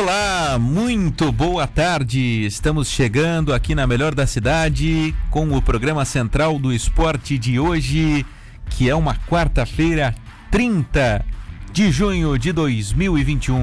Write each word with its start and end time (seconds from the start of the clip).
Olá, 0.00 0.56
muito 0.60 1.32
boa 1.32 1.66
tarde. 1.66 2.46
Estamos 2.46 2.88
chegando 2.88 3.52
aqui 3.52 3.74
na 3.74 3.84
melhor 3.84 4.14
da 4.14 4.28
cidade 4.28 5.12
com 5.28 5.52
o 5.52 5.60
programa 5.60 6.04
central 6.04 6.56
do 6.56 6.72
esporte 6.72 7.36
de 7.36 7.58
hoje, 7.58 8.24
que 8.70 8.88
é 8.88 8.94
uma 8.94 9.16
quarta-feira, 9.16 10.14
30 10.52 11.24
de 11.72 11.90
junho 11.90 12.38
de 12.38 12.52
2021. 12.52 13.58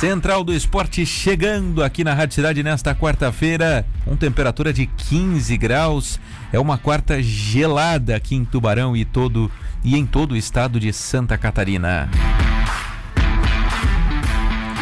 Central 0.00 0.42
do 0.42 0.54
Esporte 0.54 1.04
chegando 1.04 1.84
aqui 1.84 2.02
na 2.02 2.14
Rádio 2.14 2.36
Cidade 2.36 2.62
nesta 2.62 2.94
quarta-feira, 2.94 3.84
com 4.06 4.16
temperatura 4.16 4.72
de 4.72 4.86
15 4.86 5.54
graus. 5.58 6.18
É 6.50 6.58
uma 6.58 6.78
quarta 6.78 7.22
gelada 7.22 8.16
aqui 8.16 8.34
em 8.36 8.44
Tubarão 8.46 8.96
e 8.96 9.04
todo 9.04 9.52
e 9.84 9.98
em 9.98 10.06
todo 10.06 10.32
o 10.32 10.36
estado 10.36 10.80
de 10.80 10.94
Santa 10.94 11.36
Catarina. 11.36 12.08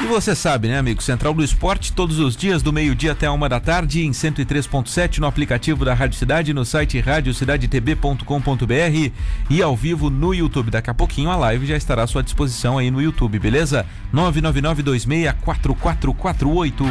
E 0.06 0.08
você 0.08 0.34
sabe, 0.36 0.68
né, 0.68 0.78
amigo? 0.78 1.02
Central 1.02 1.34
do 1.34 1.42
Esporte, 1.42 1.92
todos 1.92 2.20
os 2.20 2.36
dias, 2.36 2.62
do 2.62 2.72
meio-dia 2.72 3.10
até 3.10 3.26
a 3.26 3.32
uma 3.32 3.48
da 3.48 3.58
tarde, 3.58 4.06
em 4.06 4.12
103.7, 4.12 5.18
no 5.18 5.26
aplicativo 5.26 5.84
da 5.84 5.94
Rádio 5.94 6.16
Cidade, 6.16 6.54
no 6.54 6.64
site 6.64 7.00
radiocidadetb.com.br 7.00 9.10
e 9.50 9.60
ao 9.60 9.76
vivo 9.76 10.08
no 10.08 10.32
YouTube. 10.32 10.70
Daqui 10.70 10.90
a 10.90 10.94
pouquinho 10.94 11.28
a 11.28 11.34
live 11.34 11.66
já 11.66 11.76
estará 11.76 12.04
à 12.04 12.06
sua 12.06 12.22
disposição 12.22 12.78
aí 12.78 12.88
no 12.88 13.02
YouTube, 13.02 13.36
beleza? 13.40 13.84
999264448. 14.14 16.86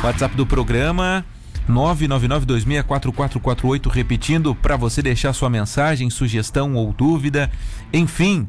WhatsApp 0.00 0.36
do 0.36 0.46
programa 0.46 1.24
999264448, 1.68 3.90
repetindo 3.90 4.54
para 4.54 4.76
você 4.76 5.02
deixar 5.02 5.32
sua 5.32 5.50
mensagem, 5.50 6.08
sugestão 6.10 6.76
ou 6.76 6.92
dúvida, 6.92 7.50
enfim, 7.92 8.46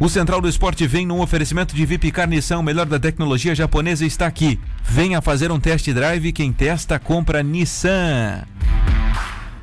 o 0.00 0.08
Central 0.08 0.40
do 0.40 0.48
Esporte 0.48 0.84
vem 0.86 1.04
num 1.04 1.20
oferecimento 1.20 1.76
de 1.76 1.84
VIP 1.84 2.10
Carnição, 2.10 2.62
melhor 2.62 2.86
da 2.86 2.98
tecnologia 2.98 3.54
japonesa 3.54 4.06
está 4.06 4.26
aqui. 4.26 4.58
Venha 4.82 5.20
fazer 5.20 5.52
um 5.52 5.60
test 5.60 5.92
drive, 5.92 6.32
quem 6.32 6.54
testa 6.54 6.98
compra 6.98 7.42
Nissan. 7.42 8.46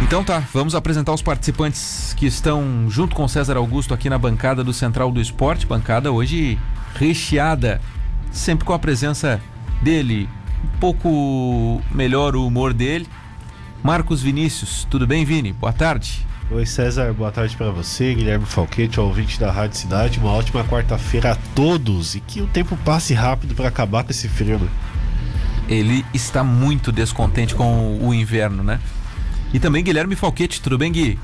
Então 0.03 0.23
tá, 0.23 0.43
vamos 0.53 0.75
apresentar 0.75 1.15
os 1.15 1.23
participantes 1.23 2.13
que 2.15 2.27
estão 2.27 2.85
junto 2.91 3.17
com 3.17 3.27
César 3.27 3.57
Augusto 3.57 3.95
aqui 3.95 4.11
na 4.11 4.19
bancada 4.19 4.63
do 4.63 4.75
Central 4.75 5.11
do 5.11 5.19
Esporte, 5.19 5.67
bancada 5.67 6.13
hoje 6.13 6.59
recheada, 6.97 7.81
sempre 8.31 8.67
com 8.67 8.75
a 8.75 8.79
presença 8.79 9.41
dele, 9.81 10.29
um 10.63 10.79
pouco 10.79 11.83
melhor 11.91 12.37
o 12.37 12.47
humor 12.47 12.75
dele. 12.75 13.07
Marcos 13.83 14.21
Vinícius, 14.21 14.87
tudo 14.91 15.07
bem, 15.07 15.25
Vini? 15.25 15.55
Boa 15.55 15.73
tarde. 15.73 16.27
Oi 16.49 16.65
César, 16.65 17.13
boa 17.13 17.33
tarde 17.33 17.57
para 17.57 17.73
você, 17.73 18.15
Guilherme 18.15 18.47
Falquete, 18.47 19.01
ouvinte 19.01 19.39
da 19.41 19.51
Rádio 19.51 19.79
Cidade. 19.79 20.21
Uma 20.21 20.31
ótima 20.31 20.63
quarta-feira 20.63 21.33
a 21.33 21.37
todos 21.57 22.15
e 22.15 22.21
que 22.21 22.41
o 22.41 22.47
tempo 22.47 22.77
passe 22.85 23.13
rápido 23.15 23.53
para 23.53 23.67
acabar 23.67 24.05
com 24.05 24.13
esse 24.13 24.29
frio. 24.29 24.57
Né? 24.57 24.69
Ele 25.69 26.07
está 26.15 26.45
muito 26.45 26.93
descontente 26.93 27.53
com 27.53 27.99
o 28.01 28.15
inverno, 28.15 28.63
né? 28.63 28.79
E 29.53 29.59
também 29.59 29.83
Guilherme 29.83 30.15
Falquete, 30.15 30.63
tudo 30.63 30.79
bem, 30.79 30.93
Gui? 30.93 31.19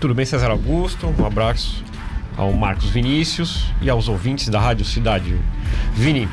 Tudo 0.00 0.12
bem, 0.12 0.26
César 0.26 0.50
Augusto? 0.50 1.06
Um 1.16 1.24
abraço 1.24 1.84
ao 2.36 2.52
Marcos 2.52 2.90
Vinícius 2.90 3.66
e 3.80 3.88
aos 3.88 4.08
ouvintes 4.08 4.48
da 4.48 4.58
Rádio 4.58 4.84
Cidade. 4.84 5.36
Vini, 5.94 6.28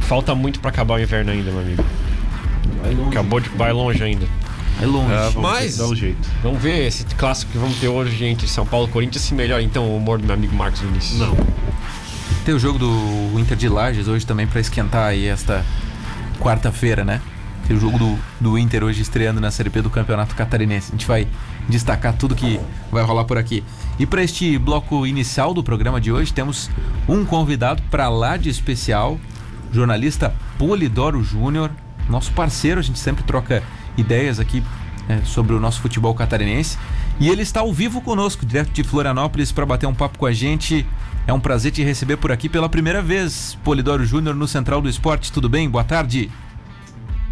falta 0.00 0.34
muito 0.34 0.58
para 0.58 0.70
acabar 0.70 0.94
o 0.94 1.00
inverno 1.00 1.30
ainda, 1.30 1.52
meu 1.52 1.60
amigo. 1.60 1.84
Vai 2.82 2.94
longe. 2.94 3.10
Acabou 3.10 3.38
de 3.38 3.48
vai 3.50 3.72
longe 3.72 4.02
ainda. 4.02 4.26
É 4.80 4.86
longe. 4.86 5.12
É, 5.12 5.30
vamos 5.30 5.50
Mas, 5.50 5.76
dar 5.76 5.86
um 5.86 5.94
jeito. 5.94 6.28
Vamos 6.42 6.62
ver 6.62 6.86
esse 6.86 7.04
clássico 7.04 7.52
que 7.52 7.58
vamos 7.58 7.78
ter 7.78 7.88
hoje 7.88 8.24
entre 8.24 8.46
São 8.46 8.66
Paulo 8.66 8.88
e 8.88 8.90
Corinthians 8.90 9.24
se 9.24 9.34
melhora 9.34 9.62
então 9.62 9.88
o 9.88 9.96
humor 9.96 10.18
do 10.18 10.24
meu 10.24 10.34
amigo 10.34 10.54
Marcos 10.54 10.80
Vinícius. 10.80 11.18
Não. 11.18 11.36
Tem 12.44 12.54
o 12.54 12.58
jogo 12.58 12.78
do 12.78 13.38
Inter 13.38 13.56
de 13.56 13.68
Lages 13.68 14.06
hoje 14.06 14.24
também 14.24 14.46
para 14.46 14.60
esquentar 14.60 15.06
aí 15.06 15.26
esta 15.26 15.64
quarta-feira, 16.38 17.04
né? 17.04 17.20
Tem 17.66 17.76
o 17.76 17.80
jogo 17.80 17.98
do, 17.98 18.16
do 18.40 18.56
Inter 18.56 18.84
hoje 18.84 19.02
estreando 19.02 19.40
na 19.40 19.50
Série 19.50 19.68
B 19.68 19.82
do 19.82 19.90
Campeonato 19.90 20.36
Catarinense. 20.36 20.90
A 20.90 20.92
gente 20.92 21.06
vai 21.06 21.26
destacar 21.68 22.16
tudo 22.16 22.34
que 22.34 22.60
vai 22.92 23.02
rolar 23.02 23.24
por 23.24 23.36
aqui. 23.36 23.64
E 23.98 24.06
para 24.06 24.22
este 24.22 24.56
bloco 24.58 25.04
inicial 25.04 25.52
do 25.52 25.64
programa 25.64 26.00
de 26.00 26.12
hoje, 26.12 26.32
temos 26.32 26.70
um 27.08 27.24
convidado 27.24 27.82
para 27.90 28.08
lá 28.08 28.36
de 28.36 28.48
especial, 28.48 29.18
jornalista 29.72 30.32
Polidoro 30.56 31.24
Júnior, 31.24 31.72
nosso 32.08 32.30
parceiro, 32.32 32.78
a 32.78 32.82
gente 32.82 33.00
sempre 33.00 33.24
troca 33.24 33.64
ideias 33.96 34.38
aqui 34.38 34.62
é, 35.08 35.24
sobre 35.24 35.54
o 35.54 35.60
nosso 35.60 35.80
futebol 35.80 36.14
catarinense. 36.14 36.78
E 37.18 37.28
ele 37.28 37.42
está 37.42 37.60
ao 37.60 37.72
vivo 37.72 38.00
conosco, 38.00 38.44
direto 38.44 38.70
de 38.70 38.84
Florianópolis, 38.84 39.52
para 39.52 39.64
bater 39.64 39.86
um 39.86 39.94
papo 39.94 40.18
com 40.18 40.26
a 40.26 40.32
gente. 40.32 40.86
É 41.26 41.32
um 41.32 41.40
prazer 41.40 41.72
te 41.72 41.82
receber 41.82 42.16
por 42.16 42.30
aqui 42.30 42.48
pela 42.48 42.68
primeira 42.68 43.02
vez, 43.02 43.56
Polidoro 43.64 44.04
Júnior, 44.04 44.34
no 44.34 44.46
Central 44.46 44.80
do 44.80 44.88
Esporte. 44.88 45.32
Tudo 45.32 45.48
bem? 45.48 45.68
Boa 45.68 45.84
tarde. 45.84 46.30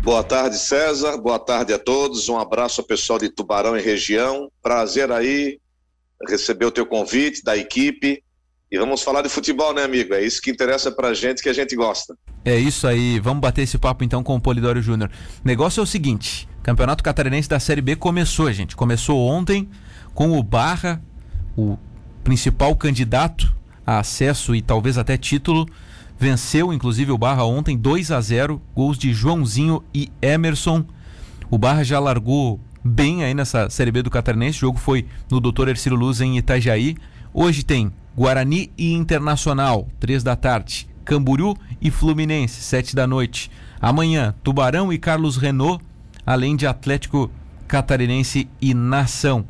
Boa 0.02 0.22
tarde, 0.22 0.58
César. 0.58 1.16
Boa 1.16 1.38
tarde 1.38 1.72
a 1.72 1.78
todos. 1.78 2.28
Um 2.28 2.38
abraço 2.38 2.80
ao 2.80 2.86
pessoal 2.86 3.18
de 3.18 3.28
Tubarão 3.28 3.76
e 3.76 3.80
região. 3.80 4.50
Prazer 4.62 5.10
aí 5.10 5.58
receber 6.28 6.66
o 6.66 6.70
teu 6.70 6.86
convite 6.86 7.42
da 7.42 7.56
equipe. 7.56 8.22
E 8.70 8.78
vamos 8.78 9.02
falar 9.02 9.22
de 9.22 9.28
futebol, 9.28 9.72
né, 9.72 9.84
amigo? 9.84 10.14
É 10.14 10.22
isso 10.22 10.42
que 10.42 10.50
interessa 10.50 10.90
pra 10.90 11.14
gente, 11.14 11.42
que 11.42 11.48
a 11.48 11.52
gente 11.52 11.76
gosta. 11.76 12.16
É 12.44 12.56
isso 12.56 12.86
aí. 12.86 13.20
Vamos 13.20 13.40
bater 13.40 13.62
esse 13.62 13.78
papo 13.78 14.02
então 14.02 14.22
com 14.22 14.34
o 14.34 14.40
Polidoro 14.40 14.82
Júnior. 14.82 15.10
O 15.42 15.46
negócio 15.46 15.80
é 15.80 15.82
o 15.82 15.86
seguinte: 15.86 16.48
Campeonato 16.64 17.04
Catarinense 17.04 17.46
da 17.46 17.60
Série 17.60 17.82
B 17.82 17.94
começou, 17.94 18.50
gente. 18.50 18.74
Começou 18.74 19.28
ontem 19.28 19.68
com 20.14 20.32
o 20.32 20.42
Barra, 20.42 21.02
o 21.54 21.76
principal 22.24 22.74
candidato 22.74 23.54
a 23.86 23.98
acesso 23.98 24.54
e 24.54 24.62
talvez 24.62 24.96
até 24.96 25.18
título. 25.18 25.68
Venceu, 26.18 26.72
inclusive, 26.72 27.12
o 27.12 27.18
Barra 27.18 27.44
ontem 27.44 27.76
2 27.76 28.10
a 28.10 28.18
0 28.18 28.62
gols 28.74 28.96
de 28.96 29.12
Joãozinho 29.12 29.84
e 29.92 30.10
Emerson. 30.22 30.86
O 31.50 31.58
Barra 31.58 31.84
já 31.84 32.00
largou 32.00 32.58
bem 32.82 33.24
aí 33.24 33.34
nessa 33.34 33.68
Série 33.68 33.92
B 33.92 34.02
do 34.02 34.08
Catarinense. 34.08 34.56
O 34.56 34.60
jogo 34.60 34.78
foi 34.78 35.06
no 35.30 35.40
Dr. 35.40 35.68
Ercílio 35.68 35.98
Luz 35.98 36.22
em 36.22 36.38
Itajaí. 36.38 36.96
Hoje 37.34 37.62
tem 37.62 37.92
Guarani 38.16 38.72
e 38.78 38.94
Internacional, 38.94 39.86
3 40.00 40.22
da 40.22 40.34
tarde. 40.34 40.88
Camboriú 41.04 41.54
e 41.78 41.90
Fluminense, 41.90 42.62
7 42.62 42.96
da 42.96 43.06
noite. 43.06 43.50
Amanhã, 43.78 44.34
Tubarão 44.42 44.90
e 44.90 44.96
Carlos 44.96 45.36
Renault 45.36 45.84
além 46.24 46.56
de 46.56 46.66
Atlético 46.66 47.30
Catarinense 47.66 48.48
e 48.60 48.74
Nação. 48.74 49.44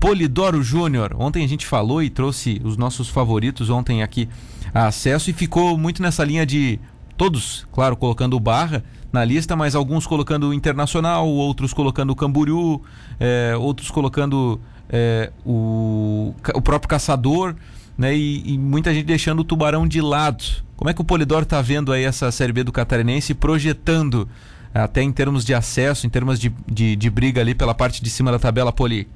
Polidoro 0.00 0.62
Júnior, 0.62 1.14
ontem 1.16 1.44
a 1.44 1.48
gente 1.48 1.64
falou 1.64 2.02
e 2.02 2.10
trouxe 2.10 2.60
os 2.64 2.76
nossos 2.76 3.08
favoritos 3.08 3.70
ontem 3.70 4.02
aqui 4.02 4.28
a 4.74 4.86
acesso 4.86 5.30
e 5.30 5.32
ficou 5.32 5.78
muito 5.78 6.02
nessa 6.02 6.24
linha 6.24 6.44
de 6.44 6.80
todos, 7.16 7.66
claro, 7.70 7.96
colocando 7.96 8.36
o 8.36 8.40
Barra 8.40 8.82
na 9.12 9.24
lista, 9.24 9.54
mas 9.54 9.74
alguns 9.74 10.06
colocando 10.06 10.48
o 10.48 10.54
Internacional, 10.54 11.28
outros 11.28 11.72
colocando 11.72 12.10
o 12.10 12.16
Camboriú, 12.16 12.82
é, 13.20 13.54
outros 13.56 13.90
colocando 13.90 14.60
é, 14.88 15.30
o, 15.44 16.34
o 16.54 16.62
próprio 16.62 16.88
Caçador, 16.88 17.54
né? 17.96 18.16
E, 18.16 18.54
e, 18.54 18.58
muita 18.58 18.92
gente 18.92 19.04
deixando 19.04 19.40
o 19.40 19.44
Tubarão 19.44 19.86
de 19.86 20.00
lado. 20.00 20.42
Como 20.76 20.90
é 20.90 20.94
que 20.94 21.00
o 21.00 21.04
Polidoro 21.04 21.44
está 21.44 21.62
vendo 21.62 21.92
aí 21.92 22.04
essa 22.04 22.32
Série 22.32 22.52
B 22.52 22.64
do 22.64 22.72
Catarinense 22.72 23.34
projetando 23.34 24.28
até 24.74 25.02
em 25.02 25.12
termos 25.12 25.44
de 25.44 25.54
acesso, 25.54 26.06
em 26.06 26.10
termos 26.10 26.38
de, 26.38 26.48
de, 26.66 26.96
de 26.96 27.10
briga 27.10 27.40
ali 27.40 27.54
pela 27.54 27.74
parte 27.74 28.02
de 28.02 28.10
cima 28.10 28.32
da 28.32 28.38
tabela, 28.38 28.72
Poli? 28.72 29.08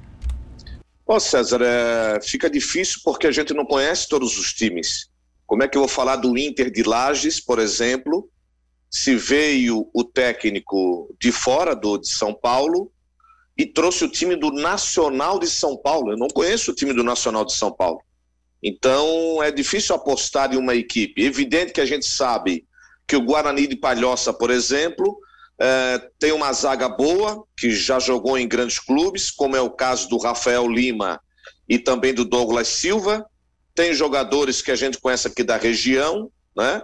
Ô 1.05 1.19
César, 1.19 1.61
é, 1.61 2.19
fica 2.21 2.49
difícil 2.49 3.01
porque 3.03 3.27
a 3.27 3.31
gente 3.31 3.53
não 3.53 3.65
conhece 3.65 4.07
todos 4.09 4.37
os 4.37 4.53
times. 4.53 5.09
Como 5.45 5.63
é 5.63 5.67
que 5.67 5.77
eu 5.77 5.81
vou 5.81 5.87
falar 5.89 6.17
do 6.17 6.37
Inter 6.37 6.69
de 6.69 6.83
Lages, 6.83 7.39
por 7.39 7.59
exemplo, 7.59 8.29
se 8.89 9.15
veio 9.15 9.89
o 9.93 10.03
técnico 10.03 11.15
de 11.19 11.31
fora 11.31 11.73
do 11.73 11.97
de 11.97 12.09
São 12.09 12.33
Paulo 12.33 12.91
e 13.57 13.65
trouxe 13.65 14.03
o 14.03 14.11
time 14.11 14.35
do 14.35 14.51
Nacional 14.51 15.39
de 15.39 15.47
São 15.47 15.77
Paulo. 15.77 16.11
Eu 16.11 16.17
não 16.17 16.27
conheço 16.27 16.71
o 16.71 16.75
time 16.75 16.93
do 16.93 17.03
Nacional 17.03 17.45
de 17.45 17.53
São 17.53 17.71
Paulo. 17.71 18.01
Então 18.61 19.41
é 19.41 19.51
difícil 19.51 19.95
apostar 19.95 20.53
em 20.53 20.57
uma 20.57 20.75
equipe. 20.75 21.23
Evidente 21.23 21.73
que 21.73 21.81
a 21.81 21.85
gente 21.85 22.05
sabe 22.05 22.65
que 23.07 23.15
o 23.15 23.21
Guarani 23.21 23.67
de 23.67 23.75
Palhoça, 23.75 24.33
por 24.33 24.51
exemplo, 24.51 25.17
é, 25.59 26.09
tem 26.19 26.31
uma 26.31 26.53
zaga 26.53 26.87
boa, 26.87 27.43
que 27.57 27.71
já 27.71 27.99
jogou 27.99 28.37
em 28.37 28.47
grandes 28.47 28.79
clubes, 28.79 29.31
como 29.31 29.55
é 29.55 29.61
o 29.61 29.71
caso 29.71 30.07
do 30.07 30.17
Rafael 30.17 30.67
Lima 30.67 31.19
e 31.67 31.79
também 31.79 32.13
do 32.13 32.23
Douglas 32.23 32.67
Silva. 32.67 33.25
Tem 33.73 33.93
jogadores 33.93 34.61
que 34.61 34.71
a 34.71 34.75
gente 34.75 34.99
conhece 34.99 35.27
aqui 35.27 35.43
da 35.43 35.57
região, 35.57 36.31
né? 36.55 36.81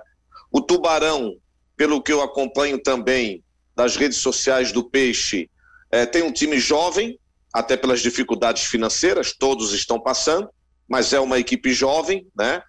O 0.52 0.62
Tubarão, 0.62 1.36
pelo 1.76 2.02
que 2.02 2.12
eu 2.12 2.22
acompanho 2.22 2.82
também 2.82 3.44
das 3.76 3.96
redes 3.96 4.20
sociais 4.20 4.72
do 4.72 4.88
Peixe, 4.88 5.50
é, 5.92 6.06
tem 6.06 6.24
um 6.24 6.32
time 6.32 6.60
jovem, 6.60 7.20
até 7.54 7.78
pelas 7.78 8.02
dificuldades 8.02 8.64
financeiras, 8.64 9.34
todos 9.38 9.74
estão 9.74 10.00
passando, 10.00 10.50
mas 10.88 11.14
é 11.14 11.20
uma 11.20 11.40
equipe 11.40 11.72
jovem, 11.72 12.28
né? 12.36 12.62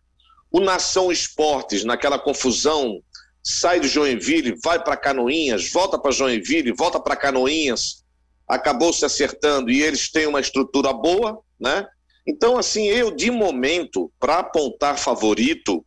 O 0.51 0.61
Nação 0.61 1.11
Esportes, 1.11 1.85
naquela 1.85 2.19
confusão 2.19 3.01
sai 3.45 3.79
de 3.79 3.89
Joinville, 3.89 4.59
vai 4.65 4.83
para 4.83 4.97
Canoinhas, 4.97 5.71
volta 5.71 5.99
para 5.99 6.11
Joinville, 6.11 6.73
volta 6.73 6.99
para 6.99 7.15
Canoinhas, 7.15 8.03
acabou 8.49 8.91
se 8.91 9.05
acertando 9.05 9.71
e 9.71 9.83
eles 9.83 10.11
têm 10.11 10.27
uma 10.27 10.41
estrutura 10.41 10.93
boa, 10.95 11.39
né? 11.61 11.87
Então, 12.27 12.57
assim, 12.57 12.87
eu 12.87 13.11
de 13.11 13.31
momento, 13.31 14.11
para 14.19 14.39
apontar 14.39 14.99
favorito, 14.99 15.85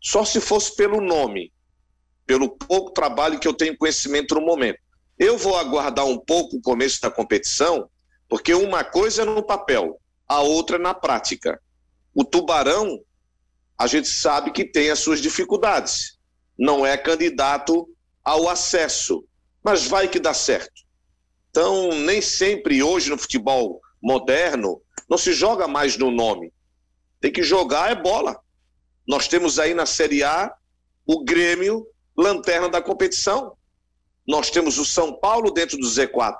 só 0.00 0.24
se 0.24 0.40
fosse 0.40 0.76
pelo 0.76 1.00
nome, 1.00 1.52
pelo 2.24 2.48
pouco 2.48 2.92
trabalho 2.92 3.40
que 3.40 3.48
eu 3.48 3.54
tenho 3.54 3.76
conhecimento 3.76 4.36
no 4.36 4.40
momento. 4.40 4.78
Eu 5.18 5.36
vou 5.36 5.56
aguardar 5.56 6.06
um 6.06 6.18
pouco 6.18 6.56
o 6.56 6.62
começo 6.62 7.00
da 7.00 7.10
competição, 7.10 7.90
porque 8.28 8.54
uma 8.54 8.84
coisa 8.84 9.22
é 9.22 9.24
no 9.24 9.42
papel, 9.42 10.00
a 10.28 10.40
outra 10.40 10.76
é 10.76 10.80
na 10.80 10.94
prática. 10.94 11.60
O 12.14 12.24
Tubarão, 12.24 13.00
a 13.76 13.88
gente 13.88 14.06
sabe 14.06 14.52
que 14.52 14.64
tem 14.64 14.90
as 14.90 15.00
suas 15.00 15.20
dificuldades 15.20 16.11
não 16.62 16.86
é 16.86 16.96
candidato 16.96 17.88
ao 18.24 18.48
acesso, 18.48 19.24
mas 19.64 19.84
vai 19.84 20.06
que 20.06 20.20
dá 20.20 20.32
certo. 20.32 20.82
Então, 21.50 21.90
nem 21.92 22.22
sempre 22.22 22.84
hoje 22.84 23.10
no 23.10 23.18
futebol 23.18 23.80
moderno 24.00 24.80
não 25.10 25.18
se 25.18 25.32
joga 25.32 25.66
mais 25.66 25.96
no 25.96 26.08
nome. 26.08 26.52
Tem 27.20 27.32
que 27.32 27.42
jogar 27.42 27.90
é 27.90 28.00
bola. 28.00 28.40
Nós 29.08 29.26
temos 29.26 29.58
aí 29.58 29.74
na 29.74 29.86
Série 29.86 30.22
A 30.22 30.54
o 31.04 31.24
Grêmio 31.24 31.84
lanterna 32.16 32.68
da 32.68 32.80
competição. 32.80 33.56
Nós 34.24 34.48
temos 34.48 34.78
o 34.78 34.84
São 34.84 35.18
Paulo 35.18 35.50
dentro 35.50 35.76
do 35.76 35.86
Z4. 35.88 36.36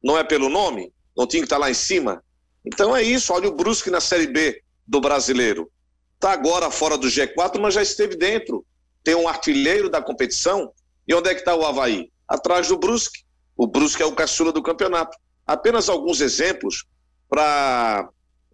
Não 0.00 0.16
é 0.16 0.22
pelo 0.22 0.48
nome? 0.48 0.92
Não 1.16 1.26
tinha 1.26 1.40
que 1.40 1.46
estar 1.46 1.58
lá 1.58 1.68
em 1.68 1.74
cima? 1.74 2.22
Então 2.64 2.96
é 2.96 3.02
isso. 3.02 3.32
Olha 3.32 3.48
o 3.48 3.56
Brusque 3.56 3.90
na 3.90 4.00
Série 4.00 4.28
B 4.28 4.62
do 4.86 5.00
brasileiro. 5.00 5.68
Está 6.14 6.30
agora 6.30 6.70
fora 6.70 6.96
do 6.96 7.08
G4, 7.08 7.58
mas 7.58 7.74
já 7.74 7.82
esteve 7.82 8.14
dentro 8.14 8.64
tem 9.06 9.14
um 9.14 9.28
artilheiro 9.28 9.88
da 9.88 10.02
competição. 10.02 10.72
E 11.06 11.14
onde 11.14 11.30
é 11.30 11.34
que 11.34 11.38
está 11.38 11.54
o 11.54 11.64
Havaí? 11.64 12.10
Atrás 12.26 12.66
do 12.66 12.76
Brusque. 12.76 13.20
O 13.56 13.64
Brusque 13.64 14.02
é 14.02 14.04
o 14.04 14.16
caçula 14.16 14.52
do 14.52 14.60
campeonato. 14.60 15.16
Apenas 15.46 15.88
alguns 15.88 16.20
exemplos 16.20 16.84
para 17.28 18.08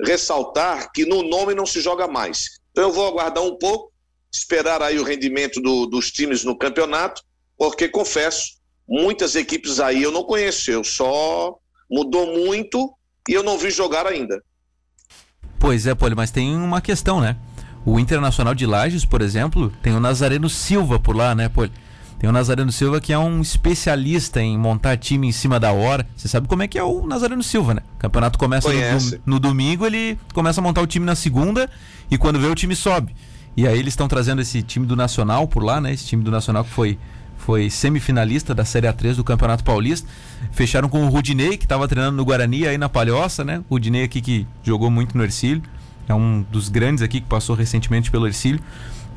ressaltar 0.05 0.93
que 0.93 1.07
no 1.07 1.23
nome 1.23 1.55
não 1.55 1.65
se 1.65 1.81
joga 1.81 2.07
mais. 2.07 2.61
Então 2.71 2.85
eu 2.85 2.93
vou 2.93 3.07
aguardar 3.09 3.43
um 3.43 3.57
pouco, 3.57 3.95
esperar 4.31 4.83
aí 4.83 4.99
o 4.99 5.05
rendimento 5.05 5.59
do, 5.59 5.87
dos 5.87 6.13
times 6.13 6.45
no 6.45 6.57
campeonato, 6.57 7.23
porque 7.57 7.89
confesso, 7.89 8.59
muitas 8.87 9.35
equipes 9.35 9.81
aí 9.81 10.03
eu 10.03 10.13
não 10.13 10.23
conheço, 10.23 10.71
eu 10.71 10.85
só 10.85 11.57
mudou 11.91 12.27
muito 12.27 12.95
e 13.27 13.33
eu 13.33 13.43
não 13.43 13.57
vi 13.57 13.71
jogar 13.71 14.07
ainda. 14.07 14.43
Pois 15.59 15.87
é, 15.87 15.95
Poli, 15.95 16.15
mas 16.15 16.31
tem 16.31 16.55
uma 16.55 16.83
questão, 16.83 17.23
né? 17.23 17.39
O 17.85 17.99
Internacional 17.99 18.55
de 18.55 18.65
Lages, 18.65 19.05
por 19.05 19.21
exemplo, 19.21 19.73
tem 19.83 19.93
o 19.93 20.01
Nazareno 20.01 20.49
Silva 20.49 20.99
por 20.99 21.17
lá, 21.17 21.35
né, 21.35 21.49
pô? 21.49 21.69
Tem 22.19 22.31
o 22.31 22.33
Nazareno 22.33 22.71
Silva 22.71 23.01
que 23.01 23.13
é 23.13 23.19
um 23.19 23.41
especialista 23.41 24.41
em 24.41 24.57
montar 24.57 24.97
time 24.97 25.27
em 25.27 25.33
cima 25.33 25.59
da 25.59 25.73
hora. 25.73 26.07
Você 26.17 26.29
sabe 26.29 26.47
como 26.47 26.63
é 26.63 26.69
que 26.69 26.79
é 26.79 26.85
o 26.85 27.05
Nazareno 27.05 27.43
Silva, 27.43 27.75
né? 27.75 27.83
O 27.97 27.99
campeonato 27.99 28.39
começa 28.39 28.69
no, 28.69 29.35
no, 29.35 29.41
domingo, 29.41 29.85
ele 29.85 30.17
começa 30.33 30.61
a 30.61 30.63
montar 30.63 30.83
o 30.83 30.87
time 30.87 31.05
na 31.05 31.17
segunda 31.17 31.69
e 32.09 32.17
quando 32.17 32.39
vê 32.39 32.47
o 32.47 32.55
time 32.55 32.77
sobe. 32.77 33.13
E 33.57 33.67
aí 33.67 33.77
eles 33.77 33.93
estão 33.93 34.07
trazendo 34.07 34.41
esse 34.41 34.63
time 34.63 34.87
do 34.87 34.95
Nacional 34.95 35.49
por 35.49 35.65
lá, 35.65 35.81
né? 35.81 35.93
Esse 35.93 36.07
time 36.07 36.23
do 36.23 36.31
Nacional 36.31 36.63
que 36.63 36.71
foi, 36.71 36.97
foi 37.37 37.69
semifinalista 37.69 38.55
da 38.55 38.65
Série 38.65 38.87
A3 38.87 39.17
do 39.17 39.25
Campeonato 39.25 39.65
Paulista. 39.65 40.09
Fecharam 40.53 40.89
com 40.89 41.05
o 41.05 41.09
Rudinei, 41.09 41.57
que 41.57 41.65
estava 41.65 41.89
treinando 41.89 42.17
no 42.17 42.25
Guarani 42.25 42.69
aí 42.69 42.79
na 42.79 42.89
Palhoça, 42.89 43.43
né? 43.43 43.65
O 43.69 43.75
Rudinei 43.75 44.05
aqui 44.05 44.21
que 44.21 44.47
jogou 44.63 44.93
muito 44.93 45.19
no 45.19 45.25
Ercílio 45.25 45.61
é 46.13 46.15
um 46.15 46.43
dos 46.43 46.69
grandes 46.69 47.03
aqui 47.03 47.21
que 47.21 47.27
passou 47.27 47.57
recentemente 47.57 48.11
pelo 48.11 48.27
Ercílio. 48.27 48.61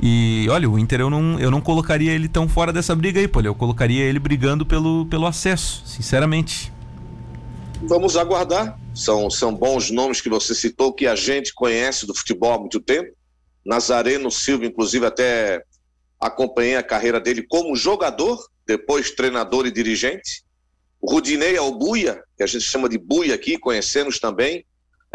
E 0.01 0.47
olha, 0.49 0.69
o 0.69 0.77
Inter 0.77 1.01
eu 1.01 1.09
não, 1.09 1.39
eu 1.39 1.49
não 1.49 1.61
colocaria 1.61 2.11
ele 2.11 2.27
tão 2.27 2.47
fora 2.49 2.73
dessa 2.73 2.95
briga 2.95 3.19
aí, 3.19 3.27
pô. 3.27 3.41
Eu 3.41 3.55
colocaria 3.55 4.03
ele 4.03 4.19
brigando 4.19 4.65
pelo, 4.65 5.05
pelo 5.05 5.25
acesso, 5.25 5.83
sinceramente. 5.85 6.71
Vamos 7.83 8.17
aguardar. 8.17 8.79
São, 8.93 9.29
são 9.29 9.53
bons 9.53 9.91
nomes 9.91 10.21
que 10.21 10.29
você 10.29 10.55
citou, 10.55 10.93
que 10.93 11.05
a 11.05 11.15
gente 11.15 11.53
conhece 11.53 12.05
do 12.05 12.15
futebol 12.15 12.53
há 12.53 12.59
muito 12.59 12.79
tempo. 12.79 13.11
Nazareno 13.65 14.31
Silva, 14.31 14.65
inclusive, 14.65 15.05
até 15.05 15.63
acompanhei 16.19 16.75
a 16.75 16.83
carreira 16.83 17.19
dele 17.19 17.45
como 17.47 17.75
jogador, 17.75 18.39
depois 18.65 19.11
treinador 19.11 19.65
e 19.65 19.71
dirigente. 19.71 20.43
Rudinei 21.01 21.57
Albuia, 21.57 22.21
que 22.37 22.43
a 22.43 22.47
gente 22.47 22.63
chama 22.63 22.89
de 22.89 22.97
Buia 22.97 23.35
aqui, 23.35 23.57
conhecemos 23.57 24.19
também 24.19 24.65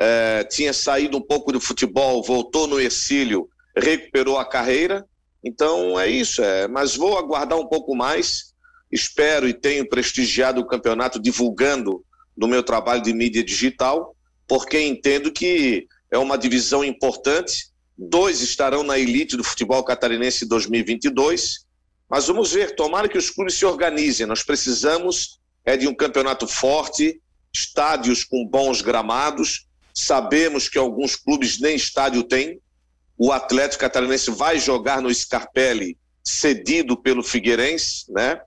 é, 0.00 0.44
tinha 0.44 0.72
saído 0.72 1.18
um 1.18 1.20
pouco 1.20 1.52
do 1.52 1.60
futebol, 1.60 2.22
voltou 2.22 2.66
no 2.66 2.80
exílio, 2.80 3.50
recuperou 3.76 4.38
a 4.38 4.46
carreira. 4.46 5.04
Então 5.44 6.00
é 6.00 6.08
isso, 6.08 6.42
é, 6.42 6.66
mas 6.66 6.96
vou 6.96 7.18
aguardar 7.18 7.58
um 7.58 7.66
pouco 7.66 7.94
mais. 7.94 8.54
Espero 8.90 9.46
e 9.46 9.52
tenho 9.52 9.86
prestigiado 9.86 10.60
o 10.60 10.66
campeonato 10.66 11.20
divulgando 11.20 12.02
no 12.34 12.48
meu 12.48 12.62
trabalho 12.62 13.02
de 13.02 13.12
mídia 13.12 13.44
digital, 13.44 14.16
porque 14.48 14.80
entendo 14.80 15.30
que 15.30 15.86
é 16.10 16.16
uma 16.16 16.38
divisão 16.38 16.82
importante. 16.82 17.68
Dois 17.96 18.40
estarão 18.40 18.82
na 18.82 18.98
elite 18.98 19.36
do 19.36 19.44
futebol 19.44 19.84
catarinense 19.84 20.48
2022. 20.48 21.66
Mas 22.08 22.26
vamos 22.26 22.52
ver, 22.52 22.74
tomara 22.74 23.06
que 23.06 23.18
os 23.18 23.28
clubes 23.28 23.54
se 23.54 23.66
organizem. 23.66 24.26
Nós 24.26 24.42
precisamos 24.42 25.38
é 25.62 25.76
de 25.76 25.86
um 25.86 25.94
campeonato 25.94 26.48
forte, 26.48 27.20
estádios 27.52 28.24
com 28.24 28.46
bons 28.46 28.80
gramados, 28.80 29.66
Sabemos 30.00 30.68
que 30.68 30.78
alguns 30.78 31.14
clubes 31.14 31.60
nem 31.60 31.76
estádio 31.76 32.22
têm. 32.22 32.60
O 33.18 33.30
Atlético 33.30 33.82
Catarinense 33.82 34.30
vai 34.30 34.58
jogar 34.58 35.02
no 35.02 35.12
Scarpelli, 35.12 35.98
cedido 36.24 36.96
pelo 36.96 37.22
Figueirense, 37.22 38.10
né? 38.10 38.40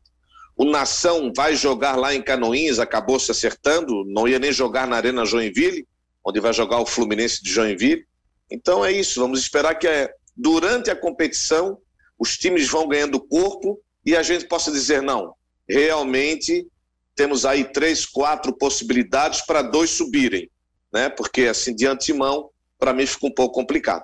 O 0.55 0.65
Nação 0.65 1.31
vai 1.35 1.55
jogar 1.55 1.95
lá 1.95 2.13
em 2.13 2.21
Canoinhas, 2.21 2.79
acabou 2.79 3.19
se 3.19 3.31
acertando, 3.31 4.03
não 4.05 4.27
ia 4.27 4.39
nem 4.39 4.51
jogar 4.51 4.87
na 4.87 4.95
Arena 4.95 5.25
Joinville, 5.25 5.87
onde 6.25 6.39
vai 6.39 6.53
jogar 6.53 6.79
o 6.79 6.85
Fluminense 6.85 7.43
de 7.43 7.51
Joinville. 7.51 8.05
Então 8.51 8.83
é 8.85 8.91
isso, 8.91 9.19
vamos 9.19 9.39
esperar 9.39 9.75
que 9.75 9.87
é, 9.87 10.11
durante 10.35 10.89
a 10.89 10.95
competição 10.95 11.77
os 12.17 12.37
times 12.37 12.67
vão 12.67 12.87
ganhando 12.87 13.19
corpo 13.19 13.79
e 14.05 14.15
a 14.15 14.23
gente 14.23 14.47
possa 14.47 14.71
dizer 14.71 15.01
não, 15.01 15.33
realmente 15.67 16.67
temos 17.15 17.45
aí 17.45 17.63
três, 17.63 18.05
quatro 18.05 18.55
possibilidades 18.55 19.41
para 19.41 19.61
dois 19.61 19.89
subirem 19.89 20.49
né? 20.93 21.09
Porque 21.09 21.43
assim, 21.43 21.75
de 21.75 21.85
antemão, 21.85 22.49
para 22.79 22.93
mim 22.93 23.05
fica 23.05 23.27
um 23.27 23.31
pouco 23.31 23.55
complicado. 23.55 24.03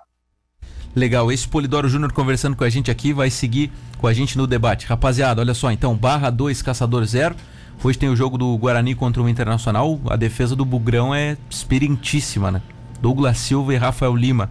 Legal, 0.95 1.31
esse 1.31 1.47
Polidoro 1.47 1.87
Júnior 1.87 2.11
conversando 2.11 2.55
com 2.55 2.63
a 2.63 2.69
gente 2.69 2.89
aqui 2.89 3.13
vai 3.13 3.29
seguir 3.29 3.71
com 3.99 4.07
a 4.07 4.13
gente 4.13 4.37
no 4.37 4.47
debate. 4.47 4.87
Rapaziada, 4.87 5.39
olha 5.39 5.53
só, 5.53 5.71
então, 5.71 5.95
barra 5.95 6.29
2, 6.31 6.61
Caçador 6.63 7.05
0. 7.05 7.35
Hoje 7.83 7.97
tem 7.97 8.09
o 8.09 8.15
jogo 8.15 8.37
do 8.37 8.57
Guarani 8.57 8.95
contra 8.95 9.21
o 9.21 9.29
Internacional. 9.29 9.99
A 10.09 10.15
defesa 10.15 10.55
do 10.55 10.65
Bugrão 10.65 11.13
é 11.13 11.37
experientíssima, 11.49 12.51
né? 12.51 12.61
Douglas 12.99 13.37
Silva 13.37 13.73
e 13.73 13.77
Rafael 13.77 14.15
Lima 14.15 14.49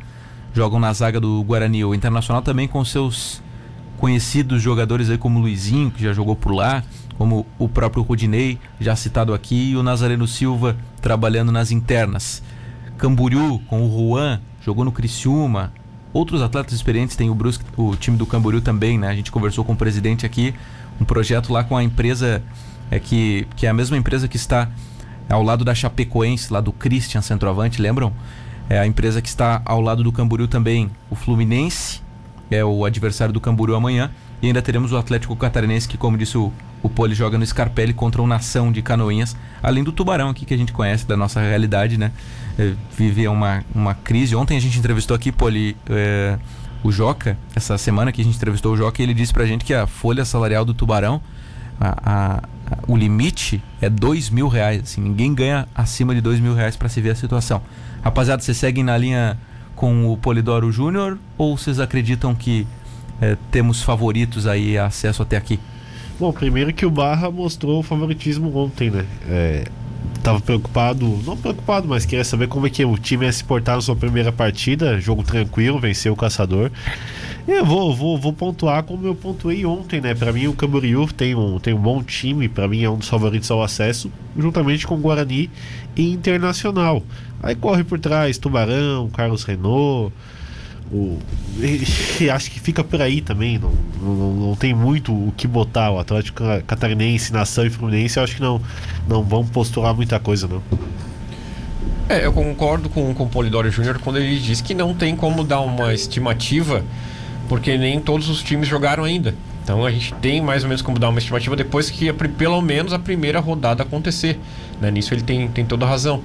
jogam 0.55 0.79
na 0.79 0.93
zaga 0.93 1.21
do 1.21 1.43
Guarani. 1.43 1.85
O 1.85 1.95
Internacional 1.95 2.41
também 2.41 2.69
com 2.69 2.83
seus 2.85 3.43
conhecidos 3.99 4.63
jogadores 4.63 5.11
aí 5.11 5.19
como 5.19 5.41
Luizinho, 5.41 5.91
que 5.91 6.03
já 6.03 6.13
jogou 6.13 6.37
por 6.37 6.53
lá, 6.53 6.85
como 7.19 7.45
o 7.59 7.69
próprio 7.69 8.03
Rudinei, 8.03 8.59
já 8.81 8.95
citado 8.95 9.35
aqui, 9.35 9.73
e 9.73 9.77
o 9.77 9.83
Nazareno 9.83 10.27
Silva 10.27 10.77
trabalhando 11.03 11.51
nas 11.51 11.73
internas. 11.73 12.43
Camboriú 12.97 13.61
com 13.67 13.85
o 13.85 13.91
Juan, 13.91 14.41
jogou 14.65 14.85
no 14.85 14.93
Criciúma. 14.93 15.73
Outros 16.13 16.41
atletas 16.41 16.73
experientes 16.73 17.17
tem 17.17 17.29
o 17.29 17.35
Brusque, 17.35 17.65
o 17.77 17.95
time 17.97 18.17
do 18.17 18.25
Camboriú 18.25 18.61
também, 18.61 18.97
né? 18.97 19.09
A 19.09 19.15
gente 19.15 19.33
conversou 19.33 19.65
com 19.65 19.73
o 19.73 19.77
presidente 19.77 20.25
aqui, 20.25 20.55
um 21.01 21.05
projeto 21.05 21.53
lá 21.53 21.63
com 21.65 21.77
a 21.77 21.83
empresa 21.83 22.43
é 22.91 22.99
que, 22.99 23.47
que 23.57 23.67
é 23.67 23.69
a 23.69 23.75
mesma 23.75 23.97
empresa 23.97 24.27
que 24.27 24.37
está 24.37 24.69
ao 25.29 25.43
lado 25.43 25.65
da 25.65 25.75
Chapecoense, 25.75 26.53
lá 26.53 26.61
do 26.61 26.73
Christian 26.73 27.21
Centroavante, 27.21 27.83
lembram? 27.83 28.13
É 28.71 28.79
a 28.79 28.87
empresa 28.87 29.21
que 29.21 29.29
está 29.29 29.61
ao 29.65 29.81
lado 29.81 30.03
do 30.03 30.13
Camboriú 30.13 30.49
também, 30.49 30.91
o 31.11 31.15
Fluminense 31.15 32.01
é 32.51 32.65
o 32.65 32.85
adversário 32.85 33.33
do 33.33 33.41
Camburu 33.41 33.75
amanhã. 33.75 34.11
E 34.41 34.47
ainda 34.47 34.63
teremos 34.63 34.93
o 34.93 34.97
Atlético 34.97 35.35
Catarinense, 35.37 35.89
que, 35.89 35.99
como 35.99 36.17
disse 36.17 36.39
o, 36.39 36.53
o 36.83 36.89
Poli, 36.89 37.15
joga 37.15 37.37
no 37.37 37.45
Scarpelli 37.45 37.93
contra 37.93 38.23
o 38.23 38.27
Nação 38.27 38.71
de 38.71 38.83
Canoinhas, 38.83 39.37
além 39.63 39.83
do 39.83 39.93
Tubarão 39.93 40.31
aqui 40.31 40.45
que 40.45 40.55
a 40.55 40.57
gente 40.57 40.73
conhece 40.73 41.07
da 41.07 41.17
nossa 41.17 41.41
realidade, 41.41 41.99
né? 41.99 42.13
É, 42.59 42.73
vive 42.97 43.27
uma, 43.29 43.65
uma 43.75 43.95
crise. 43.95 44.35
Ontem 44.35 44.57
a 44.57 44.61
gente 44.61 44.79
entrevistou 44.79 45.15
aqui, 45.15 45.31
Poli, 45.31 45.77
é, 45.89 46.39
o 46.83 46.93
Joca, 46.93 47.37
essa 47.55 47.77
semana 47.79 48.13
que 48.13 48.21
a 48.21 48.25
gente 48.25 48.37
entrevistou 48.37 48.75
o 48.75 48.77
Joca, 48.77 49.03
e 49.03 49.05
ele 49.05 49.15
disse 49.15 49.33
pra 49.33 49.47
gente 49.47 49.65
que 49.65 49.75
a 49.75 49.87
folha 49.87 50.25
salarial 50.25 50.65
do 50.65 50.75
Tubarão, 50.75 51.21
a, 51.81 51.89
a, 51.89 52.37
a, 52.37 52.43
o 52.87 52.97
limite 52.97 53.63
é 53.81 53.89
dois 53.89 54.31
mil 54.31 54.49
reais. 54.49 54.83
Assim, 54.83 55.01
ninguém 55.01 55.35
ganha 55.35 55.69
acima 55.75 56.15
de 56.15 56.21
dois 56.21 56.41
mil 56.41 56.55
reais 56.55 56.77
para 56.77 56.89
se 56.89 57.01
ver 57.01 57.11
a 57.11 57.15
situação. 57.15 57.63
Rapaziada, 58.03 58.43
vocês 58.43 58.57
seguem 58.57 58.85
na 58.85 58.97
linha 58.97 59.39
com 59.75 60.13
o 60.13 60.17
Polidoro 60.17 60.73
Júnior 60.73 61.19
ou 61.37 61.57
vocês 61.57 61.79
acreditam 61.79 62.35
que 62.35 62.67
é, 63.21 63.37
temos 63.51 63.83
favoritos 63.83 64.47
aí 64.47 64.77
a 64.79 64.87
acesso 64.87 65.23
até 65.23 65.37
aqui? 65.37 65.59
Bom, 66.19 66.33
primeiro 66.33 66.73
que 66.73 66.85
o 66.85 66.91
Barra 66.91 67.31
mostrou 67.31 67.79
o 67.79 67.83
favoritismo 67.83 68.53
ontem, 68.57 68.91
né? 68.91 69.07
É, 69.29 69.65
tava 70.21 70.41
preocupado, 70.41 71.07
não 71.25 71.37
preocupado, 71.37 71.87
mas 71.87 72.05
queria 72.05 72.25
saber 72.25 72.49
como 72.49 72.67
é 72.67 72.71
que 72.71 72.85
o 72.85 72.99
time 72.99 73.25
ia 73.25 73.33
se 73.33 73.45
portar 73.45 73.77
na 73.77 73.81
sua 73.81 73.95
primeira 73.95 74.33
partida, 74.33 75.01
jogo 75.01 75.23
tranquilo, 75.23 75.79
venceu 75.79 76.13
o 76.13 76.17
Caçador. 76.17 76.73
Eu 77.47 77.65
vou, 77.65 77.95
vou, 77.95 78.19
vou 78.19 78.33
pontuar 78.33 78.83
como 78.83 79.07
eu 79.07 79.15
pontuei 79.15 79.65
ontem, 79.65 80.01
né? 80.01 80.13
Para 80.13 80.33
mim 80.33 80.49
o 80.49 80.55
Camboriú 80.55 81.07
tem 81.07 81.37
um, 81.37 81.61
tem 81.61 81.73
um 81.73 81.81
bom 81.81 82.03
time, 82.03 82.49
para 82.49 82.67
mim 82.67 82.83
é 82.83 82.91
um 82.91 82.99
dos 82.99 83.09
favoritos 83.09 83.49
ao 83.51 83.63
acesso, 83.63 84.11
juntamente 84.37 84.89
com 84.89 84.97
Guarani 84.97 85.49
e 85.97 86.11
Internacional. 86.11 87.01
Aí 87.41 87.55
corre 87.55 87.85
por 87.85 88.01
trás 88.01 88.39
Tubarão, 88.39 89.09
Carlos 89.09 89.45
Renault, 89.45 90.13
o, 90.93 91.19
acho 92.33 92.51
que 92.51 92.61
fica 92.61 92.83
por 92.83 93.01
aí 93.01 93.21
também. 93.21 93.59
Não, 93.59 93.73
não, 94.01 94.35
não, 94.35 94.57
tem 94.57 94.75
muito 94.75 95.13
o 95.13 95.33
que 95.37 95.47
botar. 95.47 95.91
O 95.91 95.99
Atlético 95.99 96.43
Catarinense, 96.67 97.33
Nação 97.33 97.67
e 97.67 97.71
Fluminense, 97.71 98.19
eu 98.19 98.25
acho 98.25 98.37
que 98.37 98.43
não, 98.43 98.61
não 99.07 99.23
vão 99.23 99.47
postular 99.47 99.95
muita 99.95 100.19
coisa, 100.19 100.49
não. 100.49 100.63
É, 102.09 102.25
eu 102.25 102.33
concordo 102.33 102.89
com, 102.89 103.13
com 103.13 103.25
o 103.25 103.29
Polidoro 103.29 103.71
Júnior 103.71 103.99
quando 103.99 104.19
ele 104.19 104.39
diz 104.39 104.63
que 104.63 104.73
não 104.73 104.95
tem 104.95 105.15
como 105.15 105.45
dar 105.45 105.61
uma 105.61 105.93
estimativa, 105.93 106.83
porque 107.49 107.77
nem 107.77 108.01
todos 108.01 108.31
os 108.31 108.43
times 108.43 108.67
jogaram 108.67 109.05
ainda. 109.05 109.35
Então 109.63 109.85
a 109.85 109.91
gente 109.91 110.15
tem 110.15 110.41
mais 110.41 110.63
ou 110.63 110.69
menos 110.71 110.81
como 110.81 110.99
dar 110.99 111.11
uma 111.11 111.19
estimativa 111.19 111.55
depois 111.55 111.91
que 111.91 112.09
a, 112.09 112.15
pelo 112.15 112.63
menos 112.63 112.95
a 112.95 112.99
primeira 112.99 113.41
rodada 113.41 113.83
acontecer. 113.83 114.39
Né? 114.81 114.91
Nisso 114.91 115.13
ele 115.13 115.23
tem, 115.23 115.49
tem 115.49 115.67
toda 115.67 115.85
a 115.85 115.89
razão. 115.89 116.23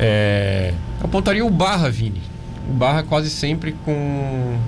É, 0.00 0.74
apontaria 1.00 1.46
o 1.46 1.50
Barra, 1.50 1.88
Vini 1.88 2.33
barra 2.68 3.02
quase 3.02 3.30
sempre 3.30 3.72
com, 3.84 4.58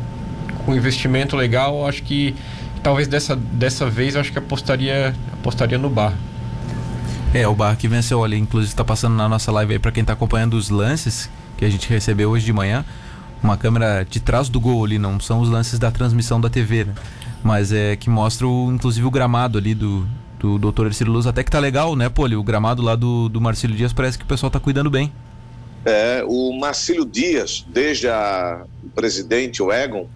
com 0.65 0.75
investimento 0.75 1.37
legal. 1.37 1.87
Acho 1.87 2.03
que 2.03 2.35
talvez 2.83 3.09
dessa, 3.09 3.35
dessa 3.35 3.89
vez 3.89 4.17
acho 4.17 4.33
que 4.33 4.39
apostaria, 4.39 5.15
apostaria 5.33 5.79
no 5.79 5.91
Barra. 5.91 6.17
É, 7.35 7.47
o 7.47 7.55
Barra 7.55 7.77
que 7.77 7.89
venceu 7.89 8.23
ali, 8.23 8.39
inclusive 8.39 8.73
está 8.73 8.85
passando 8.85 9.15
na 9.15 9.29
nossa 9.29 9.51
live 9.53 9.75
aí 9.75 9.79
para 9.79 9.93
quem 9.93 10.03
está 10.03 10.13
acompanhando 10.13 10.55
os 10.55 10.71
lances 10.71 11.29
que 11.57 11.65
a 11.65 11.71
gente 11.71 11.89
recebeu 11.89 12.31
hoje 12.31 12.45
de 12.45 12.53
manhã. 12.53 12.85
Uma 13.43 13.57
câmera 13.57 14.07
de 14.09 14.21
trás 14.21 14.49
do 14.49 14.59
gol 14.59 14.85
ali, 14.85 14.99
não 14.99 15.21
são 15.21 15.41
os 15.41 15.49
lances 15.49 15.79
da 15.79 15.91
transmissão 15.91 16.41
da 16.41 16.49
TV, 16.49 16.85
né? 16.85 16.95
Mas 17.43 17.71
é 17.71 17.95
que 17.95 18.09
mostra 18.09 18.47
o, 18.47 18.73
inclusive 18.73 19.07
o 19.07 19.11
gramado 19.11 19.59
ali 19.59 19.75
do, 19.75 20.07
do 20.39 20.59
Dr. 20.59 20.87
Ercílio 20.87 21.13
Luz, 21.13 21.27
até 21.27 21.45
que 21.45 21.51
tá 21.51 21.59
legal, 21.59 21.95
né, 21.95 22.09
Poli? 22.09 22.35
O 22.35 22.43
gramado 22.43 22.83
lá 22.83 22.97
do, 22.97 23.29
do 23.29 23.41
Marcílio 23.41 23.77
Dias 23.77 23.93
parece 23.93 24.17
que 24.17 24.25
o 24.25 24.27
pessoal 24.27 24.51
tá 24.51 24.59
cuidando 24.59 24.91
bem. 24.91 25.13
É, 25.87 26.25
o 26.27 26.53
Marcílio 26.53 27.05
Dias, 27.05 27.65
desde 27.69 28.09
a, 28.09 28.67
presidente, 28.93 29.63
o 29.63 29.73
Egon, 29.73 30.11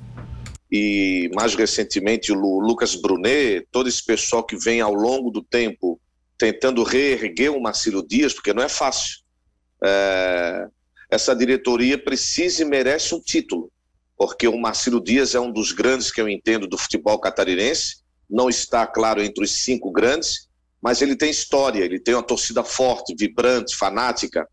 e 0.71 1.31
mais 1.33 1.55
recentemente 1.55 2.33
o 2.33 2.59
Lucas 2.59 2.97
Brunet, 2.97 3.69
todo 3.71 3.89
esse 3.89 4.05
pessoal 4.05 4.43
que 4.43 4.57
vem 4.57 4.81
ao 4.81 4.93
longo 4.93 5.31
do 5.31 5.43
tempo 5.43 6.01
tentando 6.37 6.83
reerguer 6.83 7.53
o 7.53 7.63
Marcílio 7.63 8.05
Dias, 8.05 8.35
porque 8.35 8.53
não 8.53 8.65
é 8.65 8.69
fácil. 8.69 9.19
É, 9.85 10.67
essa 11.09 11.37
diretoria 11.37 11.97
precisa 11.97 12.63
e 12.63 12.65
merece 12.65 13.15
um 13.15 13.21
título, 13.21 13.71
porque 14.17 14.49
o 14.49 14.59
Marcílio 14.59 15.01
Dias 15.01 15.37
é 15.37 15.41
um 15.41 15.53
dos 15.53 15.71
grandes 15.71 16.11
que 16.11 16.21
eu 16.21 16.29
entendo 16.29 16.67
do 16.67 16.79
futebol 16.79 17.21
catarinense, 17.21 17.99
não 18.29 18.49
está, 18.49 18.89
claro, 18.89 19.23
entre 19.23 19.45
os 19.45 19.53
cinco 19.53 19.93
grandes, 19.93 20.49
mas 20.83 21.01
ele 21.01 21.15
tem 21.15 21.31
história, 21.31 21.85
ele 21.85 22.01
tem 22.01 22.15
uma 22.15 22.23
torcida 22.25 22.65
forte, 22.65 23.15
vibrante, 23.17 23.77
fanática, 23.77 24.49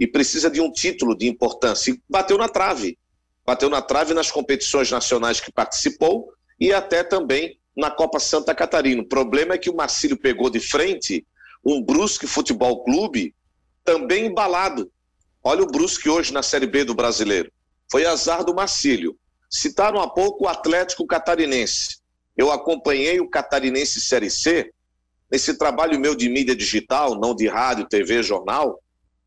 e 0.00 0.06
precisa 0.06 0.50
de 0.50 0.62
um 0.62 0.72
título 0.72 1.14
de 1.14 1.28
importância. 1.28 1.90
E 1.90 2.00
bateu 2.08 2.38
na 2.38 2.48
trave. 2.48 2.98
Bateu 3.44 3.68
na 3.68 3.82
trave 3.82 4.14
nas 4.14 4.30
competições 4.30 4.90
nacionais 4.90 5.40
que 5.40 5.52
participou 5.52 6.32
e 6.58 6.72
até 6.72 7.04
também 7.04 7.60
na 7.76 7.90
Copa 7.90 8.18
Santa 8.18 8.54
Catarina. 8.54 9.02
O 9.02 9.06
problema 9.06 9.54
é 9.54 9.58
que 9.58 9.68
o 9.68 9.76
Marcílio 9.76 10.16
pegou 10.16 10.48
de 10.48 10.58
frente 10.58 11.26
um 11.62 11.82
Brusque 11.82 12.26
Futebol 12.26 12.82
Clube 12.82 13.34
também 13.84 14.26
embalado. 14.26 14.90
Olha 15.44 15.62
o 15.62 15.66
Brusque 15.66 16.08
hoje 16.08 16.32
na 16.32 16.42
Série 16.42 16.66
B 16.66 16.82
do 16.82 16.94
Brasileiro. 16.94 17.52
Foi 17.90 18.06
azar 18.06 18.42
do 18.42 18.54
Marcílio. 18.54 19.18
Citaram 19.50 20.00
há 20.00 20.08
pouco 20.08 20.44
o 20.44 20.48
Atlético 20.48 21.06
Catarinense. 21.06 21.98
Eu 22.34 22.50
acompanhei 22.50 23.20
o 23.20 23.28
Catarinense 23.28 24.00
Série 24.00 24.30
C 24.30 24.72
nesse 25.30 25.58
trabalho 25.58 26.00
meu 26.00 26.14
de 26.14 26.28
mídia 26.28 26.56
digital, 26.56 27.18
não 27.20 27.34
de 27.34 27.46
rádio, 27.48 27.86
TV, 27.86 28.22
jornal 28.22 28.80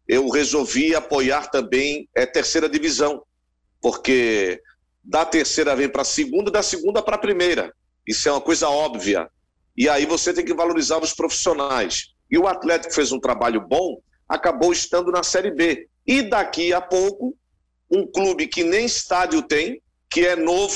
eu 0.07 0.27
resolvi 0.29 0.95
apoiar 0.95 1.49
também 1.49 2.07
é, 2.15 2.25
terceira 2.25 2.69
divisão, 2.69 3.23
porque 3.81 4.61
da 5.03 5.25
terceira 5.25 5.75
vem 5.75 5.89
para 5.89 6.01
a 6.01 6.05
segunda, 6.05 6.51
da 6.51 6.63
segunda 6.63 7.01
para 7.01 7.15
a 7.15 7.19
primeira. 7.19 7.73
Isso 8.07 8.27
é 8.27 8.31
uma 8.31 8.41
coisa 8.41 8.69
óbvia. 8.69 9.29
E 9.75 9.89
aí 9.89 10.05
você 10.05 10.33
tem 10.33 10.45
que 10.45 10.53
valorizar 10.53 10.99
os 10.99 11.13
profissionais. 11.13 12.13
E 12.29 12.37
o 12.37 12.47
Atlético 12.47 12.93
fez 12.93 13.11
um 13.11 13.19
trabalho 13.19 13.61
bom, 13.61 13.99
acabou 14.27 14.71
estando 14.71 15.11
na 15.11 15.23
Série 15.23 15.51
B. 15.51 15.87
E 16.05 16.21
daqui 16.21 16.73
a 16.73 16.81
pouco, 16.81 17.35
um 17.89 18.05
clube 18.05 18.47
que 18.47 18.63
nem 18.63 18.85
estádio 18.85 19.41
tem, 19.41 19.81
que 20.09 20.25
é 20.25 20.35
novo, 20.35 20.75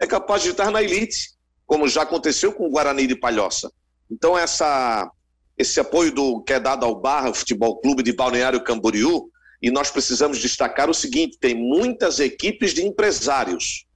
é 0.00 0.06
capaz 0.06 0.42
de 0.42 0.50
estar 0.50 0.70
na 0.70 0.82
elite, 0.82 1.34
como 1.66 1.88
já 1.88 2.02
aconteceu 2.02 2.52
com 2.52 2.66
o 2.66 2.70
Guarani 2.70 3.06
de 3.06 3.16
Palhoça. 3.16 3.72
Então, 4.10 4.36
essa 4.36 5.10
esse 5.56 5.78
apoio 5.78 6.12
do, 6.12 6.42
que 6.42 6.52
é 6.52 6.60
dado 6.60 6.84
ao 6.84 7.00
Barra 7.00 7.32
Futebol 7.32 7.80
Clube 7.80 8.02
de 8.02 8.12
Balneário 8.12 8.62
Camboriú, 8.62 9.30
e 9.62 9.70
nós 9.70 9.90
precisamos 9.90 10.38
destacar 10.38 10.90
o 10.90 10.94
seguinte: 10.94 11.38
tem 11.38 11.54
muitas 11.54 12.20
equipes 12.20 12.74
de 12.74 12.84
empresários. 12.84 13.86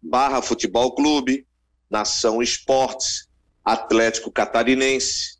Barra 0.00 0.40
Futebol 0.40 0.94
Clube, 0.94 1.46
Nação 1.90 2.40
Esportes, 2.42 3.28
Atlético 3.64 4.30
Catarinense, 4.30 5.38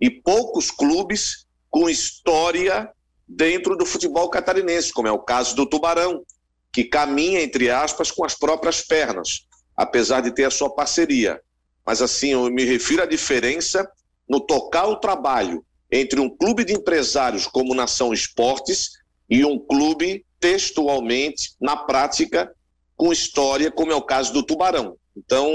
e 0.00 0.10
poucos 0.10 0.70
clubes 0.70 1.46
com 1.68 1.88
história 1.88 2.90
dentro 3.28 3.76
do 3.76 3.86
futebol 3.86 4.28
catarinense, 4.28 4.92
como 4.92 5.06
é 5.06 5.12
o 5.12 5.20
caso 5.20 5.54
do 5.54 5.66
Tubarão, 5.66 6.24
que 6.72 6.84
caminha, 6.84 7.42
entre 7.42 7.70
aspas, 7.70 8.10
com 8.10 8.24
as 8.24 8.34
próprias 8.34 8.80
pernas, 8.82 9.46
apesar 9.76 10.20
de 10.20 10.32
ter 10.32 10.44
a 10.44 10.50
sua 10.50 10.74
parceria. 10.74 11.40
Mas 11.86 12.02
assim, 12.02 12.30
eu 12.30 12.50
me 12.50 12.64
refiro 12.64 13.02
à 13.02 13.06
diferença 13.06 13.88
no 14.30 14.38
tocar 14.38 14.86
o 14.86 14.94
trabalho 14.94 15.64
entre 15.90 16.20
um 16.20 16.30
clube 16.30 16.64
de 16.64 16.72
empresários 16.72 17.48
como 17.48 17.74
Nação 17.74 18.12
Esportes 18.12 18.92
e 19.28 19.44
um 19.44 19.58
clube 19.58 20.24
textualmente, 20.38 21.56
na 21.60 21.76
prática, 21.76 22.54
com 22.96 23.12
história, 23.12 23.72
como 23.72 23.90
é 23.90 23.94
o 23.96 24.02
caso 24.02 24.32
do 24.32 24.44
Tubarão. 24.44 24.96
Então, 25.16 25.50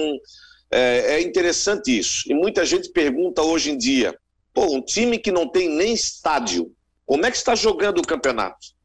é, 0.70 1.16
é 1.16 1.22
interessante 1.22 1.98
isso. 1.98 2.30
E 2.30 2.34
muita 2.34 2.66
gente 2.66 2.90
pergunta 2.90 3.42
hoje 3.42 3.72
em 3.72 3.78
dia: 3.78 4.14
pô, 4.54 4.66
um 4.66 4.82
time 4.82 5.18
que 5.18 5.32
não 5.32 5.48
tem 5.48 5.70
nem 5.70 5.94
estádio, 5.94 6.70
como 7.06 7.26
é 7.26 7.32
que 7.32 7.38
está 7.38 7.56
jogando 7.56 8.00
o 8.00 8.08
campeonato? 8.08 8.76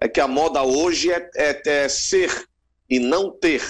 É 0.00 0.08
que 0.08 0.20
a 0.20 0.26
moda 0.26 0.62
hoje 0.62 1.12
é, 1.12 1.28
é, 1.36 1.62
é 1.84 1.88
ser 1.90 2.48
e 2.88 2.98
não 2.98 3.30
ter. 3.30 3.62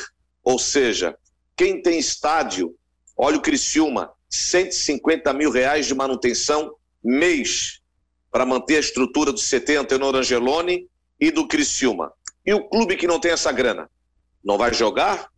Ou 0.45 0.61
seja, 0.61 1.19
quem 1.57 1.83
tem 1.83 1.99
estádio, 1.99 2.73
olha 3.17 3.37
o 3.37 3.43
Criciúma, 3.43 4.13
150 4.29 5.33
mil 5.33 5.51
reais 5.51 5.87
de 5.87 5.95
manutenção 5.95 6.75
mês 7.03 7.81
para 8.31 8.45
manter 8.45 8.77
a 8.77 8.81
estrutura 8.81 9.33
do 9.33 9.41
CT 9.41 9.77
Antenor 9.77 10.15
Angeloni 10.15 10.89
e 11.19 11.31
do 11.31 11.47
Criciúma. 11.47 12.13
E 12.45 12.53
o 12.53 12.69
clube 12.69 12.97
que 12.97 13.07
não 13.07 13.21
tem 13.21 13.31
essa 13.31 13.53
grana? 13.53 13.89
Não 14.45 14.59
vai 14.59 14.75
jogar? 14.75 15.29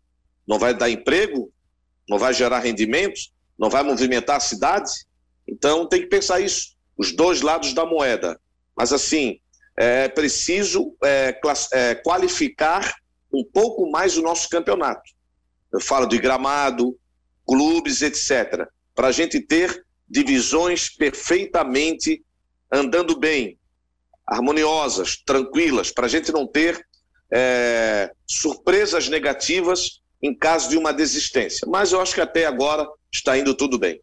Não 0.47 0.59
vai 0.59 0.75
dar 0.75 0.90
emprego? 0.90 1.52
Não 2.09 2.18
vai 2.18 2.33
gerar 2.33 2.61
rendimentos? 2.61 3.33
Não 3.59 3.71
vai 3.71 3.83
movimentar 3.83 4.37
a 4.37 4.40
cidade? 4.40 4.90
Então 5.47 5.87
tem 5.87 6.00
que 6.00 6.09
pensar 6.09 6.40
isso, 6.40 6.76
os 6.97 7.12
dois 7.12 7.40
lados 7.40 7.73
da 7.73 7.87
moeda. 7.87 8.38
Mas 8.76 8.92
assim, 8.92 9.38
é 9.76 10.09
preciso 10.09 10.95
é, 11.04 11.38
é, 11.73 11.95
qualificar 11.95 12.95
um 13.33 13.45
pouco 13.45 13.90
mais 13.90 14.16
o 14.16 14.23
nosso 14.23 14.49
campeonato. 14.49 15.11
Eu 15.73 15.80
falo 15.80 16.07
de 16.07 16.18
gramado, 16.18 16.99
clubes, 17.47 18.02
etc 18.02 18.68
para 18.99 19.07
a 19.07 19.12
gente 19.12 19.40
ter 19.40 19.87
divisões 20.11 20.88
perfeitamente 20.90 22.21
andando 22.69 23.17
bem, 23.17 23.57
harmoniosas, 24.26 25.17
tranquilas, 25.25 25.93
para 25.93 26.07
a 26.07 26.09
gente 26.09 26.33
não 26.33 26.49
ter 26.49 26.85
é, 27.33 28.11
surpresas 28.26 29.09
negativas 29.09 30.00
em 30.21 30.37
caso 30.37 30.69
de 30.69 30.76
uma 30.76 30.93
desistência. 30.93 31.64
Mas 31.71 31.93
eu 31.93 32.00
acho 32.00 32.12
que 32.12 32.21
até 32.21 32.45
agora 32.45 32.88
está 33.12 33.38
indo 33.38 33.55
tudo 33.55 33.78
bem. 33.78 34.00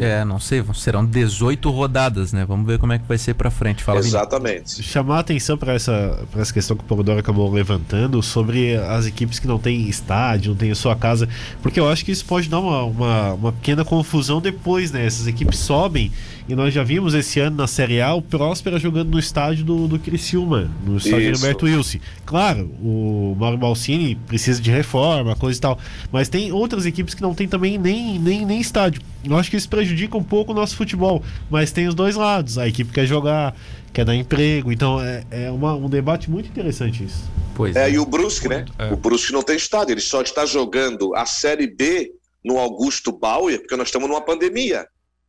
É, 0.00 0.24
não 0.24 0.40
sei, 0.40 0.64
serão 0.74 1.04
18 1.04 1.70
rodadas, 1.70 2.32
né? 2.32 2.44
Vamos 2.44 2.66
ver 2.66 2.78
como 2.78 2.92
é 2.92 2.98
que 2.98 3.06
vai 3.06 3.18
ser 3.18 3.34
para 3.34 3.50
frente. 3.50 3.84
Fala, 3.84 4.00
Exatamente. 4.00 4.76
Vini. 4.76 4.88
Chamar 4.88 5.16
a 5.16 5.20
atenção 5.20 5.56
para 5.56 5.74
essa, 5.74 6.18
essa 6.36 6.52
questão 6.52 6.76
que 6.76 6.82
o 6.82 6.86
Pomodoro 6.86 7.18
acabou 7.18 7.50
levantando 7.50 8.22
sobre 8.22 8.76
as 8.76 9.06
equipes 9.06 9.38
que 9.38 9.46
não 9.46 9.58
têm 9.58 9.88
estádio, 9.88 10.50
não 10.50 10.56
têm 10.56 10.74
sua 10.74 10.96
casa, 10.96 11.28
porque 11.62 11.78
eu 11.78 11.88
acho 11.88 12.04
que 12.04 12.10
isso 12.10 12.24
pode 12.24 12.48
dar 12.48 12.60
uma, 12.60 12.82
uma, 12.84 13.32
uma 13.34 13.52
pequena 13.52 13.84
confusão 13.84 14.40
depois, 14.40 14.90
né? 14.90 15.06
Essas 15.06 15.26
equipes 15.26 15.58
sobem 15.58 16.10
e 16.48 16.54
nós 16.54 16.72
já 16.72 16.84
vimos 16.84 17.12
esse 17.12 17.40
ano 17.40 17.56
na 17.56 17.66
Série 17.66 18.00
A 18.00 18.14
o 18.14 18.22
Próspera 18.22 18.78
jogando 18.78 19.10
no 19.10 19.18
estádio 19.18 19.64
do, 19.64 19.88
do 19.88 19.98
Criciúma, 19.98 20.70
no 20.84 20.96
estádio 20.96 21.32
Isso. 21.32 21.42
Roberto 21.42 21.64
Wilson. 21.64 21.98
Claro, 22.24 22.70
o 22.80 23.34
Mauro 23.36 23.58
Balsini 23.58 24.14
precisa 24.14 24.62
de 24.62 24.70
reforma, 24.70 25.34
coisa 25.34 25.58
e 25.58 25.60
tal. 25.60 25.78
Mas 26.12 26.28
tem 26.28 26.52
outras 26.52 26.86
equipes 26.86 27.14
que 27.14 27.22
não 27.22 27.34
tem 27.34 27.48
também 27.48 27.76
nem, 27.78 28.18
nem, 28.18 28.46
nem 28.46 28.60
estádio. 28.60 29.02
Eu 29.24 29.36
acho 29.36 29.50
que 29.50 29.56
isso 29.56 29.68
prejudica 29.68 30.16
um 30.16 30.22
pouco 30.22 30.52
o 30.52 30.54
nosso 30.54 30.76
futebol. 30.76 31.20
Mas 31.50 31.72
tem 31.72 31.88
os 31.88 31.94
dois 31.94 32.14
lados. 32.14 32.58
A 32.58 32.68
equipe 32.68 32.92
quer 32.92 33.06
jogar, 33.06 33.56
quer 33.92 34.04
dar 34.04 34.14
emprego. 34.14 34.70
Então 34.70 35.00
é, 35.00 35.24
é 35.30 35.50
uma, 35.50 35.74
um 35.74 35.88
debate 35.88 36.30
muito 36.30 36.48
interessante 36.48 37.02
isso. 37.02 37.28
Pois 37.56 37.74
é, 37.74 37.88
é. 37.88 37.92
e 37.92 37.98
o 37.98 38.06
Brusque, 38.06 38.48
né? 38.48 38.66
É. 38.78 38.92
O 38.92 38.96
Brusque 38.96 39.32
não 39.32 39.42
tem 39.42 39.56
estádio, 39.56 39.94
ele 39.94 40.00
só 40.00 40.22
está 40.22 40.46
jogando 40.46 41.12
a 41.16 41.26
Série 41.26 41.66
B 41.66 42.12
no 42.44 42.58
Augusto 42.58 43.10
Bauer, 43.10 43.58
porque 43.58 43.74
nós 43.74 43.88
estamos 43.88 44.08
numa 44.08 44.20
pandemia 44.20 44.86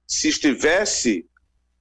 se 0.07 0.29
estivesse 0.29 1.25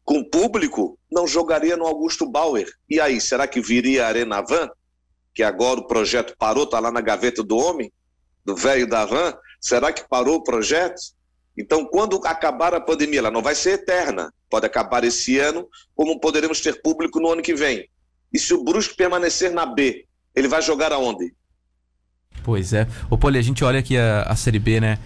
com 0.04 0.22
público, 0.22 0.98
não 1.10 1.26
jogaria 1.26 1.76
no 1.76 1.86
Augusto 1.86 2.28
Bauer. 2.28 2.68
E 2.88 3.00
aí, 3.00 3.20
será 3.20 3.46
que 3.46 3.60
viria 3.60 4.04
a 4.04 4.08
Arena 4.08 4.40
Van? 4.40 4.68
Que 5.34 5.42
agora 5.42 5.80
o 5.80 5.86
projeto 5.86 6.34
parou, 6.38 6.64
está 6.64 6.78
lá 6.78 6.90
na 6.90 7.00
gaveta 7.00 7.42
do 7.42 7.56
homem, 7.56 7.92
do 8.44 8.54
velho 8.56 8.88
da 8.88 9.04
Van. 9.04 9.34
Será 9.60 9.92
que 9.92 10.08
parou 10.08 10.36
o 10.36 10.42
projeto? 10.42 11.00
Então, 11.58 11.84
quando 11.84 12.20
acabar 12.24 12.74
a 12.74 12.80
pandemia, 12.80 13.20
ela 13.20 13.30
não 13.30 13.42
vai 13.42 13.54
ser 13.54 13.72
eterna. 13.72 14.32
Pode 14.48 14.66
acabar 14.66 15.02
esse 15.04 15.38
ano, 15.38 15.66
como 15.94 16.20
poderemos 16.20 16.60
ter 16.60 16.80
público 16.82 17.18
no 17.18 17.30
ano 17.32 17.42
que 17.42 17.54
vem. 17.54 17.88
E 18.32 18.38
se 18.38 18.54
o 18.54 18.62
Brusque 18.62 18.96
permanecer 18.96 19.50
na 19.50 19.66
B, 19.66 20.04
ele 20.34 20.48
vai 20.48 20.62
jogar 20.62 20.92
aonde? 20.92 21.32
Pois 22.44 22.72
é. 22.72 22.86
Ô, 23.10 23.18
Poli, 23.18 23.38
a 23.38 23.42
gente 23.42 23.64
olha 23.64 23.80
aqui 23.80 23.96
a, 23.96 24.22
a 24.22 24.36
Série 24.36 24.58
B, 24.58 24.80
né? 24.80 24.98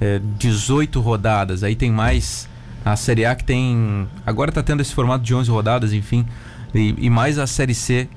É, 0.00 0.18
18 0.38 1.00
rodadas, 1.00 1.62
aí 1.62 1.74
tem 1.74 1.90
mais 1.90 2.48
a 2.86 2.94
Série 2.94 3.24
A 3.24 3.34
que 3.34 3.42
tem. 3.42 4.08
Agora 4.24 4.50
está 4.50 4.62
tendo 4.62 4.80
esse 4.80 4.94
formato 4.94 5.24
de 5.24 5.34
11 5.34 5.50
rodadas, 5.50 5.92
enfim. 5.92 6.24
E, 6.72 6.94
e, 6.98 7.10
mais 7.10 7.36
a 7.36 7.44
Série 7.44 7.74
C. 7.74 8.08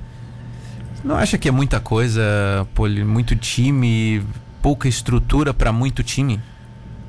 Não 1.04 1.16
acha 1.16 1.40
que 1.40 1.48
é 1.48 1.52
muita 1.52 1.80
coisa? 1.80 2.22
Muito 3.04 3.36
time, 3.36 4.24
pouca 4.62 4.88
estrutura 4.88 5.56
para 5.56 5.72
muito 5.72 6.04
time? 6.04 6.40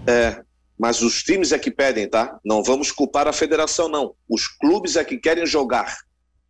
É, 0.06 0.42
mas 0.78 1.02
os 1.02 1.22
times 1.22 1.52
é 1.52 1.58
que 1.58 1.70
pedem, 1.70 2.08
tá? 2.08 2.38
Não 2.42 2.62
vamos 2.62 2.90
culpar 2.90 3.28
a 3.28 3.32
federação, 3.32 3.90
não. 3.90 4.14
Os 4.26 4.48
clubes 4.48 4.96
é 4.96 5.04
que 5.04 5.18
querem 5.18 5.44
jogar. 5.44 5.98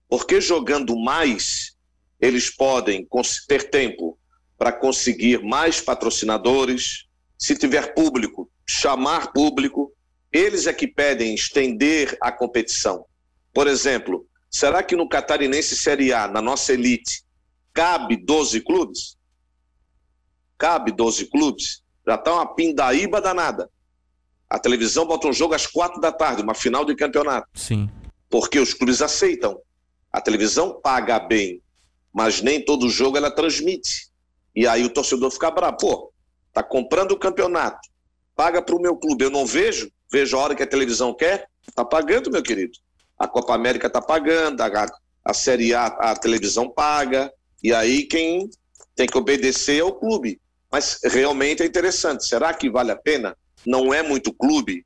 Porque 0.08 0.40
jogando 0.40 0.96
mais, 0.96 1.72
eles 2.20 2.48
podem 2.50 3.04
ter 3.48 3.68
tempo 3.68 4.16
para 4.56 4.70
conseguir 4.70 5.42
mais 5.42 5.80
patrocinadores. 5.80 7.06
Se 7.36 7.56
tiver 7.56 7.94
público, 7.94 8.48
chamar 8.64 9.32
público 9.32 9.92
eles 10.32 10.66
é 10.66 10.72
que 10.72 10.86
pedem 10.86 11.34
estender 11.34 12.16
a 12.20 12.30
competição. 12.30 13.04
Por 13.52 13.66
exemplo, 13.66 14.26
será 14.50 14.82
que 14.82 14.94
no 14.94 15.08
Catarinense 15.08 15.76
Série 15.76 16.12
A, 16.12 16.28
na 16.28 16.40
nossa 16.40 16.72
elite, 16.72 17.24
cabe 17.72 18.16
12 18.16 18.60
clubes? 18.60 19.16
Cabe 20.56 20.92
12 20.92 21.26
clubes? 21.26 21.82
Já 22.06 22.14
está 22.14 22.34
uma 22.34 22.54
pindaíba 22.54 23.20
danada. 23.20 23.68
A 24.48 24.58
televisão 24.58 25.06
bota 25.06 25.28
um 25.28 25.32
jogo 25.32 25.54
às 25.54 25.66
quatro 25.66 26.00
da 26.00 26.12
tarde, 26.12 26.42
uma 26.42 26.54
final 26.54 26.84
de 26.84 26.94
campeonato. 26.94 27.48
Sim. 27.54 27.88
Porque 28.28 28.58
os 28.58 28.74
clubes 28.74 29.02
aceitam. 29.02 29.60
A 30.12 30.20
televisão 30.20 30.80
paga 30.80 31.18
bem, 31.20 31.62
mas 32.12 32.40
nem 32.42 32.64
todo 32.64 32.88
jogo 32.88 33.16
ela 33.16 33.30
transmite. 33.30 34.10
E 34.54 34.66
aí 34.66 34.84
o 34.84 34.90
torcedor 34.90 35.30
fica 35.30 35.50
bravo. 35.50 35.76
Pô, 35.76 36.12
tá 36.52 36.62
comprando 36.62 37.12
o 37.12 37.18
campeonato, 37.18 37.88
paga 38.34 38.60
para 38.60 38.74
o 38.74 38.80
meu 38.80 38.96
clube, 38.96 39.24
eu 39.24 39.30
não 39.30 39.46
vejo, 39.46 39.90
vejo 40.10 40.36
a 40.36 40.40
hora 40.40 40.54
que 40.54 40.62
a 40.62 40.66
televisão 40.66 41.14
quer, 41.14 41.46
está 41.66 41.84
pagando, 41.84 42.30
meu 42.30 42.42
querido. 42.42 42.78
A 43.18 43.28
Copa 43.28 43.54
América 43.54 43.86
está 43.86 44.00
pagando, 44.00 44.60
a, 44.60 44.86
a 45.24 45.34
Série 45.34 45.74
A 45.74 45.86
a 45.86 46.16
televisão 46.16 46.68
paga, 46.68 47.32
e 47.62 47.72
aí 47.72 48.04
quem 48.04 48.48
tem 48.94 49.06
que 49.06 49.18
obedecer 49.18 49.80
é 49.80 49.84
o 49.84 49.92
clube. 49.92 50.40
Mas 50.70 51.00
realmente 51.04 51.62
é 51.62 51.66
interessante. 51.66 52.26
Será 52.26 52.54
que 52.54 52.70
vale 52.70 52.90
a 52.90 52.96
pena? 52.96 53.36
Não 53.66 53.92
é 53.92 54.02
muito 54.02 54.32
clube, 54.32 54.84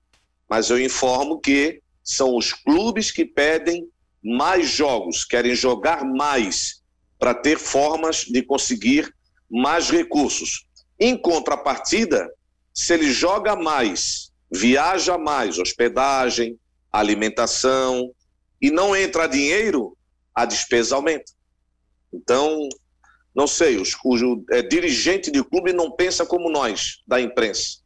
mas 0.48 0.70
eu 0.70 0.80
informo 0.80 1.40
que 1.40 1.80
são 2.02 2.36
os 2.36 2.52
clubes 2.52 3.10
que 3.10 3.24
pedem 3.24 3.88
mais 4.22 4.68
jogos, 4.68 5.24
querem 5.24 5.54
jogar 5.54 6.04
mais 6.04 6.82
para 7.18 7.34
ter 7.34 7.58
formas 7.58 8.24
de 8.24 8.42
conseguir 8.42 9.14
mais 9.50 9.90
recursos. 9.90 10.66
Em 10.98 11.16
contrapartida, 11.16 12.28
se 12.72 12.94
ele 12.94 13.10
joga 13.10 13.54
mais 13.54 14.23
viaja 14.54 15.18
mais, 15.18 15.58
hospedagem, 15.58 16.56
alimentação, 16.92 18.12
e 18.62 18.70
não 18.70 18.94
entra 18.94 19.26
dinheiro, 19.26 19.96
a 20.34 20.44
despesa 20.44 20.94
aumenta. 20.94 21.32
Então, 22.12 22.68
não 23.34 23.48
sei, 23.48 23.76
os, 23.76 23.94
o 24.04 24.44
é, 24.52 24.62
dirigente 24.62 25.30
de 25.30 25.42
clube 25.42 25.72
não 25.72 25.90
pensa 25.90 26.24
como 26.24 26.48
nós, 26.48 27.02
da 27.06 27.20
imprensa. 27.20 27.78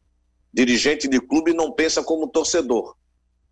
Dirigente 0.52 1.08
de 1.08 1.20
clube 1.20 1.54
não 1.54 1.72
pensa 1.72 2.02
como 2.02 2.28
torcedor. 2.28 2.94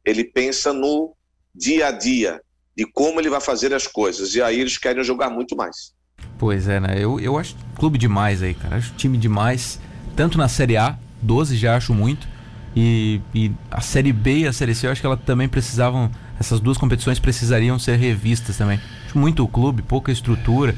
Ele 0.05 0.23
pensa 0.23 0.73
no 0.73 1.17
dia 1.55 1.89
a 1.89 1.91
dia, 1.91 2.41
de 2.77 2.85
como 2.85 3.19
ele 3.19 3.31
vai 3.31 3.41
fazer 3.41 3.73
as 3.73 3.87
coisas. 3.87 4.35
E 4.35 4.43
aí 4.43 4.61
eles 4.61 4.77
querem 4.77 5.03
jogar 5.03 5.31
muito 5.31 5.57
mais. 5.57 5.95
Pois 6.39 6.69
é, 6.69 6.79
né? 6.79 6.97
Eu, 6.99 7.19
eu 7.19 7.39
acho 7.39 7.57
clube 7.77 7.97
demais 7.97 8.43
aí, 8.43 8.53
cara. 8.53 8.77
Acho 8.77 8.95
time 8.95 9.17
demais. 9.17 9.81
Tanto 10.15 10.37
na 10.37 10.49
Série 10.49 10.77
A, 10.77 10.99
12 11.23 11.57
já 11.57 11.77
acho 11.77 11.95
muito. 11.95 12.36
E, 12.77 13.23
e, 13.35 13.51
a 13.71 13.81
Série 13.81 14.13
B 14.13 14.41
e 14.41 14.47
a 14.47 14.53
Série 14.53 14.75
C, 14.75 14.87
eu 14.87 14.93
acho 14.93 15.01
que 15.01 15.07
elas 15.07 15.19
também 15.25 15.49
precisavam, 15.49 16.11
essas 16.39 16.61
duas 16.61 16.77
competições 16.77 17.19
precisariam 17.19 17.79
ser 17.79 17.97
revistas 17.97 18.59
também. 18.59 18.79
Muito 19.15 19.43
o 19.43 19.49
clube, 19.49 19.81
pouca 19.81 20.13
estrutura, 20.13 20.75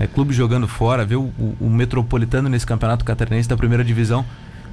é, 0.00 0.06
clube 0.06 0.32
jogando 0.32 0.66
fora, 0.66 1.04
ver 1.04 1.16
o, 1.16 1.30
o, 1.60 1.68
Metropolitano 1.68 2.48
nesse 2.48 2.64
campeonato 2.64 3.04
catarinense 3.04 3.50
da 3.50 3.56
primeira 3.56 3.84
divisão, 3.84 4.24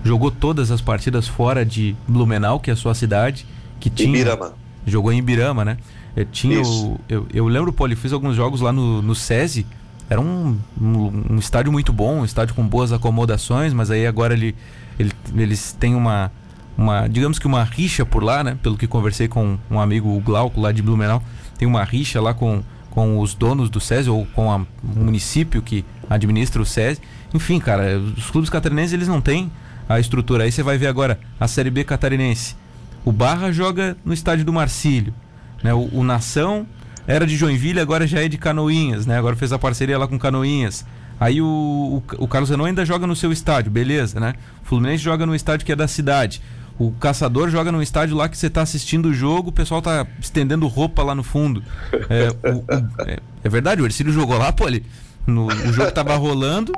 jogou 0.06 0.32
todas 0.32 0.72
as 0.72 0.80
partidas 0.80 1.28
fora 1.28 1.66
de 1.66 1.98
Blumenau, 2.08 2.62
que 2.62 2.70
é 2.70 2.74
a 2.74 2.78
sua 2.78 2.96
cidade, 2.96 3.46
que 3.78 3.90
tinha... 3.90 4.08
Ibirama. 4.08 4.54
Jogou 4.88 5.12
em 5.12 5.18
Ibirama, 5.18 5.66
né? 5.66 5.78
É, 6.16 6.24
tinha 6.24 6.62
o, 6.62 6.98
eu, 7.10 7.28
eu 7.34 7.46
lembro, 7.50 7.74
Poli, 7.74 7.94
fiz 7.94 8.14
alguns 8.14 8.38
jogos 8.38 8.62
lá 8.62 8.72
no, 8.72 9.02
no 9.02 9.14
SESI, 9.14 9.68
era 10.10 10.20
um, 10.22 10.58
um, 10.82 11.34
um, 11.34 11.38
estádio 11.38 11.74
muito 11.74 11.92
bom, 11.92 12.22
um 12.22 12.26
estádio 12.26 12.56
com 12.56 12.66
boas 12.66 12.94
acomodações, 12.94 13.74
mas 13.74 13.92
aí 13.92 14.08
agora 14.08 14.34
ele, 14.34 14.56
ele, 14.98 15.12
eles 15.36 15.74
têm 15.74 15.94
uma 15.94 16.32
uma, 16.80 17.08
digamos 17.08 17.38
que 17.38 17.46
uma 17.46 17.64
rixa 17.64 18.06
por 18.06 18.24
lá, 18.24 18.42
né? 18.42 18.58
Pelo 18.64 18.78
que 18.78 18.88
conversei 18.88 19.28
com 19.28 19.58
um 19.70 19.80
amigo, 19.80 20.16
o 20.16 20.20
Glauco, 20.22 20.62
lá 20.62 20.72
de 20.72 20.82
Blumenau, 20.82 21.22
tem 21.58 21.68
uma 21.68 21.84
rixa 21.84 22.22
lá 22.22 22.34
com, 22.34 22.64
com 22.90 23.20
os 23.20 23.34
donos 23.34 23.70
do 23.70 23.82
SESI 23.82 24.10
ou 24.10 24.26
com 24.28 24.48
o 24.48 24.66
município 24.84 25.62
que 25.62 25.84
administra 26.10 26.62
o 26.62 26.66
SESI. 26.66 27.02
Enfim, 27.34 27.60
cara, 27.60 28.00
os 28.00 28.32
clubes 28.32 28.50
catarinenses 28.50 28.94
eles 28.94 29.10
não 29.10 29.20
têm 29.20 29.52
a 29.90 30.00
estrutura. 30.00 30.46
Aí 30.46 30.52
você 30.54 30.64
vai 30.64 30.78
ver 30.78 30.88
agora 30.88 31.20
a 31.38 31.50
Série 31.50 31.70
B 31.70 31.84
catarinense. 31.84 32.56
O 33.04 33.12
Barra 33.12 33.52
joga 33.52 33.98
no 34.06 34.14
estádio 34.14 34.46
do 34.46 34.54
Marcílio, 34.54 35.14
né? 35.62 35.74
O, 35.74 35.90
o 35.92 36.04
Nação 36.04 36.66
era 37.06 37.28
de 37.28 37.36
Joinville, 37.36 37.82
agora 37.82 38.08
já 38.08 38.24
é 38.24 38.30
de 38.30 38.38
Canoinhas, 38.38 39.06
né? 39.06 39.18
Agora 39.18 39.36
fez 39.36 39.52
a 39.52 39.60
parceria 39.60 39.98
lá 39.98 40.08
com 40.08 40.18
Canoinhas. 40.18 40.86
Aí 41.20 41.42
o, 41.42 41.46
o, 41.46 42.24
o 42.24 42.28
Carlos 42.28 42.50
Renault 42.50 42.70
ainda 42.70 42.86
joga 42.86 43.06
no 43.06 43.16
seu 43.18 43.34
estádio, 43.34 43.70
beleza, 43.70 44.18
né? 44.20 44.36
O 44.64 44.66
Fluminense 44.66 45.04
joga 45.04 45.26
no 45.26 45.36
estádio 45.36 45.66
que 45.66 45.74
é 45.74 45.76
da 45.76 45.88
cidade. 45.88 46.42
O 46.80 46.92
caçador 46.94 47.50
joga 47.50 47.74
num 47.74 47.82
estádio 47.82 48.16
lá 48.16 48.30
que 48.30 48.38
você 48.38 48.48
está 48.48 48.62
assistindo 48.62 49.10
o 49.10 49.14
jogo, 49.14 49.50
o 49.50 49.52
pessoal 49.52 49.82
tá 49.82 50.08
estendendo 50.20 50.66
roupa 50.66 51.04
lá 51.04 51.14
no 51.14 51.24
fundo. 51.24 51.62
É, 52.10 52.30
o, 52.50 52.60
o, 52.60 52.66
é, 53.06 53.20
é 53.44 53.50
verdade, 53.50 53.82
o 53.82 53.86
Ercílio 53.86 54.14
jogou 54.14 54.38
lá, 54.38 54.54
pô, 54.54 54.66
ele, 54.66 54.86
no, 55.28 55.48
o 55.48 55.74
jogo 55.74 55.92
tava 55.92 56.16
rolando 56.16 56.72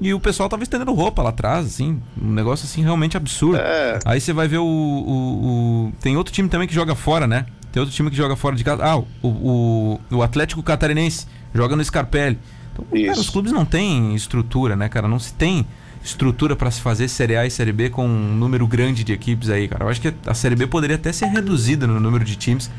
e 0.00 0.14
o 0.14 0.20
pessoal 0.20 0.48
tava 0.48 0.62
estendendo 0.62 0.94
roupa 0.94 1.22
lá 1.22 1.30
atrás, 1.30 1.66
assim, 1.66 2.00
um 2.20 2.32
negócio 2.32 2.64
assim 2.66 2.82
realmente 2.82 3.16
absurdo. 3.16 3.58
É. 3.58 3.98
Aí 4.04 4.20
você 4.20 4.32
vai 4.32 4.46
ver 4.46 4.58
o, 4.58 4.64
o, 4.64 5.92
Tem 6.00 6.16
outro 6.16 6.32
time 6.32 6.48
também 6.48 6.68
que 6.68 6.74
joga 6.74 6.94
fora, 6.94 7.26
né? 7.26 7.46
Tem 7.72 7.80
outro 7.80 7.94
time 7.94 8.10
que 8.10 8.16
joga 8.16 8.36
fora 8.36 8.54
de 8.54 8.62
casa. 8.62 8.84
Ah, 8.84 8.96
o, 8.96 9.06
o, 9.22 10.00
o 10.10 10.22
Atlético 10.22 10.62
Catarinense 10.62 11.26
joga 11.52 11.74
no 11.74 11.84
Scarpelli. 11.84 12.38
Então, 12.72 12.86
cara, 13.06 13.20
os 13.20 13.28
clubes 13.28 13.50
não 13.50 13.64
têm 13.64 14.14
estrutura, 14.14 14.76
né, 14.76 14.88
cara? 14.88 15.08
Não 15.08 15.18
se 15.18 15.34
tem 15.34 15.66
estrutura 16.02 16.56
para 16.56 16.70
se 16.70 16.80
fazer 16.80 17.08
Série 17.08 17.36
A 17.36 17.46
e 17.46 17.50
Série 17.50 17.72
B 17.72 17.90
com 17.90 18.06
um 18.06 18.34
número 18.34 18.66
grande 18.66 19.04
de 19.04 19.12
equipes 19.12 19.48
aí, 19.50 19.68
cara. 19.68 19.84
Eu 19.84 19.88
acho 19.88 20.00
que 20.00 20.14
a 20.26 20.34
Série 20.34 20.56
B 20.56 20.66
poderia 20.66 20.96
até 20.96 21.12
ser 21.12 21.26
reduzida 21.26 21.86
no 21.86 22.00
número 22.00 22.24
de 22.24 22.36
times. 22.36 22.70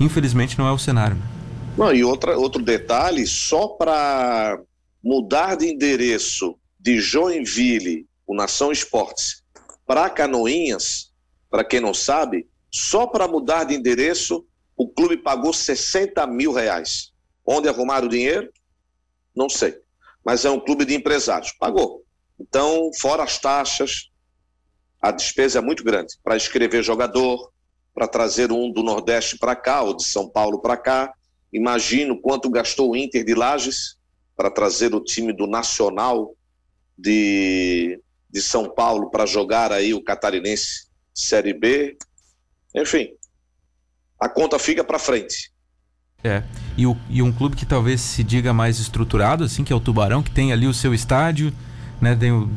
Infelizmente 0.00 0.58
não 0.58 0.66
é 0.66 0.72
o 0.72 0.78
cenário. 0.78 1.16
Não, 1.76 1.92
e 1.92 2.04
outra, 2.04 2.36
outro 2.36 2.62
detalhe, 2.62 3.26
só 3.26 3.68
para 3.68 4.60
mudar 5.02 5.56
de 5.56 5.66
endereço 5.66 6.56
de 6.78 7.00
Joinville, 7.00 8.06
o 8.26 8.34
Nação 8.34 8.72
Esportes, 8.72 9.42
para 9.86 10.10
Canoinhas, 10.10 11.12
para 11.50 11.64
quem 11.64 11.80
não 11.80 11.94
sabe, 11.94 12.46
só 12.70 13.06
para 13.06 13.28
mudar 13.28 13.64
de 13.64 13.74
endereço, 13.74 14.44
o 14.76 14.88
clube 14.88 15.16
pagou 15.16 15.52
60 15.52 16.26
mil 16.26 16.52
reais. 16.52 17.12
Onde 17.46 17.68
arrumaram 17.68 18.06
o 18.06 18.10
dinheiro? 18.10 18.50
Não 19.34 19.48
sei. 19.48 19.74
Mas 20.24 20.44
é 20.44 20.50
um 20.50 20.60
clube 20.60 20.84
de 20.84 20.94
empresários. 20.94 21.52
Pagou. 21.52 22.01
Então, 22.42 22.90
fora 22.98 23.22
as 23.22 23.38
taxas, 23.38 24.10
a 25.00 25.12
despesa 25.12 25.60
é 25.60 25.62
muito 25.62 25.84
grande 25.84 26.14
para 26.24 26.36
escrever 26.36 26.82
jogador, 26.82 27.52
para 27.94 28.08
trazer 28.08 28.50
um 28.50 28.70
do 28.72 28.82
Nordeste 28.82 29.38
para 29.38 29.54
cá, 29.54 29.82
ou 29.82 29.96
de 29.96 30.04
São 30.04 30.28
Paulo 30.28 30.60
para 30.60 30.76
cá. 30.76 31.12
Imagino 31.52 32.20
quanto 32.20 32.50
gastou 32.50 32.90
o 32.90 32.96
Inter 32.96 33.24
de 33.24 33.34
Lages 33.34 33.96
para 34.36 34.50
trazer 34.50 34.92
o 34.94 35.00
time 35.00 35.32
do 35.32 35.46
Nacional 35.46 36.34
de, 36.98 38.00
de 38.28 38.42
São 38.42 38.68
Paulo 38.68 39.08
para 39.10 39.24
jogar 39.24 39.70
aí 39.70 39.94
o 39.94 40.02
Catarinense 40.02 40.88
Série 41.14 41.54
B. 41.54 41.96
Enfim, 42.74 43.10
a 44.18 44.28
conta 44.28 44.58
fica 44.58 44.82
para 44.82 44.98
frente. 44.98 45.52
É. 46.24 46.42
E, 46.76 46.86
o, 46.86 46.96
e 47.08 47.22
um 47.22 47.32
clube 47.32 47.56
que 47.56 47.66
talvez 47.66 48.00
se 48.00 48.24
diga 48.24 48.52
mais 48.52 48.78
estruturado, 48.78 49.44
assim, 49.44 49.62
que 49.62 49.72
é 49.72 49.76
o 49.76 49.80
Tubarão, 49.80 50.22
que 50.22 50.30
tem 50.30 50.52
ali 50.52 50.66
o 50.66 50.74
seu 50.74 50.94
estádio, 50.94 51.52
né? 52.02 52.16
Tem 52.16 52.32
o, 52.32 52.50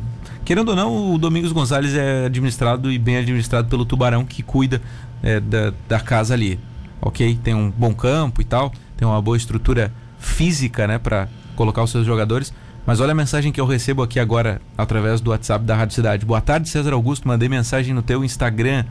querendo 0.44 0.70
ou 0.70 0.76
não, 0.76 1.14
o 1.14 1.18
Domingos 1.18 1.52
Gonzalez 1.52 1.94
é 1.94 2.26
administrado 2.26 2.90
e 2.90 2.98
bem 2.98 3.16
administrado 3.16 3.68
pelo 3.68 3.84
Tubarão, 3.84 4.24
que 4.26 4.42
cuida 4.42 4.82
é, 5.22 5.38
da, 5.38 5.72
da 5.88 6.00
casa 6.00 6.34
ali. 6.34 6.58
Ok? 7.00 7.38
Tem 7.42 7.54
um 7.54 7.70
bom 7.70 7.94
campo 7.94 8.42
e 8.42 8.44
tal, 8.44 8.72
tem 8.96 9.06
uma 9.06 9.22
boa 9.22 9.36
estrutura 9.36 9.92
física, 10.18 10.86
né, 10.86 10.98
para 10.98 11.28
colocar 11.54 11.82
os 11.82 11.90
seus 11.90 12.04
jogadores. 12.04 12.52
Mas 12.84 13.00
olha 13.00 13.12
a 13.12 13.14
mensagem 13.14 13.52
que 13.52 13.60
eu 13.60 13.66
recebo 13.66 14.02
aqui 14.02 14.18
agora 14.18 14.60
através 14.76 15.20
do 15.20 15.30
WhatsApp 15.30 15.64
da 15.64 15.74
Rádio 15.74 15.94
Cidade. 15.94 16.26
Boa 16.26 16.40
tarde, 16.40 16.68
César 16.68 16.92
Augusto. 16.92 17.26
Mandei 17.26 17.48
mensagem 17.48 17.92
no 17.92 18.02
teu 18.02 18.24
Instagram. 18.24 18.84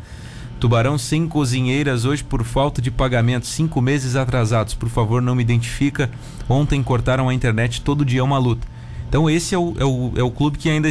Tubarão 0.59 0.97
sem 0.97 1.27
cozinheiras 1.27 2.05
hoje 2.05 2.23
por 2.23 2.43
falta 2.43 2.81
de 2.81 2.91
pagamento, 2.91 3.45
cinco 3.45 3.81
meses 3.81 4.15
atrasados. 4.15 4.73
Por 4.73 4.89
favor, 4.89 5.21
não 5.21 5.35
me 5.35 5.43
identifica. 5.43 6.09
Ontem 6.49 6.81
cortaram 6.83 7.29
a 7.29 7.33
internet, 7.33 7.81
todo 7.81 8.03
dia 8.03 8.19
é 8.19 8.23
uma 8.23 8.37
luta. 8.37 8.67
Então 9.09 9.29
esse 9.29 9.55
é 9.55 9.57
o, 9.57 9.75
é 9.79 9.85
o, 9.85 10.13
é 10.17 10.23
o 10.23 10.31
clube 10.31 10.57
que 10.57 10.69
ainda 10.69 10.89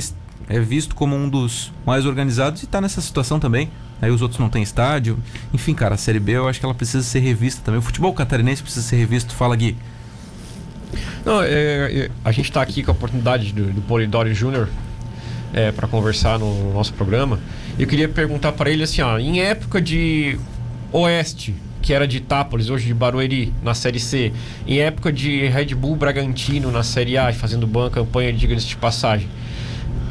é 0.48 0.61
visto 0.61 0.94
como 0.94 1.16
um 1.16 1.29
dos 1.29 1.72
mais 1.87 2.07
organizados 2.07 2.62
e 2.62 2.64
está 2.64 2.81
nessa 2.81 3.00
situação 3.00 3.40
também. 3.40 3.70
Aí 4.00 4.11
os 4.11 4.20
outros 4.22 4.38
não 4.38 4.48
têm 4.48 4.62
estádio. 4.62 5.18
Enfim, 5.53 5.74
cara, 5.74 5.94
a 5.94 5.98
Série 5.98 6.20
B 6.20 6.33
eu 6.33 6.48
acho 6.48 6.61
que 6.61 6.66
ela 6.66 6.74
precisa 6.74 7.03
ser 7.03 7.20
revista 7.20 7.62
também. 7.64 7.79
O 7.79 7.83
futebol 7.83 8.12
catarinense 8.12 8.62
precisa 8.62 8.87
ser 8.87 8.96
revisto. 8.96 9.35
Fala, 9.35 9.57
Gui. 9.57 9.77
Não, 11.24 11.42
é, 11.42 11.48
é, 11.48 12.11
a 12.24 12.31
gente 12.31 12.50
está 12.50 12.61
aqui 12.61 12.83
com 12.83 12.90
a 12.90 12.94
oportunidade 12.94 13.53
do, 13.53 13.72
do 13.72 13.81
Polidori 13.83 14.35
Júnior 14.35 14.68
é, 15.53 15.72
para 15.72 15.88
conversar 15.88 16.38
no 16.38 16.72
nosso 16.74 16.92
programa. 16.92 17.40
Eu 17.79 17.87
queria 17.87 18.09
perguntar 18.09 18.53
para 18.53 18.70
ele 18.70 18.83
assim, 18.83 19.00
ó, 19.00 19.18
em 19.18 19.40
época 19.40 19.81
de 19.81 20.38
Oeste, 20.92 21.55
que 21.85 21.92
era 21.92 22.09
de 22.09 22.16
Itápolis, 22.16 22.70
hoje 22.70 22.87
de 22.87 22.94
Barueri, 22.94 23.53
na 23.62 23.75
Série 23.75 24.01
C, 24.01 24.33
em 24.66 24.79
época 24.79 25.12
de 25.12 25.47
Red 25.49 25.75
Bull 25.75 25.94
Bragantino 25.94 26.73
na 26.73 26.83
Série 26.83 27.18
A, 27.18 27.31
fazendo 27.31 27.66
boa 27.66 27.90
campanha, 27.90 28.33
diga-se 28.33 28.66
de 28.66 28.77
passagem, 28.77 29.29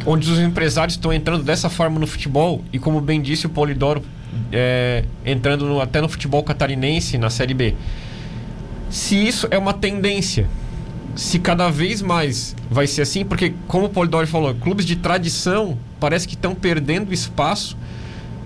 onde 0.06 0.30
os 0.32 0.38
empresários 0.38 0.94
estão 0.94 1.12
entrando 1.12 1.44
dessa 1.44 1.72
forma 1.72 2.00
no 2.00 2.06
futebol, 2.06 2.64
e 2.72 2.78
como 2.78 3.02
bem 3.02 3.20
disse 3.20 3.48
o 3.48 3.50
Polidoro, 3.50 4.04
é, 4.52 5.04
entrando 5.26 5.66
no, 5.66 5.82
até 5.82 6.00
no 6.00 6.08
futebol 6.08 6.44
catarinense, 6.44 7.18
na 7.18 7.32
Série 7.32 7.56
B. 7.56 7.74
Se 8.92 9.16
isso 9.16 9.48
é 9.50 9.58
uma 9.58 9.74
tendência, 9.74 10.48
se 11.16 11.40
cada 11.40 11.72
vez 11.72 12.04
mais 12.04 12.56
vai 12.70 12.86
ser 12.86 13.02
assim, 13.02 13.26
porque, 13.26 13.52
como 13.68 13.88
o 13.88 13.90
Polidoro 13.90 14.28
falou, 14.28 14.54
clubes 14.54 14.86
de 14.86 14.96
tradição 14.96 15.76
parece 16.00 16.28
que 16.28 16.36
estão 16.36 16.54
perdendo 16.54 17.12
espaço 17.12 17.76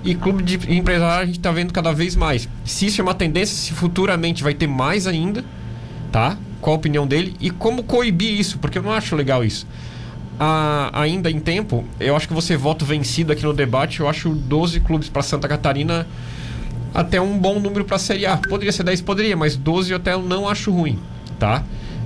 e 0.04 0.16
clube 0.16 0.44
de 0.44 0.56
empresário 0.74 1.24
a 1.24 1.26
gente 1.26 1.38
está 1.38 1.52
vendo 1.52 1.74
cada 1.74 1.92
vez 1.92 2.16
mais. 2.16 2.48
Se 2.64 2.86
isso 2.86 3.02
é 3.02 3.04
uma 3.04 3.14
tendência, 3.14 3.56
se 3.56 3.74
futuramente 3.74 4.44
vai 4.44 4.54
ter 4.54 4.68
mais 4.68 5.08
ainda, 5.08 5.44
tá? 6.12 6.38
Qual 6.62 6.76
a 6.76 6.78
opinião 6.78 7.06
dele 7.06 7.36
e 7.40 7.50
como 7.50 7.84
coibir 7.84 8.40
isso, 8.40 8.58
porque 8.60 8.78
eu 8.78 8.84
não 8.84 8.92
acho 8.92 9.16
legal 9.16 9.44
isso. 9.44 9.68
Ah, 10.40 10.92
ainda 10.94 11.32
em 11.32 11.40
tempo, 11.40 11.84
eu 12.00 12.16
acho 12.16 12.28
que 12.28 12.34
você 12.34 12.56
voto 12.56 12.86
vencido 12.86 13.32
aqui 13.32 13.44
no 13.44 13.54
debate, 13.54 14.00
eu 14.00 14.08
acho 14.08 14.30
12 14.30 14.80
clubes 14.82 15.10
para 15.10 15.24
Santa 15.24 15.48
Catarina 15.48 16.08
até 16.94 17.20
um 17.20 17.38
bom 17.38 17.60
número 17.60 17.86
para 17.86 17.96
a 17.96 18.00
Série 18.00 18.26
A. 18.26 18.38
Poderia 18.38 18.72
ser 18.72 18.84
10, 18.84 19.02
poderia, 19.02 19.36
mas 19.36 19.56
12 19.56 19.92
eu 19.92 19.98
até 19.98 20.16
não 20.16 20.48
acho 20.48 20.72
ruim, 20.72 21.00
tá? 21.40 21.64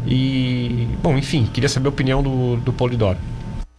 E, 0.08 0.88
bom, 1.02 1.18
enfim, 1.18 1.48
queria 1.52 1.70
saber 1.70 1.88
a 1.88 1.90
opinião 1.90 2.24
do, 2.24 2.58
do 2.58 2.74
Polidoro. 2.74 3.18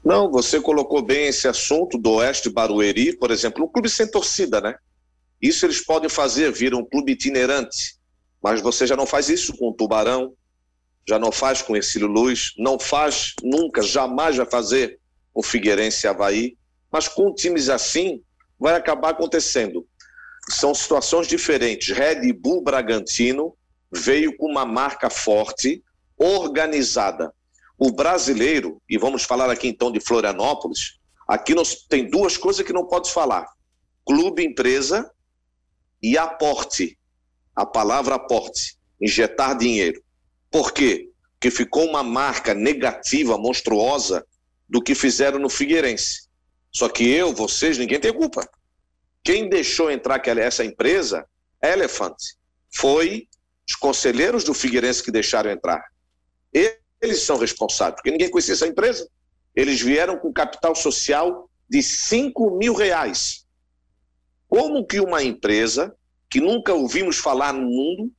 Não, 0.05 0.31
você 0.31 0.61
colocou 0.61 1.01
bem 1.01 1.27
esse 1.27 1.47
assunto 1.47 1.97
do 1.97 2.13
Oeste 2.13 2.51
Barueri, 2.51 3.17
por 3.17 3.31
exemplo, 3.31 3.65
um 3.65 3.69
clube 3.69 3.89
sem 3.89 4.11
torcida, 4.11 4.61
né? 4.61 4.75
Isso 5.41 5.65
eles 5.65 5.85
podem 5.85 6.09
fazer, 6.09 6.53
vir 6.53 6.75
um 6.75 6.85
clube 6.85 7.13
itinerante, 7.13 7.97
mas 8.43 8.61
você 8.61 8.87
já 8.87 8.97
não 8.97 9.07
faz 9.07 9.29
isso 9.29 9.57
com 9.57 9.69
o 9.69 9.73
Tubarão, 9.73 10.35
já 11.07 11.19
não 11.19 11.33
faz 11.33 11.63
com 11.63 11.77
Ercílio 11.77 12.09
Luz, 12.09 12.53
não 12.59 12.79
faz 12.79 13.35
nunca, 13.43 13.83
jamais 13.83 14.37
vai 14.37 14.47
fazer 14.47 14.99
com 15.33 15.43
Figueirense 15.43 16.07
e 16.07 16.09
Havaí, 16.09 16.57
mas 16.91 17.09
com 17.09 17.35
times 17.35 17.69
assim 17.69 18.23
vai 18.59 18.75
acabar 18.75 19.11
acontecendo. 19.11 19.87
São 20.49 20.75
situações 20.75 21.27
diferentes. 21.27 21.97
Red 21.97 22.33
Bull 22.33 22.63
Bragantino 22.63 23.57
veio 23.93 24.37
com 24.37 24.47
uma 24.47 24.67
marca 24.67 25.09
forte, 25.09 25.83
organizada. 26.17 27.33
O 27.85 27.91
brasileiro, 27.91 28.81
e 28.89 28.97
vamos 28.97 29.25
falar 29.25 29.51
aqui 29.51 29.67
então 29.67 29.91
de 29.91 29.99
Florianópolis, 29.99 31.01
aqui 31.27 31.53
nós, 31.53 31.85
tem 31.89 32.09
duas 32.09 32.37
coisas 32.37 32.65
que 32.65 32.73
não 32.73 32.87
pode 32.87 33.11
falar: 33.11 33.45
clube, 34.07 34.45
empresa 34.45 35.11
e 36.01 36.17
aporte. 36.17 36.97
A 37.57 37.67
palavra 37.67 38.15
aporte, 38.15 38.79
injetar 39.01 39.59
dinheiro. 39.59 40.01
Por 40.49 40.71
quê? 40.71 41.11
Porque 41.33 41.51
ficou 41.51 41.85
uma 41.85 42.05
marca 42.05 42.55
negativa, 42.55 43.37
monstruosa, 43.37 44.25
do 44.69 44.81
que 44.81 44.95
fizeram 44.95 45.41
no 45.41 45.51
Figueirense. 45.51 46.29
Só 46.71 46.89
que 46.89 47.11
eu, 47.11 47.35
vocês, 47.35 47.79
ninguém 47.79 47.99
tem 47.99 48.13
culpa. 48.13 48.49
Quem 49.25 49.49
deixou 49.49 49.91
entrar 49.91 50.23
essa 50.39 50.65
empresa, 50.65 51.27
Elephant, 51.61 52.15
foi 52.73 53.27
os 53.69 53.75
conselheiros 53.75 54.45
do 54.45 54.55
Figueirense 54.55 55.03
que 55.03 55.11
deixaram 55.11 55.51
entrar. 55.51 55.83
Eles 56.53 56.82
são 57.11 57.37
responsáveis, 57.37 57.97
porque 57.97 58.11
ninguém 58.11 58.31
conhecia 58.31 58.55
essa 58.55 58.67
empresa. 58.67 59.09
Eles 59.55 59.81
vieram 59.81 60.19
com 60.19 60.33
capital 60.33 60.75
social 60.75 61.49
de 61.69 61.83
5 61.83 62.57
mil 62.57 62.75
reais. 62.75 63.45
Como 64.49 64.87
que 64.87 65.01
uma 65.01 65.23
empresa 65.23 65.95
que 66.31 66.41
nunca 66.41 66.73
ouvimos 66.73 67.19
falar 67.19 67.53
no 67.53 67.63
mundo 67.63 68.13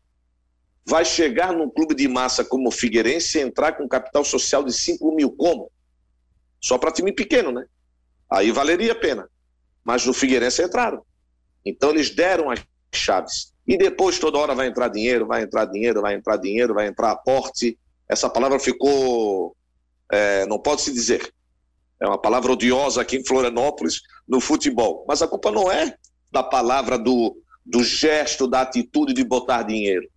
vai 0.86 1.06
chegar 1.06 1.54
num 1.54 1.70
clube 1.70 1.96
de 1.96 2.08
massa 2.08 2.44
como 2.44 2.68
o 2.68 2.72
Figueirense 2.72 3.38
e 3.38 3.42
entrar 3.42 3.74
com 3.74 3.88
capital 3.88 4.26
social 4.26 4.64
de 4.64 4.74
5 4.74 5.16
mil? 5.16 5.32
Como? 5.32 5.72
Só 6.60 6.78
para 6.78 6.92
time 6.92 7.12
pequeno, 7.12 7.52
né? 7.52 7.66
Aí 8.30 8.52
valeria 8.52 8.92
a 8.92 8.96
pena. 8.96 9.30
Mas 9.84 10.06
no 10.06 10.14
Figueirense 10.14 10.64
entraram. 10.64 11.04
Então 11.66 11.92
eles 11.92 12.10
deram 12.10 12.50
as 12.50 12.60
chaves. 12.94 13.54
E 13.66 13.78
depois 13.78 14.20
toda 14.20 14.38
hora 14.38 14.54
vai 14.54 14.68
entrar 14.68 14.90
dinheiro, 14.90 15.26
vai 15.26 15.44
entrar 15.44 15.66
dinheiro, 15.66 16.02
vai 16.02 16.16
entrar 16.16 16.38
dinheiro, 16.38 16.74
vai 16.74 16.88
entrar 16.88 17.12
aporte, 17.12 17.78
essa 18.08 18.30
palavra 18.30 18.60
ficou, 18.60 19.56
é, 20.12 20.46
não 20.46 20.60
pode 20.60 20.82
se 20.82 20.94
dizer, 20.94 21.34
é 22.00 22.08
uma 22.08 22.18
palavra 22.18 22.52
odiosa 22.52 23.02
aqui 23.02 23.18
em 23.18 23.26
Florianópolis, 23.26 24.02
no 24.28 24.42
futebol. 24.42 25.06
Mas 25.08 25.22
a 25.22 25.28
culpa 25.28 25.52
não 25.52 25.72
é 25.72 25.96
da 26.32 26.44
palavra, 26.44 26.98
do, 26.98 27.38
do 27.66 27.84
gesto, 27.84 28.48
da 28.48 28.62
atitude 28.62 29.14
de 29.14 29.24
botar 29.24 29.64
dinheiro. 29.64 30.10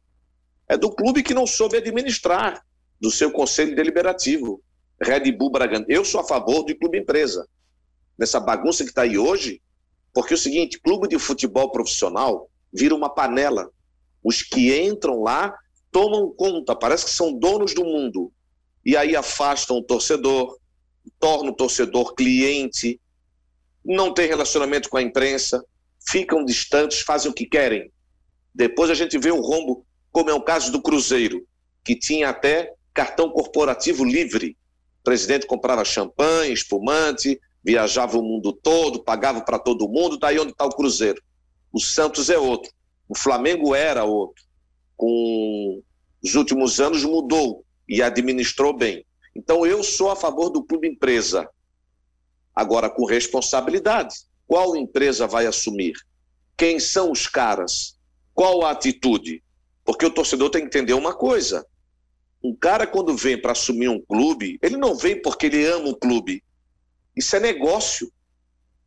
É 0.68 0.77
do 0.77 0.90
clube 0.90 1.22
que 1.22 1.35
não 1.35 1.46
soube 1.46 1.77
administrar, 1.77 2.61
do 3.01 3.11
seu 3.11 3.31
conselho 3.31 3.77
deliberativo. 3.77 4.61
Red 5.01 5.31
Bull 5.33 5.51
Bragantino. 5.51 5.87
Eu 5.88 6.05
sou 6.05 6.20
a 6.20 6.25
favor 6.25 6.64
de 6.64 6.75
clube 6.75 6.99
empresa. 6.99 7.46
Nessa 8.18 8.40
bagunça 8.40 8.83
que 8.83 8.90
está 8.90 9.03
aí 9.03 9.18
hoje, 9.18 9.61
porque 10.12 10.35
é 10.35 10.37
o 10.37 10.38
seguinte: 10.38 10.81
clube 10.81 11.07
de 11.07 11.18
futebol 11.18 11.70
profissional 11.70 12.51
vira 12.72 12.94
uma 12.94 13.09
panela. 13.09 13.70
Os 14.25 14.42
que 14.42 14.77
entram 14.77 15.22
lá 15.22 15.55
tomam 15.97 16.31
conta, 16.31 16.77
parece 16.77 17.07
que 17.07 17.11
são 17.11 17.33
donos 17.33 17.73
do 17.73 17.83
mundo. 17.83 18.31
E 18.85 18.95
aí 18.95 19.17
afastam 19.17 19.79
o 19.79 19.83
torcedor, 19.83 20.59
tornam 21.19 21.53
o 21.53 21.57
torcedor 21.57 22.15
cliente, 22.15 23.01
não 23.83 24.13
tem 24.13 24.29
relacionamento 24.29 24.91
com 24.91 24.99
a 24.99 25.03
imprensa, 25.03 25.65
ficam 26.07 26.45
distantes, 26.45 27.01
fazem 27.01 27.31
o 27.31 27.35
que 27.35 27.47
querem. 27.47 27.91
Depois 28.55 28.91
a 28.91 28.95
gente 28.95 29.17
vê 29.17 29.31
o 29.31 29.41
rombo, 29.41 29.87
como 30.13 30.29
é 30.29 30.35
o 30.35 30.43
caso 30.43 30.71
do 30.71 30.83
Cruzeiro, 30.83 31.47
que 31.83 31.99
tinha 31.99 32.29
até 32.29 32.75
cartão 32.93 33.31
corporativo 33.31 34.05
livre. 34.05 34.55
O 35.01 35.03
presidente 35.03 35.47
comprava 35.47 35.83
champanhe, 35.83 36.53
espumante, 36.53 37.41
viajava 37.65 38.19
o 38.19 38.23
mundo 38.23 38.53
todo, 38.53 39.03
pagava 39.03 39.41
para 39.41 39.59
todo 39.59 39.89
mundo, 39.89 40.19
daí 40.19 40.39
onde 40.39 40.53
está 40.53 40.67
o 40.67 40.77
Cruzeiro. 40.77 41.23
O 41.73 41.81
Santos 41.81 42.29
é 42.29 42.37
outro, 42.37 42.71
o 43.09 43.17
Flamengo 43.17 43.75
era 43.75 44.05
outro 44.05 44.46
com 44.97 45.83
os 46.23 46.35
últimos 46.35 46.81
anos 46.81 47.05
mudou 47.05 47.65
e 47.89 48.03
administrou 48.03 48.77
bem. 48.77 49.05
Então 49.35 49.67
eu 49.67 49.83
sou 49.85 50.11
a 50.11 50.17
favor 50.17 50.51
do 50.51 50.65
clube 50.65 50.89
empresa. 50.89 51.49
agora 52.55 52.89
com 52.89 53.05
responsabilidade. 53.05 54.17
Qual 54.47 54.77
empresa 54.77 55.27
vai 55.27 55.47
assumir? 55.47 55.93
Quem 56.57 56.81
são 56.81 57.13
os 57.13 57.27
caras? 57.27 57.99
Qual 58.33 58.65
a 58.65 58.71
atitude? 58.71 59.43
Porque 59.85 60.07
o 60.07 60.11
torcedor 60.11 60.51
tem 60.51 60.63
que 60.63 60.69
entender 60.69 60.95
uma 60.95 61.15
coisa: 61.15 61.67
um 62.43 62.55
cara, 62.55 62.87
quando 62.87 63.15
vem 63.15 63.41
para 63.41 63.53
assumir 63.53 63.89
um 63.89 64.01
clube, 64.01 64.59
ele 64.63 64.77
não 64.77 64.95
vem 64.95 65.21
porque 65.21 65.47
ele 65.47 65.67
ama 65.67 65.89
o 65.89 65.97
clube. 65.97 66.43
Isso 67.15 67.37
é 67.37 67.41
negócio. 67.41 68.11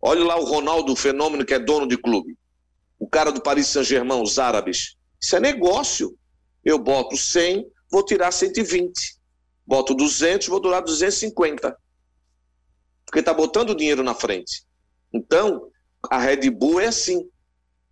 Olha 0.02 0.24
lá 0.24 0.40
o 0.40 0.46
Ronaldo, 0.46 0.94
o 0.94 0.96
fenômeno 0.96 1.46
que 1.46 1.54
é 1.54 1.60
dono 1.60 1.88
de 1.88 1.98
clube. 1.98 2.38
O 2.98 3.08
cara 3.08 3.32
do 3.32 3.42
Paris 3.42 3.68
Saint-Germain, 3.68 4.22
os 4.22 4.40
árabes. 4.40 4.96
Isso 5.22 5.36
é 5.36 5.40
negócio. 5.40 6.18
Eu 6.64 6.80
boto 6.80 7.18
100, 7.18 7.66
vou 7.92 8.04
tirar 8.04 8.32
120. 8.32 9.20
Boto 9.66 9.94
200, 9.94 10.48
vou 10.48 10.60
durar 10.60 10.82
250. 10.82 11.76
Porque 13.06 13.20
está 13.20 13.34
botando 13.34 13.76
dinheiro 13.76 14.04
na 14.04 14.14
frente. 14.14 14.64
Então, 15.14 15.70
a 16.10 16.20
Red 16.20 16.50
Bull 16.50 16.80
é 16.80 16.88
assim. 16.88 17.28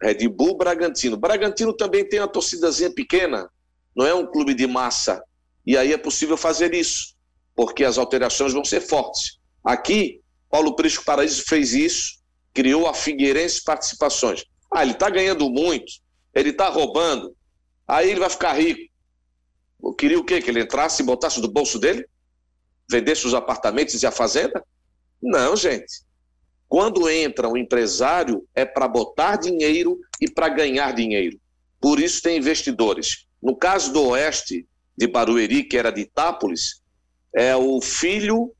Red 0.01 0.27
Bull 0.29 0.57
Bragantino. 0.57 1.17
Bragantino 1.17 1.73
também 1.73 2.07
tem 2.07 2.19
uma 2.19 2.27
torcidazinha 2.27 2.93
pequena, 2.93 3.49
não 3.95 4.05
é 4.05 4.13
um 4.13 4.27
clube 4.27 4.53
de 4.53 4.67
massa. 4.67 5.23
E 5.65 5.75
aí 5.75 5.91
é 5.91 5.97
possível 5.97 6.37
fazer 6.37 6.73
isso, 6.73 7.15
porque 7.55 7.83
as 7.83 7.97
alterações 7.97 8.53
vão 8.53 8.63
ser 8.63 8.81
fortes. 8.81 9.39
Aqui, 9.63 10.21
Paulo 10.49 10.75
Prisco 10.75 11.03
Paraíso 11.03 11.43
fez 11.47 11.73
isso, 11.73 12.19
criou 12.53 12.87
a 12.87 12.93
Figueirense 12.93 13.63
Participações. 13.63 14.45
Ah, 14.71 14.83
ele 14.83 14.93
está 14.93 15.09
ganhando 15.09 15.49
muito, 15.49 15.91
ele 16.39 16.49
está 16.49 16.69
roubando, 16.69 17.35
aí 17.87 18.11
ele 18.11 18.19
vai 18.19 18.29
ficar 18.29 18.53
rico. 18.53 18.91
Eu 19.83 19.93
queria 19.93 20.19
o 20.19 20.23
quê? 20.23 20.41
Que 20.41 20.49
ele 20.49 20.61
entrasse 20.61 21.01
e 21.01 21.05
botasse 21.05 21.41
do 21.41 21.51
bolso 21.51 21.79
dele? 21.79 22.07
Vendesse 22.89 23.25
os 23.25 23.33
apartamentos 23.33 24.01
e 24.01 24.05
a 24.07 24.11
fazenda? 24.11 24.63
Não, 25.21 25.55
gente. 25.55 26.05
Quando 26.67 27.09
entra 27.09 27.47
um 27.47 27.57
empresário, 27.57 28.45
é 28.53 28.65
para 28.65 28.87
botar 28.87 29.37
dinheiro 29.37 29.99
e 30.19 30.29
para 30.29 30.49
ganhar 30.49 30.93
dinheiro. 30.93 31.39
Por 31.79 31.99
isso 31.99 32.21
tem 32.21 32.37
investidores. 32.37 33.25
No 33.41 33.55
caso 33.55 33.93
do 33.93 34.09
Oeste, 34.09 34.67
de 34.97 35.07
Barueri, 35.07 35.63
que 35.63 35.77
era 35.77 35.91
de 35.91 36.01
Itápolis, 36.01 36.81
é 37.33 37.55
o 37.55 37.81
filho 37.81 38.53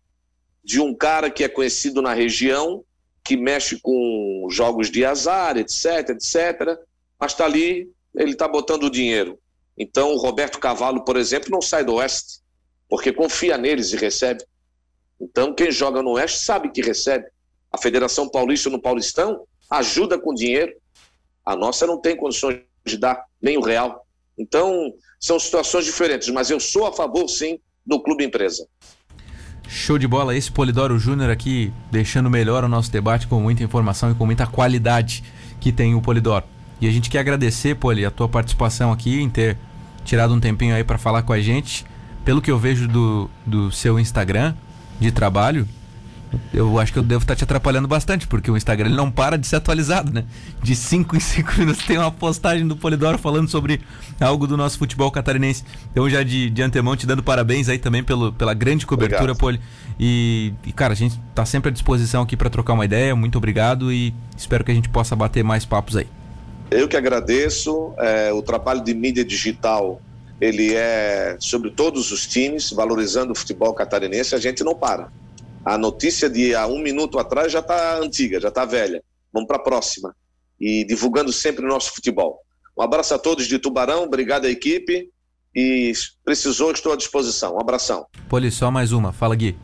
de 0.63 0.79
um 0.79 0.93
cara 0.95 1.29
que 1.29 1.43
é 1.43 1.49
conhecido 1.49 2.01
na 2.01 2.13
região, 2.13 2.83
que 3.23 3.35
mexe 3.35 3.79
com 3.81 4.47
jogos 4.49 4.89
de 4.89 5.03
azar, 5.03 5.57
etc, 5.57 6.09
etc, 6.09 6.77
mas 7.19 7.31
está 7.31 7.45
ali, 7.45 7.89
ele 8.15 8.31
está 8.31 8.47
botando 8.47 8.89
dinheiro. 8.89 9.39
Então, 9.77 10.13
o 10.13 10.17
Roberto 10.17 10.59
Cavalo, 10.59 11.03
por 11.03 11.17
exemplo, 11.17 11.49
não 11.51 11.61
sai 11.61 11.83
do 11.83 11.95
Oeste, 11.95 12.39
porque 12.89 13.11
confia 13.11 13.57
neles 13.57 13.93
e 13.93 13.97
recebe. 13.97 14.43
Então, 15.19 15.53
quem 15.53 15.71
joga 15.71 16.01
no 16.01 16.11
Oeste 16.11 16.39
sabe 16.39 16.69
que 16.69 16.81
recebe. 16.81 17.25
A 17.71 17.77
Federação 17.77 18.29
Paulista 18.29 18.69
no 18.69 18.81
Paulistão 18.81 19.45
ajuda 19.69 20.19
com 20.19 20.33
dinheiro. 20.33 20.73
A 21.45 21.55
nossa 21.55 21.85
não 21.85 21.99
tem 21.99 22.15
condições 22.15 22.61
de 22.85 22.97
dar 22.97 23.23
nem 23.41 23.57
o 23.57 23.61
real. 23.61 24.05
Então, 24.37 24.93
são 25.19 25.39
situações 25.39 25.85
diferentes, 25.85 26.29
mas 26.29 26.49
eu 26.49 26.59
sou 26.59 26.85
a 26.85 26.93
favor, 26.93 27.27
sim, 27.27 27.59
do 27.85 28.01
clube 28.01 28.23
empresa. 28.23 28.67
Show 29.67 29.97
de 29.97 30.07
bola, 30.07 30.35
esse 30.35 30.51
Polidoro 30.51 30.97
Júnior 30.97 31.29
aqui 31.29 31.73
deixando 31.91 32.29
melhor 32.29 32.63
o 32.63 32.69
nosso 32.69 32.89
debate 32.89 33.27
com 33.27 33.41
muita 33.41 33.63
informação 33.63 34.11
e 34.11 34.15
com 34.15 34.25
muita 34.25 34.47
qualidade 34.47 35.23
que 35.59 35.71
tem 35.71 35.93
o 35.93 36.01
Polidoro. 36.01 36.56
E 36.79 36.87
a 36.87 36.91
gente 36.91 37.09
quer 37.09 37.19
agradecer, 37.19 37.75
Poli, 37.75 38.05
a 38.05 38.11
tua 38.11 38.29
participação 38.29 38.91
aqui, 38.91 39.21
em 39.21 39.29
ter 39.29 39.57
tirado 40.05 40.33
um 40.33 40.39
tempinho 40.39 40.75
aí 40.75 40.83
para 40.83 40.97
falar 40.97 41.23
com 41.23 41.33
a 41.33 41.39
gente. 41.39 41.85
Pelo 42.23 42.41
que 42.41 42.51
eu 42.51 42.59
vejo 42.59 42.87
do, 42.87 43.29
do 43.45 43.71
seu 43.71 43.99
Instagram 43.99 44.53
de 44.99 45.11
trabalho, 45.11 45.67
eu 46.53 46.77
acho 46.79 46.91
que 46.91 46.99
eu 46.99 47.03
devo 47.03 47.23
estar 47.23 47.35
te 47.35 47.43
atrapalhando 47.43 47.87
bastante, 47.87 48.27
porque 48.27 48.51
o 48.51 48.57
Instagram 48.57 48.87
ele 48.87 48.95
não 48.95 49.09
para 49.09 49.37
de 49.37 49.47
ser 49.47 49.57
atualizado, 49.57 50.11
né? 50.11 50.25
De 50.61 50.75
5 50.75 51.15
em 51.15 51.19
5 51.19 51.53
minutos 51.59 51.85
tem 51.85 51.97
uma 51.97 52.11
postagem 52.11 52.67
do 52.67 52.75
Polidoro 52.75 53.17
falando 53.17 53.49
sobre 53.49 53.81
algo 54.19 54.45
do 54.45 54.57
nosso 54.57 54.77
futebol 54.77 55.09
catarinense. 55.09 55.63
Então, 55.91 56.09
já 56.09 56.23
de, 56.23 56.49
de 56.49 56.61
antemão, 56.61 56.95
te 56.95 57.07
dando 57.07 57.23
parabéns 57.23 57.69
aí 57.69 57.77
também 57.77 58.03
pelo, 58.03 58.33
pela 58.33 58.53
grande 58.53 58.85
cobertura, 58.85 59.33
Poli. 59.35 59.59
E, 59.99 60.53
e, 60.65 60.71
cara, 60.71 60.93
a 60.93 60.95
gente 60.95 61.19
está 61.29 61.45
sempre 61.45 61.69
à 61.69 61.71
disposição 61.71 62.23
aqui 62.23 62.35
para 62.35 62.49
trocar 62.49 62.73
uma 62.73 62.85
ideia. 62.85 63.15
Muito 63.15 63.37
obrigado 63.37 63.91
e 63.91 64.13
espero 64.35 64.63
que 64.63 64.71
a 64.71 64.75
gente 64.75 64.89
possa 64.89 65.15
bater 65.15 65.43
mais 65.43 65.65
papos 65.65 65.95
aí. 65.95 66.07
Eu 66.69 66.87
que 66.87 66.97
agradeço. 66.97 67.93
É, 67.97 68.33
o 68.33 68.41
trabalho 68.41 68.83
de 68.83 68.93
mídia 68.93 69.23
digital 69.23 70.01
ele 70.39 70.75
é 70.75 71.35
sobre 71.39 71.71
todos 71.71 72.11
os 72.11 72.27
times, 72.27 72.71
valorizando 72.71 73.31
o 73.31 73.35
futebol 73.35 73.73
catarinense. 73.73 74.35
A 74.35 74.37
gente 74.37 74.63
não 74.63 74.75
para. 74.75 75.11
A 75.65 75.77
notícia 75.77 76.29
de 76.29 76.53
há 76.53 76.67
um 76.67 76.79
minuto 76.79 77.19
atrás 77.19 77.51
já 77.51 77.59
está 77.59 77.97
antiga, 77.97 78.39
já 78.39 78.49
está 78.49 78.63
velha. 78.63 79.03
Vamos 79.33 79.47
para 79.47 79.57
a 79.57 79.61
próxima. 79.61 80.15
E 80.59 80.85
divulgando 80.85 81.31
sempre 81.31 81.65
o 81.65 81.67
nosso 81.67 81.93
futebol. 81.93 82.39
Um 82.77 82.83
abraço 82.83 83.13
a 83.13 83.19
todos 83.19 83.47
de 83.47 83.57
Tubarão, 83.57 84.03
obrigado 84.03 84.45
à 84.45 84.49
equipe. 84.49 85.09
E 85.55 85.91
precisou, 86.23 86.71
estou 86.71 86.93
à 86.93 86.95
disposição. 86.95 87.55
Um 87.55 87.59
abração. 87.59 88.05
Poli, 88.29 88.51
só 88.51 88.69
mais 88.69 88.91
uma. 88.91 89.11
Fala, 89.11 89.35
Gui. 89.35 89.57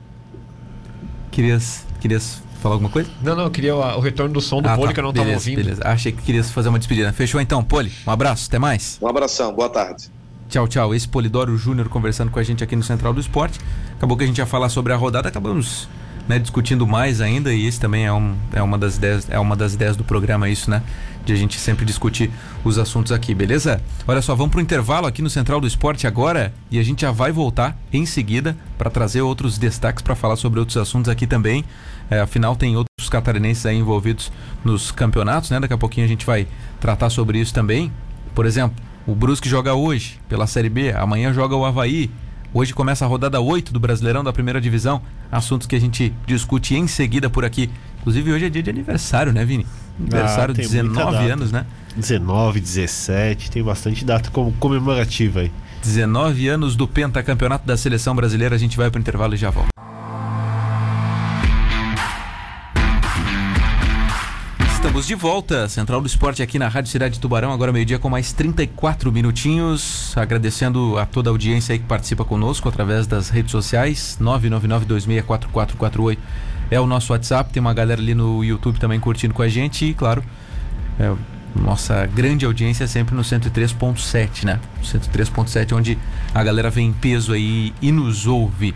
Querias, 1.32 1.86
querias 2.02 2.42
falar 2.64 2.76
alguma 2.76 2.90
coisa? 2.90 3.10
Não, 3.22 3.36
não, 3.36 3.44
eu 3.44 3.52
queria 3.52 3.76
o, 3.76 3.80
o 3.80 4.00
retorno 4.00 4.34
do 4.34 4.42
som 4.42 4.62
do 4.62 4.70
ah, 4.70 4.76
Poli 4.76 4.88
tá. 4.88 4.94
que 4.94 5.00
eu 5.00 5.04
não 5.04 5.10
estava 5.12 5.30
ouvindo. 5.30 5.58
Beleza, 5.58 5.82
achei 5.86 6.12
que 6.12 6.22
querias 6.22 6.50
fazer 6.50 6.70
uma 6.70 6.80
despedida. 6.80 7.12
Fechou 7.12 7.42
então, 7.42 7.64
Poli. 7.64 7.92
Um 8.08 8.12
abraço, 8.12 8.48
até 8.48 8.58
mais. 8.58 8.98
Um 9.02 9.08
abração, 9.08 9.54
boa 9.54 9.70
tarde. 9.70 10.10
Tchau, 10.50 10.68
tchau. 10.68 10.96
Esse 10.96 11.08
Polidoro 11.08 11.58
Júnior 11.58 11.90
conversando 11.90 12.32
com 12.32 12.40
a 12.40 12.44
gente 12.44 12.64
aqui 12.64 12.76
no 12.76 12.84
Central 12.84 13.14
do 13.14 13.20
Esporte. 13.20 13.60
Acabou 13.98 14.16
que 14.16 14.24
a 14.24 14.28
gente 14.28 14.38
ia 14.38 14.46
falar 14.46 14.70
sobre 14.70 14.94
a 14.94 14.96
rodada, 14.96 15.28
acabamos 15.28 15.90
né, 16.28 16.40
discutindo 16.40 16.88
mais 16.88 17.20
ainda, 17.20 17.54
e 17.54 17.66
esse 17.66 17.80
também 17.80 18.06
é, 18.06 18.14
um, 18.14 18.36
é, 18.54 18.62
uma 18.62 18.78
das 18.78 18.96
ideias, 18.96 19.28
é 19.30 19.40
uma 19.40 19.56
das 19.56 19.74
ideias 19.74 19.98
do 19.98 20.04
programa, 20.04 20.50
isso, 20.50 20.70
né? 20.70 20.82
De 21.26 21.34
a 21.34 21.36
gente 21.36 21.58
sempre 21.60 21.86
discutir 21.86 22.32
os 22.64 22.78
assuntos 22.78 23.12
aqui, 23.12 23.34
beleza? 23.34 23.82
Olha 24.08 24.22
só, 24.22 24.36
vamos 24.36 24.52
para 24.52 24.60
o 24.60 24.62
intervalo 24.62 25.08
aqui 25.08 25.22
no 25.22 25.30
Central 25.30 25.60
do 25.60 25.68
Esporte 25.68 26.06
agora 26.06 26.54
e 26.70 26.80
a 26.80 26.84
gente 26.84 27.02
já 27.02 27.12
vai 27.12 27.32
voltar 27.32 27.78
em 27.92 28.06
seguida 28.06 28.56
para 28.78 28.90
trazer 28.90 29.22
outros 29.22 29.58
destaques 29.58 30.02
para 30.02 30.16
falar 30.16 30.36
sobre 30.36 30.60
outros 30.60 30.78
assuntos 30.78 31.10
aqui 31.10 31.26
também. 31.26 31.64
É, 32.10 32.20
afinal, 32.20 32.56
tem 32.56 32.76
outros 32.76 33.10
catarinenses 33.10 33.66
aí 33.66 33.78
envolvidos 33.78 34.32
nos 34.64 34.92
campeonatos, 34.92 35.50
né? 35.50 35.60
Daqui 35.60 35.74
a 35.74 35.78
pouquinho 35.78 36.06
a 36.06 36.10
gente 36.10 36.26
vai 36.26 36.48
tratar 36.80 37.10
sobre 37.10 37.40
isso 37.40 37.54
também. 37.54 37.92
Por 38.36 38.46
exemplo, 38.46 38.76
o 39.06 39.14
Brusque 39.14 39.50
joga 39.50 39.74
hoje 39.74 40.20
pela 40.30 40.48
Série 40.48 40.70
B, 40.70 40.94
amanhã 40.94 41.34
joga 41.34 41.56
o 41.56 41.66
Havaí. 41.66 42.10
Hoje 42.54 42.72
começa 42.72 43.04
a 43.04 43.08
rodada 43.08 43.42
8 43.42 43.74
do 43.74 43.80
Brasileirão 43.80 44.24
da 44.24 44.32
primeira 44.32 44.62
divisão. 44.62 45.02
Assuntos 45.32 45.66
que 45.66 45.76
a 45.76 45.80
gente 45.80 46.14
discute 46.28 46.76
em 46.76 46.86
seguida 46.86 47.28
por 47.28 47.44
aqui. 47.44 47.70
Inclusive, 48.00 48.32
hoje 48.32 48.46
é 48.46 48.50
dia 48.50 48.62
de 48.62 48.70
aniversário, 48.70 49.34
né, 49.34 49.44
Vini? 49.44 49.66
Aniversário, 50.00 50.54
ah, 50.54 50.58
19 50.58 51.32
anos, 51.32 51.52
né? 51.52 51.66
19, 51.96 52.60
17, 52.60 53.50
tem 53.50 53.64
bastante 53.64 54.06
data 54.06 54.30
comemorativa 54.60 55.42
aí. 55.42 55.52
19 55.82 56.48
anos 56.48 56.76
do 56.76 56.88
pentacampeonato 56.88 57.66
da 57.66 57.76
seleção 57.76 58.16
brasileira. 58.16 58.56
A 58.56 58.60
gente 58.60 58.78
vai 58.78 58.92
para 58.92 59.00
o 59.00 59.02
intervalo 59.02 59.34
e 59.34 59.38
já 59.38 59.50
volta. 59.50 59.73
Estamos 65.04 65.08
de 65.08 65.16
volta, 65.16 65.68
Central 65.68 66.00
do 66.00 66.08
Esporte 66.08 66.42
aqui 66.42 66.58
na 66.58 66.70
Rádio 66.70 66.90
Cidade 66.90 67.16
de 67.16 67.20
Tubarão, 67.20 67.52
agora 67.52 67.74
meio-dia 67.74 68.00
com 68.00 68.10
mais 68.10 68.32
34 68.32 69.12
minutinhos. 69.12 70.14
Agradecendo 70.16 70.98
a 70.98 71.06
toda 71.06 71.30
a 71.30 71.32
audiência 71.32 71.74
aí 71.74 71.80
que 71.80 71.84
participa 71.84 72.24
conosco 72.24 72.70
através 72.70 73.06
das 73.06 73.30
redes 73.30 73.52
sociais. 73.52 74.18
999264448 74.22 76.18
é 76.72 76.80
o 76.80 76.88
nosso 76.88 77.12
WhatsApp. 77.12 77.52
Tem 77.52 77.60
uma 77.60 77.74
galera 77.74 78.00
ali 78.00 78.16
no 78.16 78.46
YouTube 78.46 78.80
também 78.80 78.98
curtindo 78.98 79.34
com 79.34 79.42
a 79.42 79.50
gente 79.50 79.84
e, 79.84 79.94
claro, 79.94 80.24
é, 80.98 81.14
nossa 81.54 82.06
grande 82.06 82.46
audiência 82.46 82.86
é 82.86 82.88
sempre 82.88 83.14
no 83.14 83.24
103.7, 83.24 84.46
né? 84.46 84.58
103.7, 84.82 85.76
onde 85.76 85.98
a 86.34 86.42
galera 86.42 86.70
vem 86.70 86.88
em 86.88 86.94
peso 86.94 87.34
aí 87.34 87.74
e 87.82 87.92
nos 87.92 88.26
ouve. 88.26 88.74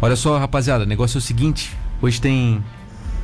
Olha 0.00 0.16
só, 0.16 0.38
rapaziada, 0.38 0.84
o 0.84 0.86
negócio 0.86 1.18
é 1.18 1.20
o 1.20 1.22
seguinte: 1.22 1.76
hoje 2.00 2.18
tem 2.18 2.64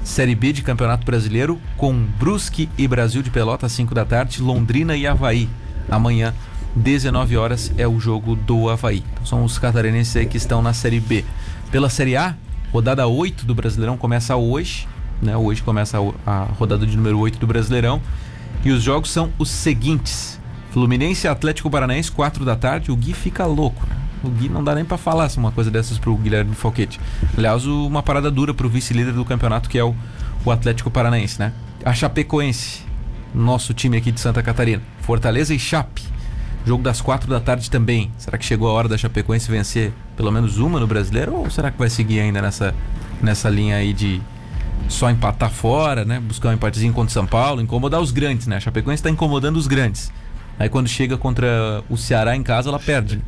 Série 0.07 0.37
B 0.37 0.53
de 0.53 0.63
Campeonato 0.63 1.05
Brasileiro 1.05 1.61
com 1.77 1.93
Brusque 1.93 2.71
e 2.79 2.87
Brasil 2.87 3.23
de 3.23 3.29
Pelotas, 3.29 3.73
5 3.73 3.93
da 3.93 4.05
tarde, 4.05 4.41
Londrina 4.41 4.97
e 4.97 5.05
Havaí. 5.05 5.49
Amanhã, 5.91 6.33
19 6.77 7.37
horas, 7.37 7.73
é 7.77 7.89
o 7.89 7.99
jogo 7.99 8.37
do 8.37 8.71
Havaí. 8.71 9.03
Então, 9.13 9.27
são 9.27 9.45
os 9.45 9.59
catarinenses 9.59 10.17
aí 10.17 10.25
que 10.25 10.37
estão 10.37 10.63
na 10.63 10.73
Série 10.73 11.01
B. 11.01 11.25
Pela 11.73 11.91
Série 11.91 12.17
A, 12.17 12.37
rodada 12.73 13.07
8 13.07 13.45
do 13.45 13.53
Brasileirão 13.53 13.97
começa 13.97 14.37
hoje. 14.37 14.87
Né? 15.21 15.37
Hoje 15.37 15.61
começa 15.61 15.99
a 16.25 16.45
rodada 16.57 16.87
de 16.87 16.97
número 16.97 17.19
8 17.19 17.41
do 17.41 17.47
Brasileirão. 17.47 18.01
E 18.65 18.71
os 18.71 18.85
jogos 18.85 19.11
são 19.11 19.33
os 19.37 19.51
seguintes: 19.51 20.41
Fluminense 20.71 21.27
Atlético 21.27 21.69
Paranaense, 21.69 22.13
4 22.13 22.45
da 22.45 22.55
tarde. 22.55 22.93
O 22.93 22.97
Gui 22.97 23.13
fica 23.13 23.45
louco, 23.45 23.85
né? 23.89 23.96
O 24.23 24.29
Gui 24.29 24.49
não 24.49 24.63
dá 24.63 24.75
nem 24.75 24.85
para 24.85 24.97
falar 24.97 25.31
uma 25.37 25.53
coisa 25.53 25.71
dessas 25.71 25.99
pro 25.99 26.17
Guilherme 26.17 26.55
Falquete. 26.55 27.01
Aliás, 27.37 27.67
uma 27.67 28.03
parada 28.03 28.31
dura 28.31 28.55
pro 28.55 28.69
vice-líder 28.69 29.13
do 29.13 29.25
campeonato, 29.25 29.69
que 29.69 29.79
é 29.79 29.85
o, 29.85 29.95
Atlético 30.51 30.91
Paranaense, 30.91 31.39
né? 31.39 31.53
A 31.85 31.93
Chapecoense, 31.93 32.83
nosso 33.35 33.75
time 33.75 33.97
aqui 33.97 34.13
de 34.13 34.21
Santa 34.21 34.43
Catarina. 34.43 34.83
Fortaleza 35.01 35.55
e 35.55 35.59
Chape. 35.59 36.03
Jogo 36.65 36.83
das 36.83 37.01
quatro 37.01 37.29
da 37.29 37.41
tarde 37.41 37.71
também. 37.71 38.11
Será 38.17 38.39
que 38.39 38.45
chegou 38.45 38.69
a 38.69 38.73
hora 38.73 38.89
da 38.89 38.97
Chapecoense 38.97 39.51
vencer 39.51 39.93
pelo 40.17 40.31
menos 40.31 40.59
uma 40.59 40.81
no 40.81 40.87
brasileiro? 40.87 41.35
Ou 41.35 41.51
será 41.51 41.71
que 41.71 41.79
vai 41.79 41.91
seguir 41.91 42.21
ainda 42.21 42.41
nessa, 42.41 42.75
nessa 43.21 43.49
linha 43.49 43.77
aí 43.77 43.93
de, 43.93 44.21
só 44.89 45.11
empatar 45.11 45.51
fora, 45.51 46.05
né? 46.05 46.21
Buscar 46.21 46.51
um 46.51 46.53
empatezinho 46.53 46.93
contra 46.93 47.11
o 47.11 47.13
São 47.13 47.27
Paulo, 47.27 47.61
incomodar 47.61 48.01
os 48.01 48.11
grandes, 48.11 48.47
né? 48.47 48.57
A 48.57 48.61
Chapecoense 48.61 49.01
está 49.01 49.11
incomodando 49.11 49.57
os 49.57 49.67
grandes. 49.67 50.13
Aí 50.59 50.69
quando 50.69 50.89
chega 50.89 51.19
contra 51.19 51.83
o 51.89 51.97
Ceará 51.97 52.35
em 52.35 52.43
casa, 52.43 52.69
ela 52.69 52.79
perde. 52.79 53.21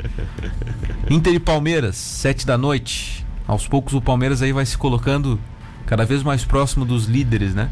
Inter 1.10 1.34
e 1.34 1.38
Palmeiras, 1.38 1.96
sete 1.96 2.46
da 2.46 2.56
noite. 2.56 3.26
Aos 3.46 3.66
poucos 3.66 3.94
o 3.94 4.00
Palmeiras 4.00 4.42
aí 4.42 4.52
vai 4.52 4.64
se 4.64 4.76
colocando 4.76 5.38
cada 5.86 6.04
vez 6.04 6.22
mais 6.22 6.44
próximo 6.44 6.84
dos 6.84 7.04
líderes, 7.04 7.54
né? 7.54 7.70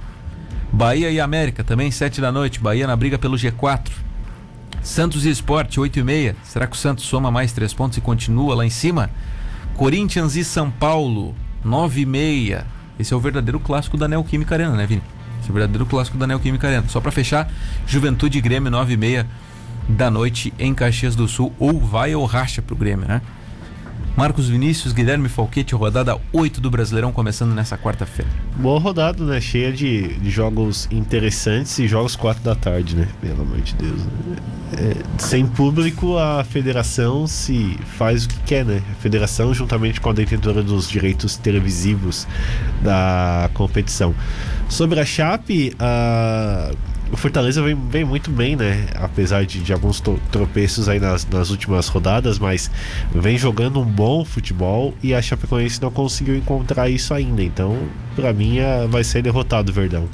Bahia 0.72 1.10
e 1.10 1.20
América, 1.20 1.64
também 1.64 1.90
sete 1.90 2.20
da 2.20 2.30
noite. 2.30 2.60
Bahia 2.60 2.86
na 2.86 2.96
briga 2.96 3.18
pelo 3.18 3.36
G4. 3.36 3.90
Santos 4.82 5.26
e 5.26 5.30
Esporte, 5.30 5.80
8 5.80 5.98
e 5.98 6.02
meia. 6.02 6.36
Será 6.44 6.66
que 6.66 6.76
o 6.76 6.78
Santos 6.78 7.04
soma 7.04 7.30
mais 7.30 7.50
três 7.52 7.74
pontos 7.74 7.98
e 7.98 8.00
continua 8.00 8.54
lá 8.54 8.64
em 8.64 8.70
cima? 8.70 9.10
Corinthians 9.74 10.36
e 10.36 10.44
São 10.44 10.70
Paulo, 10.70 11.34
9 11.64 12.02
e 12.02 12.06
meia. 12.06 12.66
Esse 12.98 13.12
é 13.12 13.16
o 13.16 13.20
verdadeiro 13.20 13.58
clássico 13.58 13.96
da 13.96 14.06
Neoquímica 14.06 14.54
Arena, 14.54 14.76
né, 14.76 14.86
Vini? 14.86 15.02
Esse 15.40 15.48
é 15.48 15.50
o 15.50 15.54
verdadeiro 15.54 15.86
clássico 15.86 16.16
da 16.16 16.26
Neoquímica 16.26 16.68
Arena. 16.68 16.84
Só 16.88 17.00
para 17.00 17.10
fechar, 17.10 17.50
Juventude 17.86 18.38
e 18.38 18.40
Grêmio, 18.40 18.70
9 18.70 18.94
e 18.94 18.96
meia 18.96 19.26
da 19.88 20.10
noite 20.10 20.52
em 20.58 20.74
Caxias 20.74 21.14
do 21.14 21.28
Sul. 21.28 21.52
Ou 21.58 21.80
vai 21.80 22.14
ou 22.14 22.24
racha 22.24 22.60
pro 22.62 22.76
Grêmio, 22.76 23.06
né? 23.06 23.20
Marcos 24.16 24.48
Vinícius, 24.48 24.94
Guilherme 24.94 25.28
Falquete, 25.28 25.74
rodada 25.74 26.18
8 26.32 26.58
do 26.58 26.70
Brasileirão 26.70 27.12
começando 27.12 27.54
nessa 27.54 27.76
quarta-feira. 27.76 28.30
Boa 28.56 28.80
rodada, 28.80 29.22
né? 29.22 29.38
Cheia 29.42 29.70
de, 29.70 30.14
de, 30.14 30.30
jogos 30.30 30.88
interessantes 30.90 31.78
e 31.78 31.86
jogos 31.86 32.16
4 32.16 32.42
da 32.42 32.54
tarde, 32.54 32.96
né? 32.96 33.06
Pelo 33.20 33.42
amor 33.42 33.60
de 33.60 33.74
Deus. 33.74 34.02
Né? 34.02 34.36
É, 34.72 34.96
sem 35.18 35.46
público, 35.46 36.16
a 36.16 36.42
federação 36.44 37.26
se 37.26 37.78
faz 37.98 38.24
o 38.24 38.28
que 38.30 38.38
quer, 38.46 38.64
né? 38.64 38.82
A 38.90 39.02
federação, 39.02 39.52
juntamente 39.52 40.00
com 40.00 40.08
a 40.08 40.14
detentora 40.14 40.62
dos 40.62 40.88
direitos 40.88 41.36
televisivos 41.36 42.26
da 42.82 43.50
competição. 43.52 44.14
Sobre 44.66 44.98
a 44.98 45.04
Chape, 45.04 45.76
a 45.78 46.72
o 47.12 47.16
Fortaleza 47.16 47.62
vem, 47.62 47.76
vem, 47.88 48.04
muito 48.04 48.30
bem, 48.30 48.56
né? 48.56 48.86
Apesar 48.94 49.44
de, 49.44 49.60
de 49.60 49.72
alguns 49.72 50.02
tropeços 50.30 50.88
aí 50.88 50.98
nas, 50.98 51.26
nas, 51.26 51.50
últimas 51.50 51.88
rodadas, 51.88 52.38
mas 52.38 52.70
vem 53.14 53.38
jogando 53.38 53.80
um 53.80 53.84
bom 53.84 54.24
futebol 54.24 54.92
e 55.02 55.14
a 55.14 55.22
Chapecoense 55.22 55.80
não 55.80 55.90
conseguiu 55.90 56.36
encontrar 56.36 56.88
isso 56.88 57.14
ainda. 57.14 57.42
Então, 57.42 57.78
para 58.14 58.32
mim, 58.32 58.58
é, 58.58 58.86
vai 58.88 59.04
ser 59.04 59.22
derrotado 59.22 59.70
o 59.70 59.74
Verdão. 59.74 60.08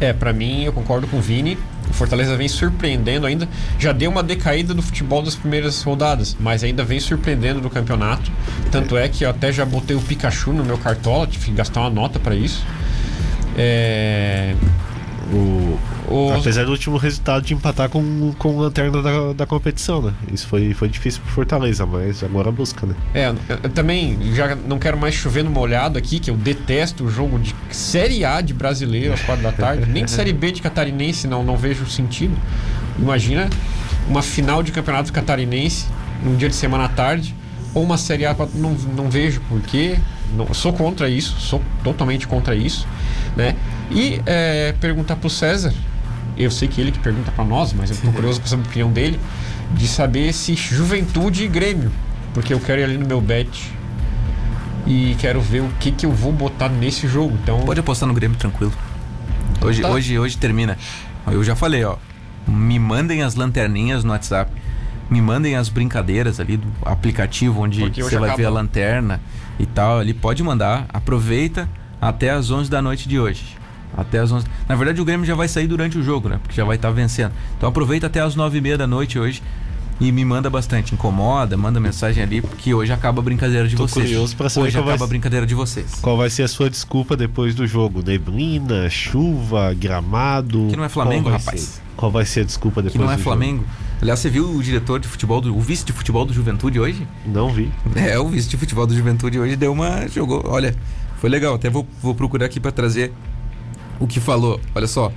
É, 0.00 0.12
para 0.12 0.32
mim, 0.32 0.64
eu 0.64 0.72
concordo 0.72 1.06
com 1.06 1.18
o 1.18 1.20
Vini. 1.20 1.56
O 1.88 1.92
Fortaleza 1.94 2.36
vem 2.36 2.48
surpreendendo 2.48 3.26
ainda. 3.26 3.48
Já 3.78 3.92
deu 3.92 4.10
uma 4.10 4.22
decaída 4.22 4.74
no 4.74 4.82
futebol 4.82 5.22
das 5.22 5.34
primeiras 5.34 5.82
rodadas, 5.82 6.36
mas 6.40 6.64
ainda 6.64 6.84
vem 6.84 6.98
surpreendendo 6.98 7.60
no 7.60 7.70
campeonato. 7.70 8.30
Tanto 8.70 8.96
é 8.96 9.08
que 9.08 9.24
eu 9.24 9.30
até 9.30 9.52
já 9.52 9.64
botei 9.64 9.96
o 9.96 10.00
Pikachu 10.00 10.52
no 10.52 10.64
meu 10.64 10.76
cartola, 10.76 11.26
tive 11.26 11.46
que 11.46 11.52
gastar 11.52 11.80
uma 11.80 11.90
nota 11.90 12.18
para 12.18 12.34
isso. 12.34 12.64
É... 13.56 14.54
O, 15.32 15.78
o... 16.08 16.32
Apesar 16.34 16.66
do 16.66 16.70
último 16.72 16.98
resultado 16.98 17.42
de 17.42 17.54
empatar 17.54 17.88
com, 17.88 18.34
com 18.38 18.56
o 18.56 18.60
lanterna 18.60 19.00
da, 19.00 19.32
da 19.32 19.46
competição, 19.46 20.02
né? 20.02 20.12
Isso 20.30 20.46
foi, 20.46 20.74
foi 20.74 20.88
difícil 20.88 21.22
pro 21.22 21.32
Fortaleza, 21.32 21.86
mas 21.86 22.22
agora 22.22 22.52
busca, 22.52 22.86
né? 22.86 22.94
É, 23.14 23.28
eu, 23.28 23.58
eu 23.62 23.70
também 23.70 24.18
já 24.34 24.54
não 24.54 24.78
quero 24.78 24.98
mais 24.98 25.14
chover 25.14 25.42
no 25.42 25.50
molhado 25.50 25.98
aqui, 25.98 26.20
que 26.20 26.30
eu 26.30 26.36
detesto 26.36 27.04
o 27.04 27.10
jogo 27.10 27.38
de 27.38 27.54
Série 27.70 28.24
A 28.26 28.42
de 28.42 28.52
brasileiro 28.52 29.14
às 29.14 29.22
quatro 29.22 29.42
da 29.42 29.52
tarde. 29.52 29.90
Nem 29.90 30.04
de 30.04 30.10
Série 30.12 30.34
B 30.34 30.52
de 30.52 30.60
catarinense 30.60 31.26
não, 31.26 31.42
não 31.42 31.56
vejo 31.56 31.88
sentido. 31.88 32.36
Imagina 32.98 33.48
uma 34.06 34.20
final 34.20 34.62
de 34.62 34.70
campeonato 34.70 35.12
catarinense 35.12 35.86
num 36.22 36.36
dia 36.36 36.48
de 36.48 36.54
semana 36.54 36.84
à 36.84 36.88
tarde, 36.88 37.34
ou 37.74 37.82
uma 37.82 37.96
Série 37.96 38.26
A, 38.26 38.36
não, 38.54 38.72
não 38.94 39.10
vejo 39.10 39.40
porquê. 39.48 39.98
Não, 40.36 40.52
sou 40.54 40.72
contra 40.72 41.08
isso, 41.10 41.36
sou 41.40 41.60
totalmente 41.84 42.26
contra 42.26 42.54
isso, 42.54 42.86
né? 43.36 43.56
E 43.90 44.20
é, 44.26 44.74
perguntar 44.80 45.16
pro 45.16 45.30
César 45.30 45.72
eu 46.36 46.50
sei 46.50 46.68
que 46.68 46.80
ele 46.80 46.92
que 46.92 46.98
pergunta 46.98 47.30
para 47.30 47.44
nós, 47.44 47.72
mas 47.72 47.90
eu 47.90 47.96
tô 47.96 48.10
curioso 48.12 48.40
para 48.40 48.48
saber 48.48 48.62
a 48.62 48.66
opinião 48.66 48.90
dele, 48.90 49.20
de 49.72 49.86
saber 49.86 50.32
se 50.32 50.54
Juventude 50.54 51.44
e 51.44 51.48
Grêmio, 51.48 51.90
porque 52.32 52.52
eu 52.52 52.60
quero 52.60 52.80
ir 52.80 52.84
ali 52.84 52.96
no 52.96 53.06
meu 53.06 53.20
bet 53.20 53.72
e 54.86 55.14
quero 55.18 55.40
ver 55.40 55.60
o 55.60 55.68
que 55.78 55.92
que 55.92 56.06
eu 56.06 56.12
vou 56.12 56.32
botar 56.32 56.68
nesse 56.68 57.06
jogo. 57.06 57.38
Então 57.42 57.60
pode 57.60 57.80
apostar 57.80 58.08
no 58.08 58.14
Grêmio 58.14 58.36
tranquilo. 58.36 58.72
Hoje, 59.60 59.82
tá. 59.82 59.90
hoje, 59.90 60.18
hoje 60.18 60.36
termina. 60.36 60.76
Eu 61.26 61.44
já 61.44 61.54
falei, 61.54 61.84
ó, 61.84 61.96
me 62.46 62.78
mandem 62.78 63.22
as 63.22 63.34
lanterninhas 63.34 64.02
no 64.02 64.10
WhatsApp. 64.10 64.50
Me 65.08 65.20
mandem 65.20 65.56
as 65.56 65.68
brincadeiras 65.68 66.40
ali 66.40 66.56
do 66.56 66.66
aplicativo 66.84 67.60
onde 67.60 67.84
você 67.90 68.18
vai 68.18 68.34
ver 68.34 68.46
a 68.46 68.50
lanterna 68.50 69.20
e 69.58 69.66
tal. 69.66 69.98
Ali 69.98 70.14
pode 70.14 70.42
mandar. 70.42 70.86
Aproveita 70.88 71.68
até 72.02 72.30
as 72.30 72.50
11 72.50 72.68
da 72.68 72.82
noite 72.82 73.08
de 73.08 73.20
hoje. 73.20 73.44
Até 73.96 74.18
as 74.18 74.32
11. 74.32 74.44
Na 74.68 74.74
verdade, 74.74 75.00
o 75.00 75.04
Grêmio 75.04 75.24
já 75.24 75.36
vai 75.36 75.46
sair 75.46 75.68
durante 75.68 75.96
o 75.96 76.02
jogo, 76.02 76.28
né? 76.28 76.40
Porque 76.42 76.56
já 76.56 76.64
vai 76.64 76.74
estar 76.74 76.88
tá 76.88 76.94
vencendo. 76.94 77.32
Então 77.56 77.68
aproveita 77.68 78.08
até 78.08 78.20
as 78.20 78.34
9 78.34 78.58
e 78.58 78.60
meia 78.60 78.76
da 78.76 78.88
noite 78.88 79.20
hoje 79.20 79.40
e 80.00 80.10
me 80.10 80.24
manda 80.24 80.50
bastante. 80.50 80.94
Incomoda, 80.94 81.56
manda 81.56 81.78
mensagem 81.78 82.20
ali, 82.20 82.42
porque 82.42 82.74
hoje 82.74 82.92
acaba 82.92 83.20
a 83.20 83.22
brincadeira 83.22 83.68
de 83.68 83.76
Tô 83.76 83.86
vocês. 83.86 84.06
Curioso 84.06 84.36
pra 84.36 84.48
saber 84.48 84.66
hoje 84.66 84.76
acaba 84.76 84.96
vai... 84.96 85.06
a 85.06 85.08
brincadeira 85.08 85.46
de 85.46 85.54
vocês. 85.54 86.00
Qual 86.00 86.16
vai 86.16 86.28
ser 86.28 86.42
a 86.42 86.48
sua 86.48 86.68
desculpa 86.68 87.16
depois 87.16 87.54
do 87.54 87.68
jogo? 87.68 88.02
Neblina, 88.04 88.90
chuva, 88.90 89.72
gramado. 89.72 90.66
Que 90.70 90.76
não 90.76 90.84
é 90.84 90.88
Flamengo, 90.88 91.28
rapaz. 91.30 91.60
Ser? 91.60 91.82
Qual 91.96 92.10
vai 92.10 92.24
ser 92.24 92.40
a 92.40 92.44
desculpa 92.44 92.82
depois 92.82 92.94
do 92.94 92.98
jogo? 92.98 93.10
Que 93.10 93.16
não 93.16 93.20
é 93.20 93.22
Flamengo. 93.22 93.62
Jogo? 93.62 93.92
Aliás, 94.02 94.18
você 94.18 94.28
viu 94.28 94.50
o 94.50 94.60
diretor 94.60 94.98
de 94.98 95.06
futebol, 95.06 95.40
do, 95.40 95.56
o 95.56 95.60
vice 95.60 95.84
de 95.84 95.92
futebol 95.92 96.24
do 96.24 96.32
Juventude 96.32 96.80
hoje? 96.80 97.06
Não 97.24 97.50
vi. 97.50 97.70
É, 97.94 98.18
o 98.18 98.26
vice 98.26 98.48
de 98.48 98.56
futebol 98.56 98.84
do 98.84 98.96
Juventude 98.96 99.38
hoje 99.38 99.54
deu 99.54 99.70
uma. 99.70 100.08
jogou. 100.08 100.42
Olha, 100.46 100.74
foi 101.22 101.30
legal. 101.30 101.54
Até 101.54 101.70
vou, 101.70 101.86
vou 102.02 102.16
procurar 102.16 102.46
aqui 102.46 102.58
para 102.58 102.72
trazer 102.72 103.12
o 104.00 104.08
que 104.08 104.18
falou. 104.18 104.60
Olha 104.74 104.88
só. 104.88 105.12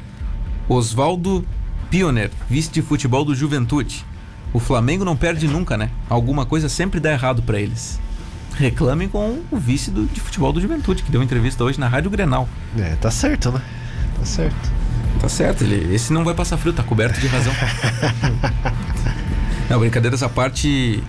Oswaldo 0.69 1.43
Pioner, 1.89 2.29
vice 2.47 2.69
de 2.69 2.83
futebol 2.83 3.25
do 3.25 3.33
Juventude. 3.33 4.05
O 4.53 4.59
Flamengo 4.59 5.03
não 5.03 5.17
perde 5.17 5.47
nunca, 5.47 5.75
né? 5.75 5.89
Alguma 6.07 6.45
coisa 6.45 6.69
sempre 6.69 6.99
dá 6.99 7.11
errado 7.11 7.41
para 7.41 7.59
eles. 7.59 7.99
Reclamem 8.55 9.09
com 9.09 9.41
o 9.51 9.57
vice 9.57 9.89
do, 9.89 10.05
de 10.05 10.21
futebol 10.21 10.53
do 10.53 10.61
Juventude, 10.61 11.01
que 11.01 11.11
deu 11.11 11.23
entrevista 11.23 11.63
hoje 11.63 11.79
na 11.79 11.87
Rádio 11.87 12.11
Grenal. 12.11 12.47
É, 12.77 12.95
tá 12.97 13.09
certo, 13.09 13.51
né? 13.51 13.61
Tá 14.17 14.25
certo. 14.25 14.71
Tá 15.19 15.27
certo, 15.27 15.63
ele, 15.63 15.93
esse 15.93 16.13
não 16.13 16.23
vai 16.23 16.35
passar 16.35 16.57
frio, 16.57 16.71
tá 16.71 16.83
coberto 16.83 17.19
de 17.19 17.27
razão. 17.27 17.53
não, 19.69 19.79
brincadeiras 19.79 20.21
à 20.21 20.29
parte, 20.29 21.03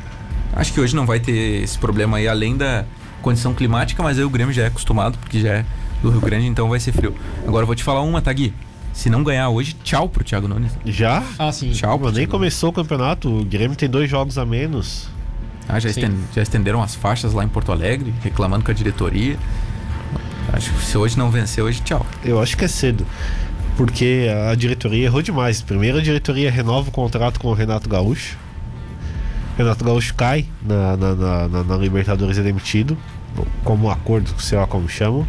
acho 0.55 0.73
que 0.73 0.81
hoje 0.81 0.97
não 0.97 1.05
vai 1.05 1.21
ter 1.21 1.63
esse 1.63 1.79
problema 1.79 2.17
aí, 2.17 2.27
além 2.27 2.57
da 2.57 2.85
condição 3.27 3.53
climática, 3.53 4.01
mas 4.05 4.19
aí 4.19 4.25
o 4.25 4.31
Grêmio 4.31 4.55
já 4.55 4.63
é 4.63 4.67
acostumado, 4.69 5.19
porque 5.19 5.41
já 5.41 5.49
é 5.49 5.65
do 6.01 6.11
Rio 6.11 6.21
Grande, 6.21 6.47
então 6.47 6.69
vai 6.69 6.79
ser 6.79 6.93
frio. 6.93 7.13
Agora 7.45 7.65
eu 7.65 7.67
vou 7.67 7.75
te 7.75 7.83
falar 7.83 8.01
uma, 8.03 8.23
Tagui. 8.23 8.55
Se 8.93 9.11
não 9.11 9.25
ganhar 9.25 9.49
hoje, 9.49 9.75
tchau 9.83 10.09
pro 10.09 10.23
Thiago 10.23 10.47
Nunes. 10.47 10.71
Já? 10.87 11.25
Ah, 11.37 11.51
sim. 11.51 11.73
Tchau. 11.73 11.99
Mas 12.01 12.13
nem 12.13 12.25
começou 12.25 12.71
o 12.71 12.73
campeonato. 12.73 13.29
O 13.29 13.45
Grêmio 13.45 13.77
tem 13.77 13.89
dois 13.89 14.09
jogos 14.09 14.39
a 14.39 14.47
menos. 14.47 15.09
Ah, 15.69 15.81
já, 15.81 15.91
estend, 15.91 16.15
já 16.33 16.41
estenderam 16.41 16.81
as 16.81 16.95
faixas 16.95 17.33
lá 17.33 17.43
em 17.43 17.49
Porto 17.49 17.73
Alegre, 17.73 18.15
reclamando 18.23 18.65
com 18.65 18.71
a 18.71 18.75
diretoria. 18.75 19.37
Acho 20.53 20.73
que 20.73 20.85
se 20.85 20.97
hoje 20.97 21.19
não 21.19 21.29
vencer, 21.29 21.65
hoje 21.65 21.83
tchau. 21.83 22.07
Eu 22.25 22.41
acho 22.41 22.57
que 22.57 22.65
é 22.65 22.69
cedo. 22.69 23.05
Porque 23.77 24.29
a 24.49 24.55
diretoria 24.55 25.07
errou 25.07 25.21
demais. 25.21 25.61
Primeiro 25.61 25.99
a 25.99 26.01
diretoria 26.01 26.49
renova 26.49 26.91
o 26.91 26.93
contrato 26.93 27.41
com 27.41 27.49
o 27.49 27.55
Renato 27.55 27.89
Gaúcho. 27.89 28.39
Renato 29.59 29.85
Gaúcho 29.85 30.15
cai 30.15 30.47
na, 30.63 30.97
na, 30.97 31.49
na, 31.49 31.65
na 31.65 31.77
Libertadores 31.77 32.39
é 32.39 32.43
demitido. 32.43 32.97
Como 33.65 33.91
acordo, 33.91 34.31
sei 34.41 34.59
lá 34.59 34.67
como 34.67 34.89
chamam. 34.89 35.27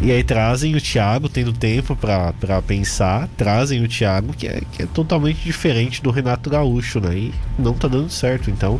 E 0.00 0.12
aí 0.12 0.22
trazem 0.22 0.76
o 0.76 0.80
Thiago, 0.80 1.28
tendo 1.28 1.52
tempo 1.52 1.96
para 1.96 2.62
pensar, 2.62 3.28
trazem 3.36 3.82
o 3.82 3.88
Thiago, 3.88 4.32
que 4.32 4.46
é, 4.46 4.62
que 4.72 4.82
é 4.84 4.86
totalmente 4.86 5.42
diferente 5.42 6.00
do 6.00 6.10
Renato 6.10 6.48
Gaúcho, 6.48 7.00
né? 7.00 7.16
E 7.16 7.34
não 7.58 7.74
tá 7.74 7.88
dando 7.88 8.08
certo. 8.08 8.48
Então, 8.48 8.78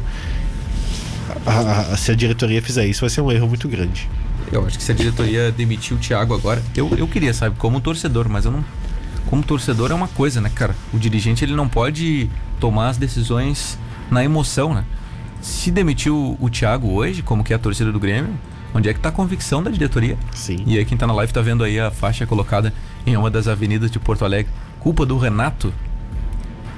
a, 1.44 1.92
a, 1.92 1.96
se 1.96 2.12
a 2.12 2.14
diretoria 2.14 2.62
fizer 2.62 2.86
isso, 2.86 3.00
vai 3.00 3.10
ser 3.10 3.20
um 3.20 3.32
erro 3.32 3.48
muito 3.48 3.68
grande. 3.68 4.08
Eu 4.52 4.64
acho 4.64 4.78
que 4.78 4.84
se 4.84 4.92
a 4.92 4.94
diretoria 4.94 5.50
demitir 5.50 5.96
o 5.96 6.00
Thiago 6.00 6.34
agora, 6.34 6.62
eu, 6.76 6.88
eu 6.96 7.08
queria, 7.08 7.34
sabe, 7.34 7.56
como 7.58 7.80
torcedor, 7.80 8.28
mas 8.28 8.44
eu 8.44 8.52
não. 8.52 8.64
Como 9.26 9.42
torcedor 9.42 9.90
é 9.90 9.94
uma 9.94 10.08
coisa, 10.08 10.40
né, 10.40 10.50
cara? 10.54 10.74
O 10.92 10.98
dirigente 10.98 11.44
ele 11.44 11.54
não 11.54 11.68
pode 11.68 12.30
tomar 12.58 12.88
as 12.88 12.96
decisões 12.96 13.78
na 14.10 14.24
emoção, 14.24 14.72
né? 14.72 14.84
Se 15.42 15.70
demitiu 15.70 16.36
o 16.40 16.48
Thiago 16.48 16.90
hoje, 16.90 17.22
como 17.22 17.44
que 17.44 17.52
é 17.52 17.56
a 17.56 17.58
torcida 17.58 17.92
do 17.92 18.00
Grêmio, 18.00 18.34
Onde 18.74 18.88
é 18.88 18.92
que 18.92 18.98
está 18.98 19.08
a 19.08 19.12
convicção 19.12 19.62
da 19.62 19.70
diretoria? 19.70 20.16
Sim. 20.34 20.62
E 20.66 20.78
aí 20.78 20.84
quem 20.84 20.94
está 20.94 21.06
na 21.06 21.12
live 21.14 21.30
está 21.30 21.40
vendo 21.40 21.64
aí 21.64 21.80
a 21.80 21.90
faixa 21.90 22.26
colocada 22.26 22.72
em 23.06 23.16
uma 23.16 23.30
das 23.30 23.48
avenidas 23.48 23.90
de 23.90 23.98
Porto 23.98 24.24
Alegre. 24.24 24.52
Culpa 24.78 25.06
do 25.06 25.16
Renato. 25.18 25.72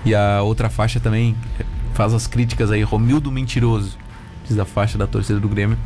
E 0.05 0.15
a 0.15 0.43
outra 0.43 0.71
faixa 0.71 0.99
também 1.01 1.37
faz 1.95 2.15
as 2.15 2.27
críticas 2.27 2.71
aí, 2.71 2.83
Romildo 2.83 3.31
Mentiroso. 3.31 3.99
Diz 4.49 4.59
a 4.59 4.65
faixa 4.65 4.97
da 4.97 5.07
torcida 5.07 5.39
do 5.39 5.49
Grêmio 5.49 5.77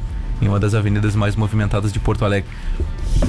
em 0.40 0.48
uma 0.48 0.60
das 0.60 0.74
avenidas 0.74 1.14
mais 1.14 1.36
movimentadas 1.36 1.92
de 1.92 1.98
Porto 1.98 2.24
Alegre. 2.24 2.50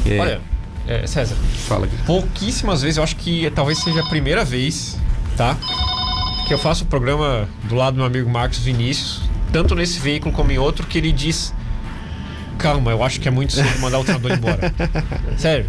É... 0.05 0.19
Olha, 0.19 0.41
é, 0.87 1.07
César. 1.07 1.35
Fala 1.67 1.85
aqui. 1.85 1.95
Pouquíssimas 2.05 2.81
vezes, 2.81 2.97
eu 2.97 3.03
acho 3.03 3.15
que 3.15 3.49
talvez 3.51 3.79
seja 3.79 4.01
a 4.01 4.05
primeira 4.07 4.45
vez, 4.45 4.99
tá? 5.35 5.57
Que 6.47 6.53
eu 6.53 6.59
faço 6.59 6.83
o 6.83 6.87
programa 6.87 7.47
do 7.63 7.75
lado 7.75 7.95
do 7.95 7.97
meu 7.97 8.05
amigo 8.05 8.29
Marcos 8.29 8.59
Vinícius, 8.59 9.21
tanto 9.51 9.73
nesse 9.73 9.99
veículo 9.99 10.33
como 10.33 10.51
em 10.51 10.57
outro, 10.57 10.85
que 10.85 10.97
ele 10.97 11.11
diz 11.11 11.53
Calma, 12.57 12.91
eu 12.91 13.03
acho 13.03 13.19
que 13.19 13.27
é 13.27 13.31
muito 13.31 13.53
cedo 13.53 13.79
mandar 13.79 13.99
o 13.99 14.03
treinador 14.03 14.31
embora. 14.31 14.73
Sério. 15.37 15.65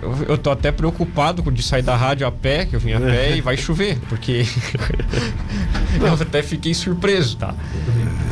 Eu, 0.00 0.16
eu 0.28 0.38
tô 0.38 0.50
até 0.52 0.70
preocupado 0.70 1.42
com 1.42 1.50
de 1.50 1.60
sair 1.60 1.82
da 1.82 1.96
rádio 1.96 2.24
a 2.24 2.30
pé, 2.30 2.64
que 2.66 2.76
eu 2.76 2.78
vim 2.78 2.92
a 2.92 3.00
pé 3.00 3.36
e 3.36 3.40
vai 3.40 3.56
chover, 3.56 3.98
porque 4.08 4.46
eu 6.00 6.12
até 6.14 6.40
fiquei 6.40 6.72
surpreso, 6.72 7.36
tá? 7.36 7.52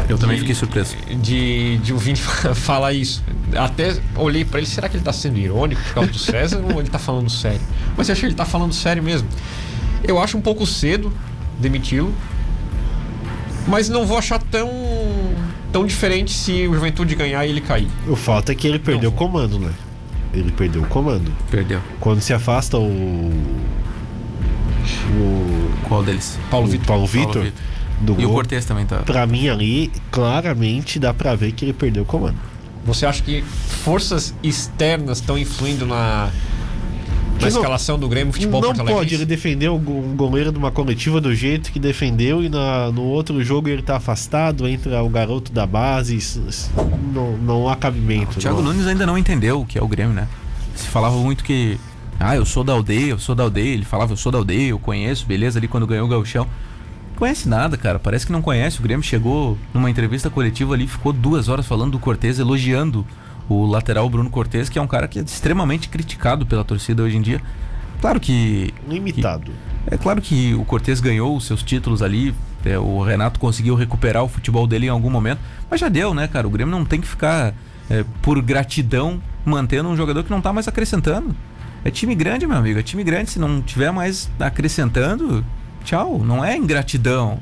Eu 0.08 0.16
também 0.16 0.36
De- 0.36 0.42
fiquei 0.42 0.54
surpreso. 0.54 0.94
De, 1.20 1.78
de 1.78 1.92
o 1.92 1.98
Vini 1.98 2.18
falar 2.54 2.92
isso. 2.92 3.20
Até 3.56 3.96
olhei 4.14 4.44
pra 4.44 4.58
ele, 4.60 4.66
será 4.68 4.88
que 4.88 4.96
ele 4.96 5.02
tá 5.02 5.12
sendo 5.12 5.38
irônico 5.38 5.80
por 5.82 5.94
causa 5.94 6.10
do 6.12 6.18
César 6.18 6.62
ou 6.72 6.78
ele 6.78 6.88
tá 6.88 7.00
falando 7.00 7.28
sério? 7.28 7.60
Mas 7.96 8.08
eu 8.08 8.12
acho 8.12 8.20
que 8.20 8.26
ele 8.26 8.34
tá 8.36 8.44
falando 8.44 8.72
sério 8.72 9.02
mesmo. 9.02 9.26
Eu 10.04 10.20
acho 10.20 10.36
um 10.38 10.40
pouco 10.40 10.64
cedo 10.66 11.12
demiti-lo, 11.58 12.14
mas 13.66 13.88
não 13.88 14.06
vou 14.06 14.16
achar 14.18 14.38
tão, 14.40 14.68
tão 15.76 15.84
diferente 15.84 16.32
se 16.32 16.66
o 16.66 16.72
Juventude 16.72 17.14
ganhar 17.14 17.44
e 17.44 17.50
ele 17.50 17.60
cair. 17.60 17.86
O 18.08 18.16
fato 18.16 18.50
é 18.50 18.54
que 18.54 18.66
ele 18.66 18.78
perdeu 18.78 19.10
o 19.10 19.12
comando, 19.12 19.58
né? 19.58 19.70
Ele 20.32 20.50
perdeu 20.50 20.80
o 20.80 20.86
comando. 20.86 21.30
Perdeu. 21.50 21.82
Quando 22.00 22.22
se 22.22 22.32
afasta 22.32 22.78
o. 22.78 23.30
O. 25.10 25.70
Qual 25.86 26.02
deles? 26.02 26.38
Paulo 26.50 26.66
o 26.66 26.70
Vitor. 26.70 26.86
Paulo 26.86 27.06
Vitor. 27.06 27.52
Do 28.00 28.12
E 28.14 28.24
o 28.24 28.28
gol. 28.28 28.36
Cortez 28.36 28.64
também 28.64 28.86
tá. 28.86 29.00
Pra 29.00 29.26
mim 29.26 29.50
ali, 29.50 29.92
claramente 30.10 30.98
dá 30.98 31.12
pra 31.12 31.34
ver 31.34 31.52
que 31.52 31.66
ele 31.66 31.74
perdeu 31.74 32.04
o 32.04 32.06
comando. 32.06 32.38
Você 32.86 33.04
acha 33.04 33.22
que 33.22 33.42
forças 33.42 34.34
externas 34.42 35.18
estão 35.18 35.36
influindo 35.36 35.84
na, 35.84 36.30
na 37.36 37.40
não- 37.42 37.48
escalação 37.48 37.98
do 37.98 38.08
Grêmio 38.08 38.32
Futebol 38.32 38.60
não 38.60 38.68
Porto 38.68 38.78
pode 38.78 38.90
Alegrense? 38.92 39.14
ele 39.14 39.24
defender 39.26 39.68
o 39.68 39.78
go- 39.78 39.92
o 39.92 40.14
goleiro 40.16 40.50
de 40.52 40.58
uma 40.58 40.70
coletiva 40.70 41.20
do 41.20 41.34
jeito 41.34 41.70
que 41.70 41.78
defendeu 41.78 42.42
e 42.42 42.48
na- 42.48 42.90
no 42.90 43.02
outro 43.02 43.42
jogo 43.44 43.68
ele 43.68 43.82
tá 43.82 43.96
afastado, 43.96 44.66
entra 44.66 45.02
o 45.02 45.08
garoto 45.08 45.52
da 45.52 45.66
base. 45.66 46.18
não, 47.12 47.36
não 47.38 47.68
há 47.68 47.76
cabimento. 47.76 48.36
O 48.38 48.40
Thiago 48.40 48.58
não. 48.62 48.72
Nunes 48.72 48.86
ainda 48.86 49.06
não 49.06 49.16
entendeu 49.18 49.60
o 49.60 49.66
que 49.66 49.78
é 49.78 49.82
o 49.82 49.88
Grêmio, 49.88 50.14
né? 50.14 50.26
Se 50.74 50.86
falava 50.88 51.16
muito 51.16 51.42
que. 51.44 51.78
Ah, 52.18 52.34
eu 52.34 52.44
sou 52.46 52.64
da 52.64 52.72
aldeia, 52.72 53.10
eu 53.10 53.18
sou 53.18 53.34
da 53.34 53.42
aldeia. 53.42 53.74
Ele 53.74 53.84
falava, 53.84 54.12
eu 54.12 54.16
sou 54.16 54.32
da 54.32 54.38
aldeia, 54.38 54.68
eu 54.70 54.78
conheço, 54.78 55.26
beleza, 55.26 55.58
ali 55.58 55.68
quando 55.68 55.86
ganhou 55.86 56.06
o 56.06 56.08
Gauchão. 56.08 56.44
Não 57.10 57.18
conhece 57.18 57.48
nada, 57.48 57.76
cara. 57.76 57.98
Parece 57.98 58.26
que 58.26 58.32
não 58.32 58.40
conhece. 58.42 58.78
O 58.78 58.82
Grêmio 58.82 59.02
chegou 59.02 59.56
numa 59.72 59.90
entrevista 59.90 60.28
coletiva 60.30 60.74
ali, 60.74 60.86
ficou 60.86 61.12
duas 61.12 61.48
horas 61.48 61.66
falando 61.66 61.92
do 61.92 61.98
Cortez, 61.98 62.38
elogiando 62.38 63.06
o 63.48 63.64
lateral 63.66 64.08
Bruno 64.10 64.28
Cortez, 64.30 64.68
que 64.68 64.78
é 64.78 64.82
um 64.82 64.86
cara 64.86 65.06
que 65.08 65.18
é 65.18 65.22
extremamente 65.22 65.88
criticado 65.88 66.44
pela 66.46 66.64
torcida 66.64 67.02
hoje 67.02 67.16
em 67.16 67.22
dia. 67.22 67.40
Claro 68.00 68.20
que. 68.20 68.72
Limitado. 68.88 69.52
É 69.88 69.96
claro 69.96 70.20
que 70.20 70.52
o 70.54 70.64
Cortez 70.64 71.00
ganhou 71.00 71.36
os 71.36 71.44
seus 71.46 71.62
títulos 71.62 72.02
ali. 72.02 72.34
é, 72.64 72.76
o 72.78 73.00
Renato 73.02 73.38
conseguiu 73.38 73.74
recuperar 73.76 74.24
o 74.24 74.28
futebol 74.28 74.66
dele 74.66 74.86
em 74.86 74.90
algum 74.90 75.08
momento. 75.10 75.38
Mas 75.70 75.80
já 75.80 75.88
deu, 75.88 76.12
né, 76.12 76.26
cara? 76.26 76.46
O 76.46 76.50
Grêmio 76.50 76.76
não 76.76 76.84
tem 76.84 77.00
que 77.00 77.06
ficar, 77.06 77.54
é, 77.88 78.04
por 78.20 78.42
gratidão, 78.42 79.20
mantendo 79.44 79.88
um 79.88 79.96
jogador 79.96 80.24
que 80.24 80.30
não 80.30 80.40
tá 80.40 80.52
mais 80.52 80.66
acrescentando. 80.66 81.34
É 81.84 81.90
time 81.90 82.14
grande, 82.16 82.44
meu 82.46 82.56
amigo. 82.56 82.80
É 82.80 82.82
time 82.82 83.04
grande. 83.04 83.30
Se 83.30 83.38
não 83.38 83.62
tiver 83.62 83.92
mais 83.92 84.28
acrescentando, 84.40 85.44
tchau. 85.84 86.18
Não 86.24 86.44
é 86.44 86.56
ingratidão. 86.56 87.38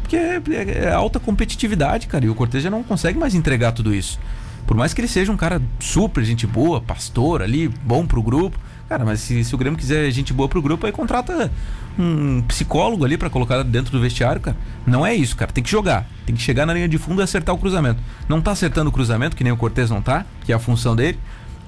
Porque 0.00 0.16
é, 0.16 0.40
é- 0.50 0.84
é 0.86 0.92
alta 0.92 1.18
competitividade, 1.18 2.06
cara. 2.06 2.24
E 2.24 2.28
o 2.30 2.34
Cortez 2.34 2.62
já 2.62 2.70
não 2.70 2.84
consegue 2.84 3.18
mais 3.18 3.34
entregar 3.34 3.72
tudo 3.72 3.92
isso. 3.92 4.20
Por 4.68 4.76
mais 4.76 4.92
que 4.92 5.00
ele 5.00 5.08
seja 5.08 5.32
um 5.32 5.36
cara 5.36 5.62
super 5.80 6.22
gente 6.22 6.46
boa, 6.46 6.78
pastor 6.78 7.40
ali, 7.40 7.68
bom 7.68 8.06
pro 8.06 8.22
grupo. 8.22 8.58
Cara, 8.86 9.02
mas 9.02 9.20
se, 9.20 9.42
se 9.42 9.54
o 9.54 9.58
Grêmio 9.58 9.78
quiser 9.78 10.10
gente 10.10 10.30
boa 10.30 10.46
pro 10.46 10.60
grupo, 10.60 10.84
aí 10.84 10.92
contrata 10.92 11.50
um 11.98 12.42
psicólogo 12.42 13.02
ali 13.02 13.16
pra 13.16 13.30
colocar 13.30 13.62
dentro 13.62 13.90
do 13.90 13.98
vestiário, 13.98 14.42
cara. 14.42 14.56
Não 14.86 15.06
é 15.06 15.14
isso, 15.14 15.34
cara. 15.34 15.50
Tem 15.50 15.64
que 15.64 15.70
jogar. 15.70 16.06
Tem 16.26 16.36
que 16.36 16.42
chegar 16.42 16.66
na 16.66 16.74
linha 16.74 16.86
de 16.86 16.98
fundo 16.98 17.22
e 17.22 17.24
acertar 17.24 17.54
o 17.54 17.58
cruzamento. 17.58 17.98
Não 18.28 18.42
tá 18.42 18.50
acertando 18.50 18.90
o 18.90 18.92
cruzamento, 18.92 19.34
que 19.34 19.42
nem 19.42 19.54
o 19.54 19.56
Cortez 19.56 19.88
não 19.88 20.02
tá, 20.02 20.26
que 20.44 20.52
é 20.52 20.54
a 20.54 20.58
função 20.58 20.94
dele. 20.94 21.18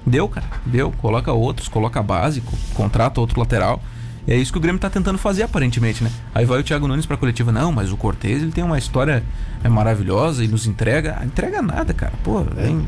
Deu, 0.05 0.29
cara. 0.29 0.45
Deu. 0.63 0.91
Coloca 0.91 1.31
outros, 1.31 1.67
coloca 1.67 2.03
básico, 2.03 2.53
contrata 2.75 3.19
outro 3.19 3.39
lateral. 3.39 3.81
E 4.27 4.31
é 4.33 4.35
isso 4.37 4.51
que 4.51 4.57
o 4.57 4.61
Grêmio 4.61 4.79
tá 4.79 4.89
tentando 4.89 5.17
fazer, 5.17 5.43
aparentemente, 5.43 6.03
né? 6.03 6.11
Aí 6.33 6.45
vai 6.45 6.59
o 6.59 6.63
Thiago 6.63 6.87
Nunes 6.87 7.05
pra 7.07 7.17
coletiva. 7.17 7.51
Não, 7.51 7.71
mas 7.71 7.91
o 7.91 7.97
Cortez, 7.97 8.41
ele 8.41 8.51
tem 8.51 8.63
uma 8.63 8.77
história 8.77 9.23
é, 9.63 9.67
maravilhosa 9.69 10.43
e 10.43 10.47
nos 10.47 10.67
entrega. 10.67 11.17
Ah, 11.19 11.25
entrega 11.25 11.61
nada, 11.61 11.91
cara. 11.93 12.13
Pô, 12.23 12.41
mim- 12.41 12.87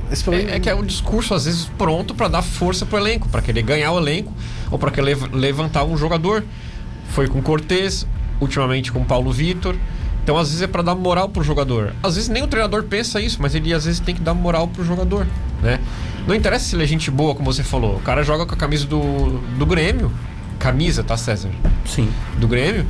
É, 0.52 0.56
é 0.56 0.60
que 0.60 0.70
é 0.70 0.76
um 0.76 0.84
discurso, 0.86 1.34
às 1.34 1.46
vezes, 1.46 1.66
pronto 1.78 2.14
pra 2.14 2.28
dar 2.28 2.44
força 2.44 2.86
pro 2.86 2.98
elenco, 3.00 3.28
pra 3.30 3.42
querer 3.42 3.64
ganhar 3.64 3.92
o 3.92 3.98
elenco 4.00 4.32
ou 4.70 4.78
pra 4.78 4.92
querer 4.92 5.06
lev- 5.16 5.34
levantar 5.34 5.84
um 5.86 5.98
jogador. 5.98 6.44
Foi 7.10 7.28
com 7.28 7.42
Cortez, 7.42 8.06
ultimamente 8.40 8.92
com 8.92 9.04
Paulo 9.04 9.32
Vitor. 9.32 9.76
Então, 10.24 10.38
às 10.38 10.50
vezes, 10.50 10.62
é 10.62 10.68
pra 10.68 10.82
dar 10.82 10.96
moral 10.96 11.28
pro 11.30 11.44
jogador. 11.44 11.94
Às 12.02 12.16
vezes, 12.16 12.30
nem 12.30 12.44
o 12.44 12.48
treinador 12.48 12.84
pensa 12.84 13.20
isso, 13.20 13.40
mas 13.42 13.56
ele, 13.56 13.74
às 13.74 13.84
vezes, 13.86 14.00
tem 14.00 14.16
que 14.16 14.22
dar 14.22 14.34
moral 14.34 14.68
pro 14.68 14.86
jogador, 14.86 15.28
né? 15.62 15.80
Não 16.26 16.34
interessa 16.34 16.64
se 16.66 16.76
ele 16.76 16.84
é 16.84 16.88
gente 16.88 17.12
boa, 17.12 17.36
como 17.36 17.52
você 17.52 17.62
falou. 17.64 17.96
O 17.98 18.00
cara 18.00 18.24
joga 18.24 18.46
com 18.46 18.54
a 18.54 18.58
camisa 18.58 18.86
do, 18.88 19.40
do 19.58 19.66
Grêmio. 19.66 20.10
Camisa, 20.64 21.04
tá, 21.04 21.18
César? 21.18 21.50
Sim. 21.86 22.08
do 22.40 22.48
Grêmio. 22.48 22.86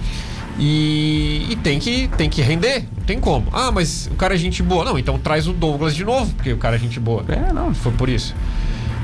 E, 0.59 1.47
e 1.49 1.55
tem, 1.55 1.79
que, 1.79 2.07
tem 2.09 2.29
que 2.29 2.39
render, 2.39 2.85
não 2.95 3.03
tem 3.03 3.19
como. 3.19 3.47
Ah, 3.51 3.71
mas 3.71 4.07
o 4.11 4.15
cara 4.15 4.35
é 4.35 4.37
gente 4.37 4.61
boa. 4.61 4.85
Não, 4.85 4.99
então 4.99 5.17
traz 5.17 5.47
o 5.47 5.53
Douglas 5.53 5.95
de 5.95 6.05
novo, 6.05 6.31
porque 6.35 6.53
o 6.53 6.57
cara 6.57 6.75
é 6.75 6.79
gente 6.79 6.99
boa. 6.99 7.25
É, 7.27 7.51
não. 7.51 7.73
Foi 7.73 7.91
por 7.93 8.09
isso. 8.09 8.35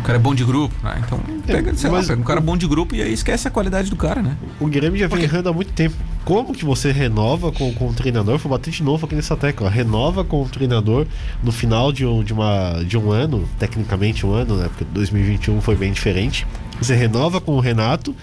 O 0.01 0.03
cara 0.03 0.20
é 0.20 0.22
bom 0.22 0.36
de 0.36 0.45
grupo, 0.45 0.74
né? 0.84 1.01
Então, 1.03 1.20
pega, 1.47 1.74
sei 1.74 1.89
lá, 1.89 1.97
mas- 1.97 2.07
pega 2.07 2.22
um 2.22 2.24
cara 2.24 2.39
bom 2.39 2.55
de 2.55 2.67
grupo 2.67 2.93
e 2.93 3.01
aí 3.01 3.11
esquece 3.11 3.47
a 3.47 3.51
qualidade 3.51 3.89
do 3.89 3.95
cara, 3.95 4.22
né? 4.22 4.38
O 4.59 4.67
Grêmio 4.67 4.99
já 4.99 5.07
vem 5.07 5.24
errando 5.24 5.49
há 5.49 5.53
muito 5.53 5.74
tempo. 5.74 5.95
Como 6.24 6.53
que 6.53 6.63
você 6.63 6.91
renova 6.91 7.51
com, 7.51 7.74
com 7.74 7.88
o 7.89 7.93
treinador? 7.93 8.38
Vou 8.38 8.51
bater 8.51 8.70
de 8.72 8.84
novo 8.84 9.07
aqui 9.07 9.15
nessa 9.15 9.36
tecla. 9.36 9.67
Renova 9.67 10.24
com 10.24 10.43
o 10.43 10.47
treinador 10.47 11.07
no 11.43 11.51
final 11.51 11.91
de 11.91 12.05
um, 12.05 12.24
de 12.24 12.34
uma, 12.34 12.84
de 12.88 12.95
um 12.95 13.11
ano, 13.11 13.49
tecnicamente 13.57 14.28
um 14.28 14.32
ano, 14.32 14.57
né? 14.57 14.67
Porque 14.70 14.86
2021 14.86 15.59
foi 15.59 15.76
bem 15.76 15.91
diferente. 15.91 16.45
Você 16.80 16.93
renova 16.95 17.41
com 17.41 17.53
o 17.53 17.59
Renato 17.59 18.15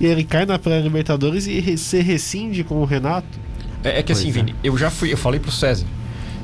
e 0.00 0.06
ele 0.06 0.24
cai 0.24 0.44
na 0.46 0.58
pré-Libertadores 0.58 1.46
e 1.46 1.76
se 1.76 2.00
rescinde 2.00 2.62
com 2.64 2.76
o 2.76 2.84
Renato. 2.84 3.38
É, 3.82 4.00
é 4.00 4.02
que 4.02 4.12
assim, 4.12 4.24
Pois 4.24 4.36
é. 4.36 4.40
Vini, 4.40 4.54
eu 4.62 4.76
já 4.76 4.90
fui, 4.90 5.12
eu 5.12 5.16
falei 5.16 5.40
pro 5.40 5.50
César, 5.50 5.86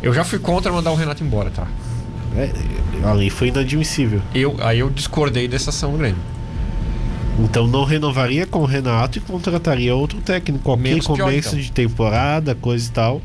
eu 0.03 0.13
já 0.13 0.25
fui 0.25 0.39
contra 0.39 0.73
mandar 0.73 0.91
o 0.93 0.95
Renato 0.95 1.23
embora, 1.23 1.51
tá? 1.51 1.67
É, 2.37 2.51
ali 3.07 3.29
foi 3.29 3.49
inadmissível. 3.49 4.21
Eu, 4.35 4.57
aí 4.61 4.79
eu 4.79 4.89
discordei 4.89 5.47
dessa 5.47 5.71
ação 5.71 5.93
do 5.93 5.99
Grêmio. 5.99 6.21
Então 7.39 7.67
não 7.67 7.85
renovaria 7.85 8.47
com 8.47 8.61
o 8.61 8.65
Renato 8.65 9.19
e 9.19 9.21
contrataria 9.21 9.95
outro 9.95 10.21
técnico. 10.21 10.65
Pior, 10.77 11.03
começo 11.27 11.49
então. 11.51 11.61
de 11.61 11.73
temporada, 11.73 12.55
coisa 12.55 12.89
e 12.89 12.93
tal. 12.93 13.23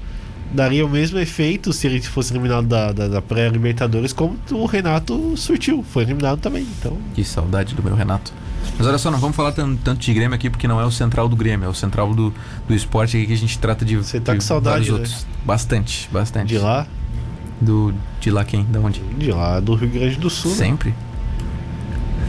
Daria 0.51 0.85
o 0.85 0.89
mesmo 0.89 1.19
efeito 1.19 1.73
se 1.73 1.87
ele 1.87 2.01
fosse 2.01 2.31
eliminado 2.31 2.67
da, 2.67 2.93
da, 2.93 3.07
da 3.07 3.21
pré-Libertadores, 3.21 4.13
como 4.13 4.37
o 4.51 4.65
Renato 4.65 5.35
surtiu. 5.35 5.83
Foi 5.83 6.03
eliminado 6.03 6.39
também. 6.39 6.65
Então, 6.79 6.97
Que 7.13 7.23
saudade 7.23 7.75
do 7.75 7.83
meu 7.83 7.95
Renato. 7.95 8.31
Mas 8.77 8.85
olha 8.87 8.97
só, 8.97 9.09
não 9.09 9.17
vamos 9.19 9.35
falar 9.35 9.51
tan- 9.53 9.75
tanto 9.75 9.99
de 10.01 10.13
Grêmio 10.13 10.35
aqui, 10.35 10.49
porque 10.49 10.67
não 10.67 10.79
é 10.79 10.85
o 10.85 10.91
central 10.91 11.27
do 11.27 11.35
Grêmio, 11.35 11.65
é 11.65 11.69
o 11.69 11.73
central 11.73 12.13
do, 12.13 12.31
do 12.67 12.75
esporte 12.75 13.17
aqui 13.17 13.25
que 13.27 13.33
a 13.33 13.37
gente 13.37 13.57
trata 13.57 13.83
de. 13.83 13.97
Você 13.97 14.19
tá 14.19 14.33
de 14.33 14.39
com 14.39 14.45
saudade, 14.45 14.73
vários 14.75 14.87
né? 14.89 14.93
outros. 14.95 15.25
Bastante, 15.45 16.09
bastante. 16.11 16.47
de 16.49 16.57
lá, 16.59 16.85
Do, 17.59 17.93
de 18.21 18.29
lá 18.29 18.45
quem? 18.45 18.63
Da 18.65 18.79
onde? 18.79 18.99
de 18.99 19.31
lá 19.31 19.59
do 19.59 19.73
Rio 19.73 19.89
Grande 19.89 20.15
do 20.17 20.29
Sul. 20.29 20.51
né? 20.51 20.57
Sempre. 20.57 20.93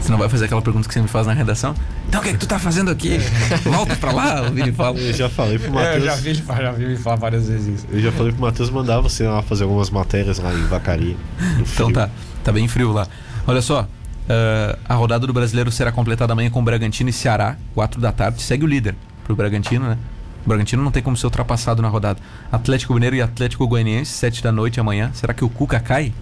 Você 0.01 0.09
não 0.11 0.17
vai 0.17 0.29
fazer 0.29 0.45
aquela 0.45 0.61
pergunta 0.61 0.87
que 0.87 0.93
você 0.93 1.01
me 1.01 1.09
faz 1.09 1.27
na 1.27 1.33
redação? 1.33 1.75
Então 2.07 2.21
o 2.21 2.23
que 2.23 2.29
é 2.29 2.33
que 2.33 2.39
tu 2.39 2.47
tá 2.47 2.57
fazendo 2.57 2.89
aqui? 2.89 3.17
Volta 3.65 3.95
pra 3.97 4.11
lá, 4.13 4.41
o 4.43 4.51
Vini 4.53 4.71
fala. 4.71 4.97
Eu 4.97 5.13
já 5.13 5.29
falei 5.29 5.59
pro 5.59 5.67
É, 5.77 5.97
eu 5.97 5.99
Matheus. 5.99 6.03
já 6.05 6.15
vi, 6.15 6.29
ele- 6.29 6.43
já 6.47 6.71
vi 6.71 6.83
ele 6.85 6.97
falar 6.97 7.15
várias 7.17 7.47
vezes 7.47 7.67
isso. 7.79 7.87
Eu 7.91 7.99
já 7.99 8.11
falei 8.13 8.31
pro 8.31 8.41
Matheus 8.41 8.69
mandar 8.69 9.01
você 9.01 9.27
lá 9.27 9.41
fazer 9.43 9.63
algumas 9.65 9.89
matérias 9.89 10.39
lá 10.39 10.53
em 10.53 10.63
Vacaria. 10.67 11.17
Então 11.59 11.91
tá, 11.91 12.09
tá 12.43 12.51
bem 12.51 12.65
frio 12.67 12.93
lá. 12.93 13.05
Olha 13.45 13.61
só, 13.61 13.87
ah, 14.29 14.77
a 14.87 14.93
rodada 14.95 15.25
do 15.27 15.33
brasileiro 15.33 15.71
será 15.71 15.91
completada 15.91 16.33
amanhã 16.33 16.49
com 16.49 16.63
Bragantino 16.63 17.09
e 17.09 17.13
Ceará, 17.13 17.57
4 17.73 17.99
da 17.99 18.11
tarde. 18.11 18.41
Segue 18.41 18.63
o 18.63 18.67
líder 18.67 18.95
pro 19.25 19.35
Bragantino, 19.35 19.87
né? 19.89 19.97
O 20.45 20.47
Bragantino 20.47 20.81
não 20.83 20.91
tem 20.91 21.03
como 21.03 21.17
ser 21.17 21.25
ultrapassado 21.25 21.81
na 21.81 21.89
rodada. 21.89 22.19
Atlético 22.51 22.93
Mineiro 22.93 23.15
e 23.15 23.21
Atlético 23.21 23.67
Goianiense, 23.67 24.11
7 24.13 24.41
da 24.41 24.51
noite 24.51 24.79
amanhã. 24.79 25.11
Será 25.13 25.33
que 25.33 25.43
o 25.43 25.49
Cuca 25.49 25.79
cai? 25.79 26.13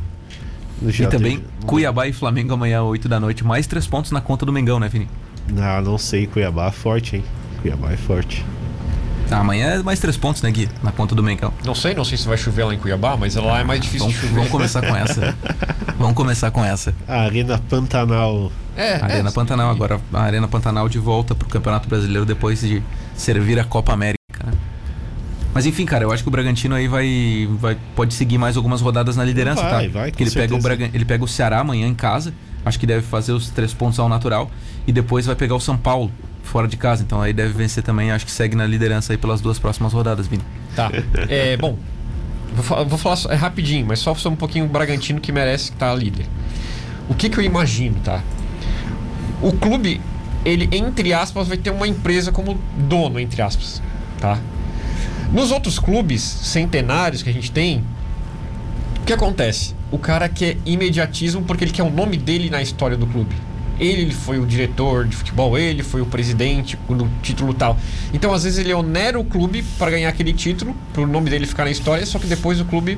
Já 0.87 1.05
e 1.05 1.07
também 1.07 1.37
teve- 1.37 1.47
Cuiabá 1.65 2.07
e 2.07 2.13
Flamengo 2.13 2.53
amanhã, 2.53 2.81
8 2.83 3.07
da 3.07 3.19
noite. 3.19 3.43
Mais 3.43 3.67
3 3.67 3.85
pontos 3.87 4.11
na 4.11 4.21
conta 4.21 4.45
do 4.45 4.51
Mengão, 4.53 4.79
né, 4.79 4.87
Vini? 4.89 5.07
Ah, 5.59 5.81
não 5.81 5.97
sei. 5.97 6.27
Cuiabá 6.27 6.67
é 6.67 6.71
forte, 6.71 7.17
hein? 7.17 7.23
Cuiabá 7.61 7.91
é 7.91 7.97
forte. 7.97 8.43
Ah, 9.29 9.39
amanhã 9.39 9.67
é 9.71 9.83
mais 9.83 9.99
3 9.99 10.15
pontos, 10.17 10.41
né, 10.41 10.49
Gui? 10.51 10.69
Na 10.81 10.91
conta 10.91 11.13
do 11.13 11.21
Mengão. 11.21 11.53
Não 11.65 11.75
sei, 11.75 11.93
não 11.93 12.05
sei 12.05 12.17
se 12.17 12.27
vai 12.27 12.37
chover 12.37 12.63
lá 12.63 12.73
em 12.73 12.77
Cuiabá, 12.77 13.17
mas 13.17 13.35
lá 13.35 13.59
é 13.59 13.63
mais 13.63 13.81
difícil 13.81 14.07
Vamos, 14.07 14.15
de 14.15 14.21
chover. 14.21 14.35
vamos 14.35 14.51
começar 14.51 14.81
com 14.81 14.95
essa. 14.95 15.35
vamos 15.99 16.15
começar 16.15 16.51
com 16.51 16.63
essa. 16.63 16.93
A 17.07 17.21
Arena 17.23 17.57
Pantanal. 17.69 18.51
É, 18.75 18.95
Arena 18.95 19.29
é, 19.29 19.31
Pantanal, 19.31 19.69
agora 19.69 19.99
a 20.13 20.21
Arena 20.21 20.47
Pantanal 20.47 20.87
de 20.87 20.99
volta 20.99 21.35
pro 21.35 21.47
Campeonato 21.49 21.89
Brasileiro 21.89 22.25
depois 22.25 22.61
de 22.61 22.81
servir 23.15 23.59
a 23.59 23.63
Copa 23.63 23.91
América. 23.91 24.17
né? 24.45 24.53
Mas 25.53 25.65
enfim, 25.65 25.85
cara, 25.85 26.03
eu 26.03 26.11
acho 26.11 26.21
que 26.23 26.29
o 26.29 26.31
Bragantino 26.31 26.75
aí 26.75 26.87
vai, 26.87 27.49
vai 27.59 27.75
pode 27.95 28.13
seguir 28.13 28.37
mais 28.37 28.55
algumas 28.55 28.79
rodadas 28.79 29.15
na 29.17 29.23
liderança, 29.25 29.61
Vai, 29.63 29.87
tá? 29.87 29.99
vai, 29.99 30.11
Porque 30.11 30.23
com 30.23 30.29
ele 30.29 30.31
pega, 30.31 30.55
o. 30.55 30.61
Braga, 30.61 30.89
ele 30.93 31.03
pega 31.05 31.23
o 31.23 31.27
Ceará 31.27 31.59
amanhã 31.59 31.87
em 31.87 31.95
casa, 31.95 32.33
acho 32.63 32.79
que 32.79 32.85
deve 32.85 33.01
fazer 33.01 33.31
os 33.31 33.49
três 33.49 33.73
pontos 33.73 33.97
ao 33.99 34.07
natural, 34.07 34.49
e 34.85 34.91
depois 34.91 35.25
vai 35.25 35.35
pegar 35.35 35.55
o 35.55 35.59
São 35.59 35.75
Paulo 35.75 36.11
fora 36.47 36.67
de 36.67 36.77
casa, 36.77 37.03
então 37.03 37.21
aí 37.21 37.33
deve 37.33 37.53
vencer 37.53 37.83
também, 37.83 38.11
acho 38.11 38.25
que 38.25 38.31
segue 38.31 38.55
na 38.55 38.65
liderança 38.65 39.13
aí 39.13 39.17
pelas 39.17 39.41
duas 39.41 39.59
próximas 39.59 39.93
rodadas, 39.93 40.27
Vini. 40.27 40.43
Tá. 40.75 40.91
É, 41.27 41.55
bom, 41.57 41.77
vou, 42.55 42.85
vou 42.85 42.97
falar 42.97 43.15
só- 43.15 43.29
é 43.31 43.35
rapidinho, 43.35 43.85
mas 43.85 43.99
só 43.99 44.15
um 44.29 44.35
pouquinho 44.35 44.65
o 44.65 44.67
Bragantino 44.67 45.19
que 45.19 45.31
merece 45.31 45.71
estar 45.71 45.93
líder. 45.93 46.25
O 47.09 47.13
que, 47.13 47.29
que 47.29 47.37
eu 47.37 47.43
imagino, 47.43 47.99
tá? 48.03 48.21
O 49.41 49.51
clube, 49.53 50.01
ele, 50.43 50.67
entre 50.71 51.13
aspas, 51.13 51.47
vai 51.47 51.57
ter 51.57 51.69
uma 51.69 51.87
empresa 51.87 52.31
como 52.31 52.59
dono, 52.77 53.19
entre 53.19 53.41
aspas, 53.41 53.81
tá? 54.19 54.37
Nos 55.31 55.51
outros 55.51 55.77
clubes 55.79 56.21
centenários 56.21 57.21
que 57.21 57.29
a 57.29 57.33
gente 57.33 57.51
tem, 57.51 57.83
o 59.01 59.05
que 59.05 59.13
acontece? 59.13 59.75
O 59.91 59.97
cara 59.97 60.27
quer 60.27 60.57
imediatismo 60.65 61.43
porque 61.43 61.63
ele 61.63 61.71
quer 61.71 61.83
o 61.83 61.89
nome 61.89 62.17
dele 62.17 62.49
na 62.49 62.61
história 62.61 62.97
do 62.97 63.05
clube. 63.07 63.35
Ele 63.79 64.11
foi 64.11 64.39
o 64.39 64.45
diretor 64.45 65.05
de 65.05 65.15
futebol, 65.15 65.57
ele 65.57 65.83
foi 65.83 66.01
o 66.01 66.05
presidente 66.05 66.77
do 66.89 67.07
título 67.21 67.53
tal. 67.53 67.77
Então, 68.13 68.33
às 68.33 68.43
vezes, 68.43 68.59
ele 68.59 68.73
onera 68.73 69.19
o 69.19 69.23
clube 69.23 69.63
para 69.77 69.91
ganhar 69.91 70.09
aquele 70.09 70.33
título, 70.33 70.75
para 70.93 71.03
o 71.03 71.07
nome 71.07 71.29
dele 71.29 71.45
ficar 71.45 71.65
na 71.65 71.71
história, 71.71 72.05
só 72.05 72.17
que 72.17 72.27
depois 72.27 72.59
o 72.59 72.65
clube 72.65 72.97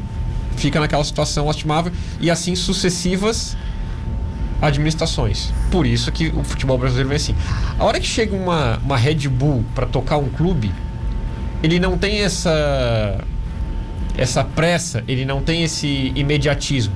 fica 0.55 0.80
naquela 0.80 1.03
situação 1.03 1.47
lastimável 1.47 1.91
e 2.19 2.30
assim 2.30 2.55
sucessivas 2.55 3.55
administrações. 4.61 5.53
Por 5.71 5.86
isso 5.86 6.11
que 6.11 6.27
o 6.27 6.43
futebol 6.43 6.77
brasileiro 6.77 7.09
vem 7.09 7.15
assim. 7.15 7.36
A 7.77 7.86
hora 7.86 7.99
que 7.99 8.07
chega 8.07 8.36
uma, 8.36 8.77
uma 8.77 8.97
Red 8.97 9.27
Bull 9.30 9.63
para 9.73 9.86
tocar 9.86 10.17
um 10.17 10.30
clube, 10.30 10.71
ele 11.63 11.80
não 11.80 11.97
tem 11.97 12.19
essa 12.21 13.23
essa 14.17 14.43
pressa, 14.43 15.01
ele 15.07 15.23
não 15.23 15.41
tem 15.41 15.63
esse 15.63 16.11
imediatismo. 16.13 16.93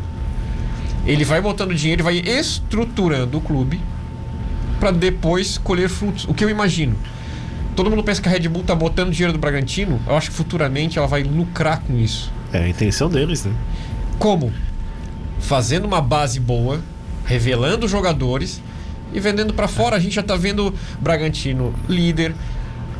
Ele 1.05 1.25
vai 1.25 1.41
botando 1.41 1.73
dinheiro 1.73 2.01
e 2.01 2.03
vai 2.03 2.17
estruturando 2.17 3.37
o 3.37 3.41
clube 3.41 3.79
para 4.79 4.91
depois 4.91 5.57
colher 5.57 5.89
frutos. 5.89 6.25
O 6.25 6.33
que 6.33 6.43
eu 6.43 6.49
imagino. 6.49 6.95
Todo 7.75 7.89
mundo 7.89 8.03
pensa 8.03 8.21
que 8.21 8.29
a 8.29 8.31
Red 8.31 8.47
Bull 8.47 8.63
tá 8.63 8.75
botando 8.75 9.11
dinheiro 9.11 9.33
do 9.33 9.39
Bragantino. 9.39 9.99
Eu 10.05 10.15
acho 10.15 10.29
que 10.29 10.35
futuramente 10.35 10.97
ela 10.97 11.07
vai 11.07 11.23
lucrar 11.23 11.81
com 11.81 11.97
isso. 11.97 12.31
É 12.51 12.59
a 12.59 12.67
intenção 12.67 13.09
deles, 13.09 13.45
né? 13.45 13.53
Como? 14.19 14.53
Fazendo 15.39 15.85
uma 15.85 16.01
base 16.01 16.39
boa, 16.39 16.81
revelando 17.25 17.87
jogadores 17.87 18.61
e 19.11 19.19
vendendo 19.19 19.53
para 19.53 19.67
fora. 19.67 19.95
A 19.95 19.99
gente 19.99 20.15
já 20.15 20.23
tá 20.23 20.35
vendo 20.35 20.73
Bragantino 20.99 21.73
líder. 21.89 22.35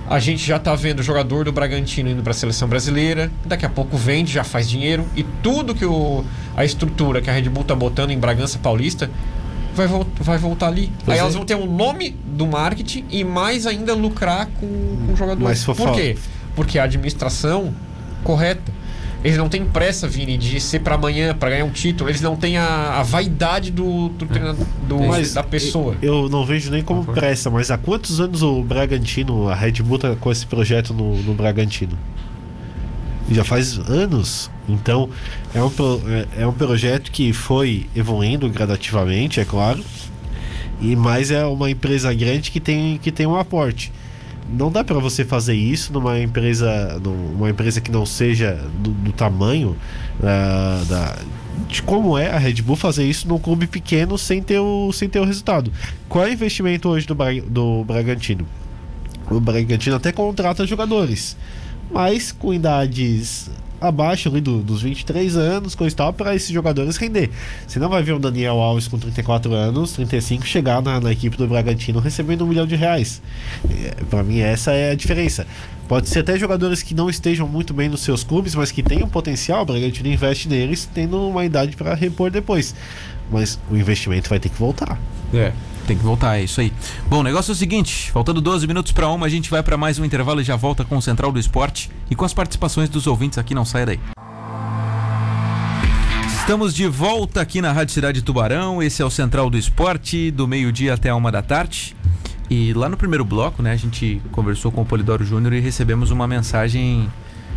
A 0.10 0.20
gente 0.20 0.46
já 0.46 0.60
tá 0.60 0.76
vendo 0.76 1.02
jogador 1.02 1.46
do 1.46 1.52
Bragantino 1.52 2.10
indo 2.10 2.22
para 2.22 2.32
a 2.32 2.34
seleção 2.34 2.68
brasileira. 2.68 3.32
Daqui 3.46 3.66
a 3.66 3.70
pouco 3.70 3.98
vende, 3.98 4.34
já 4.34 4.44
faz 4.44 4.70
dinheiro 4.70 5.06
e 5.16 5.24
tudo 5.24 5.74
que 5.74 5.86
o, 5.86 6.24
a 6.56 6.66
estrutura 6.66 7.22
que 7.22 7.30
a 7.30 7.34
Red 7.34 7.50
Bull 7.50 7.64
tá 7.64 7.74
botando 7.74 8.12
em 8.12 8.20
Bragança 8.20 8.60
Paulista 8.60 9.10
vai, 9.74 9.88
vol 9.88 10.06
vai 10.20 10.38
voltar 10.38 10.68
ali. 10.68 10.92
Pois 11.06 11.10
Aí 11.10 11.18
é. 11.18 11.22
elas 11.22 11.34
vão 11.36 11.46
ter 11.46 11.56
um 11.56 11.66
nome 11.66 12.12
do 12.26 12.46
marketing 12.46 13.06
e 13.10 13.24
mais 13.24 13.66
ainda 13.66 13.94
lucrar 13.94 14.48
com, 14.60 14.68
com 15.06 15.14
o 15.14 15.16
jogador. 15.16 15.44
Mas, 15.44 15.64
Por 15.64 15.94
quê? 15.94 16.18
Porque 16.56 16.78
a 16.78 16.84
administração 16.84 17.74
correta. 18.24 18.73
Eles 19.24 19.38
não 19.38 19.48
têm 19.48 19.64
pressa, 19.66 20.08
Vini, 20.08 20.38
de 20.38 20.60
ser 20.60 20.80
para 20.80 20.96
amanhã, 20.96 21.34
para 21.34 21.52
ganhar 21.52 21.64
um 21.66 21.70
título. 21.70 22.10
Eles 22.10 22.20
não 22.22 22.36
têm 22.36 22.58
a, 22.58 23.00
a 23.00 23.04
vaidade 23.04 23.72
do, 23.72 24.10
do 24.10 24.26
do- 24.88 25.00
Mas 25.08 25.34
da 25.34 25.42
pessoa. 25.44 25.96
Eu 26.02 26.28
não 26.28 26.46
vejo 26.46 26.70
nem 26.70 26.84
como 26.84 27.06
pressa, 27.06 27.50
mas 27.50 27.72
há 27.72 27.78
quantos 27.78 28.20
anos 28.20 28.42
o 28.44 28.62
Bragantino, 28.62 29.48
a 29.48 29.56
Red 29.56 29.82
Bull 29.82 29.98
tá 29.98 30.16
com 30.16 30.30
esse 30.32 30.46
projeto 30.46 30.94
no, 30.94 31.16
no 31.24 31.34
Bragantino? 31.34 31.98
Já 33.32 33.46
faz 33.46 33.78
anos. 33.90 34.52
Então, 34.68 35.10
é 35.56 35.64
um, 35.64 35.72
é, 36.38 36.42
é 36.44 36.48
um 36.48 36.52
projeto 36.52 37.10
que 37.10 37.32
foi 37.32 37.88
evoluindo 37.96 38.50
gradativamente, 38.50 39.40
é 39.40 39.46
claro. 39.46 39.82
E 40.82 40.96
mais 40.98 41.32
é 41.32 41.46
uma 41.46 41.72
empresa 41.72 42.14
grande 42.14 42.52
que 42.52 42.60
tem, 42.60 42.98
que 42.98 43.10
tem 43.12 43.26
um 43.26 43.38
aporte. 43.38 43.92
Não 44.50 44.72
dá 44.72 44.84
para 44.84 45.00
você 45.00 45.24
fazer 45.24 45.56
isso 45.56 45.94
numa 45.94 46.20
empresa, 46.20 47.00
numa 47.02 47.50
empresa 47.50 47.80
que 47.80 47.92
não 47.92 48.06
seja 48.06 48.60
do, 48.80 48.92
do 48.92 49.12
tamanho 49.12 49.76
ah, 50.22 50.84
da, 50.88 51.18
de 51.68 51.82
como 51.82 52.18
é 52.18 52.30
a 52.30 52.38
Red 52.38 52.62
Bull 52.62 52.76
fazer 52.76 53.06
isso 53.06 53.28
num 53.28 53.40
clube 53.40 53.68
pequeno 53.68 54.18
sem 54.18 54.42
ter 54.42 54.60
o, 54.60 54.92
sem 54.92 55.08
ter 55.08 55.20
o 55.20 55.26
resultado. 55.26 55.72
Qual 56.10 56.26
é 56.26 56.30
o 56.30 56.34
investimento 56.34 56.90
hoje 56.90 57.08
do, 57.08 57.16
do 57.48 57.84
Bragantino? 57.84 58.46
O 59.30 59.40
Bragantino 59.40 59.96
até 59.96 60.12
contrata 60.12 60.66
jogadores, 60.68 61.38
mas 61.92 62.32
com 62.32 62.54
idades 62.54 63.50
abaixo 63.88 64.30
ali 64.30 64.42
do- 64.42 64.62
dos 64.62 64.82
23 64.82 65.36
anos, 65.36 65.76
coisa 65.76 65.94
e 65.94 65.98
tal, 65.98 66.14
para 66.14 66.36
esses 66.36 66.50
jogadores 66.50 66.98
render. 66.98 67.30
Você 67.68 67.80
não 67.80 67.90
vai 67.90 68.02
ver 68.04 68.14
um 68.14 68.20
Daniel 68.20 68.56
Alves 68.60 68.88
com 68.88 68.98
34 68.98 69.54
anos, 69.54 69.94
35, 69.94 70.46
chegar 70.46 70.82
na, 70.82 71.00
na 71.00 71.12
equipe 71.12 71.36
do 71.38 71.48
Bragantino 71.48 72.00
recebendo 72.00 72.44
um 72.44 72.48
milhão 72.48 72.66
de 72.68 72.76
reais. 72.76 73.22
Para 74.10 74.24
mim, 74.24 74.40
essa 74.40 74.72
é 74.72 74.92
a 74.92 74.96
diferença. 74.96 75.46
Pode 75.88 76.08
ser 76.10 76.20
até 76.20 76.38
jogadores 76.40 76.82
que 76.82 76.94
não 76.96 77.10
estejam 77.10 77.48
muito 77.48 77.74
bem 77.74 77.90
nos 77.90 78.02
seus 78.02 78.24
clubes, 78.24 78.56
mas 78.56 78.72
que 78.72 78.82
tenham 78.82 79.08
potencial, 79.08 79.64
o 79.64 79.66
Bragantino 79.66 80.08
investe 80.10 80.48
neles, 80.48 80.90
tendo 80.94 81.28
uma 81.28 81.44
idade 81.46 81.76
para 81.76 81.94
repor 81.94 82.32
depois. 82.32 82.74
Mas 83.32 83.60
o 83.70 83.76
investimento 83.76 84.30
vai 84.30 84.40
ter 84.40 84.50
que 84.50 84.58
voltar. 84.58 84.98
É. 85.34 85.52
Tem 85.86 85.98
que 85.98 86.04
voltar, 86.04 86.40
é 86.40 86.44
isso 86.44 86.62
aí. 86.62 86.72
Bom, 87.08 87.20
o 87.20 87.24
negócio 87.24 87.52
é 87.52 87.54
o 87.54 87.56
seguinte: 87.56 88.12
faltando 88.12 88.40
12 88.40 88.66
minutos 88.68 88.92
para 88.92 89.10
uma, 89.10 89.26
a 89.26 89.30
gente 89.30 89.50
vai 89.50 89.62
para 89.62 89.76
mais 89.76 90.00
um 90.00 90.06
intervalo 90.06 90.40
e 90.40 90.44
já 90.44 90.56
volta 90.56 90.86
com 90.86 90.98
o 90.98 91.02
Central 91.02 91.32
do 91.32 91.40
Esporte 91.40 91.92
e 92.10 92.16
com 92.16 92.24
as 92.24 92.34
participações 92.34 92.90
dos 92.90 93.06
ouvintes 93.06 93.38
aqui. 93.38 93.54
Não 93.54 93.66
saia 93.66 93.86
daí. 93.86 94.00
Estamos 96.40 96.74
de 96.74 96.88
volta 96.88 97.42
aqui 97.42 97.62
na 97.62 97.72
Rádio 97.72 97.94
Cidade 97.94 98.22
Tubarão. 98.22 98.84
Esse 98.84 99.02
é 99.02 99.06
o 99.06 99.10
Central 99.10 99.50
do 99.50 99.58
Esporte, 99.58 100.30
do 100.30 100.48
meio-dia 100.48 100.94
até 100.94 101.10
a 101.10 101.16
uma 101.16 101.32
da 101.32 101.42
tarde. 101.42 101.96
E 102.50 102.74
lá 102.74 102.90
no 102.90 102.98
primeiro 102.98 103.24
bloco, 103.24 103.64
né, 103.64 103.72
a 103.72 103.78
gente 103.78 104.22
conversou 104.32 104.72
com 104.72 104.82
o 104.82 104.86
Polidoro 104.86 105.26
Júnior 105.26 105.54
e 105.54 105.60
recebemos 105.60 106.12
uma 106.12 106.28
mensagem 106.28 107.10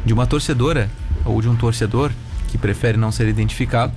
de 0.04 0.14
uma 0.14 0.26
torcedora 0.26 0.88
ou 1.24 1.42
de 1.42 1.48
um 1.48 1.56
torcedor 1.56 2.12
que 2.48 2.56
prefere 2.56 2.96
não 2.96 3.10
ser 3.10 3.26
identificado, 3.28 3.92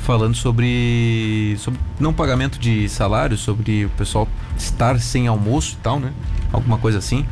falando 0.00 0.34
sobre, 0.34 1.56
sobre 1.58 1.80
não 1.98 2.12
pagamento 2.12 2.58
de 2.58 2.88
salário, 2.88 3.36
sobre 3.36 3.84
o 3.84 3.90
pessoal 3.90 4.28
estar 4.56 4.98
sem 4.98 5.26
almoço 5.26 5.74
e 5.74 5.82
tal, 5.82 6.00
né? 6.00 6.12
Alguma 6.52 6.78
coisa 6.78 6.98
assim. 6.98 7.26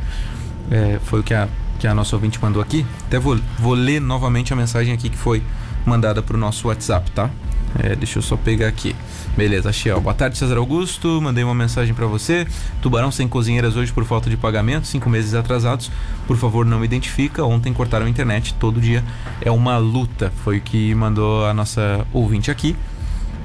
É, 0.71 0.99
foi 1.03 1.19
o 1.19 1.23
que 1.23 1.33
a, 1.33 1.47
que 1.79 1.87
a 1.87 1.93
nossa 1.93 2.15
ouvinte 2.15 2.41
mandou 2.41 2.61
aqui. 2.61 2.85
Até 3.07 3.19
vou, 3.19 3.37
vou 3.57 3.73
ler 3.73 3.99
novamente 3.99 4.53
a 4.53 4.55
mensagem 4.55 4.93
aqui 4.93 5.09
que 5.09 5.17
foi 5.17 5.43
mandada 5.85 6.21
para 6.21 6.35
o 6.35 6.39
nosso 6.39 6.67
WhatsApp, 6.67 7.09
tá? 7.11 7.29
É, 7.77 7.95
deixa 7.95 8.19
eu 8.19 8.23
só 8.23 8.37
pegar 8.37 8.67
aqui. 8.67 8.95
Beleza, 9.39 9.69
achei. 9.69 9.89
ó. 9.89 10.01
Boa 10.01 10.13
tarde, 10.13 10.37
César 10.37 10.57
Augusto. 10.57 11.21
Mandei 11.21 11.45
uma 11.45 11.55
mensagem 11.55 11.93
para 11.93 12.05
você. 12.05 12.45
Tubarão 12.81 13.09
sem 13.09 13.25
cozinheiras 13.25 13.77
hoje 13.77 13.89
por 13.89 14.03
falta 14.03 14.29
de 14.29 14.35
pagamento, 14.35 14.85
cinco 14.85 15.09
meses 15.09 15.33
atrasados. 15.33 15.89
Por 16.27 16.35
favor, 16.35 16.65
não 16.65 16.77
me 16.79 16.83
identifica. 16.83 17.45
Ontem 17.45 17.71
cortaram 17.71 18.05
a 18.05 18.09
internet. 18.09 18.53
Todo 18.55 18.81
dia 18.81 19.01
é 19.39 19.49
uma 19.49 19.77
luta. 19.77 20.29
Foi 20.43 20.57
o 20.57 20.61
que 20.61 20.93
mandou 20.93 21.45
a 21.45 21.53
nossa 21.53 22.05
ouvinte 22.11 22.51
aqui. 22.51 22.75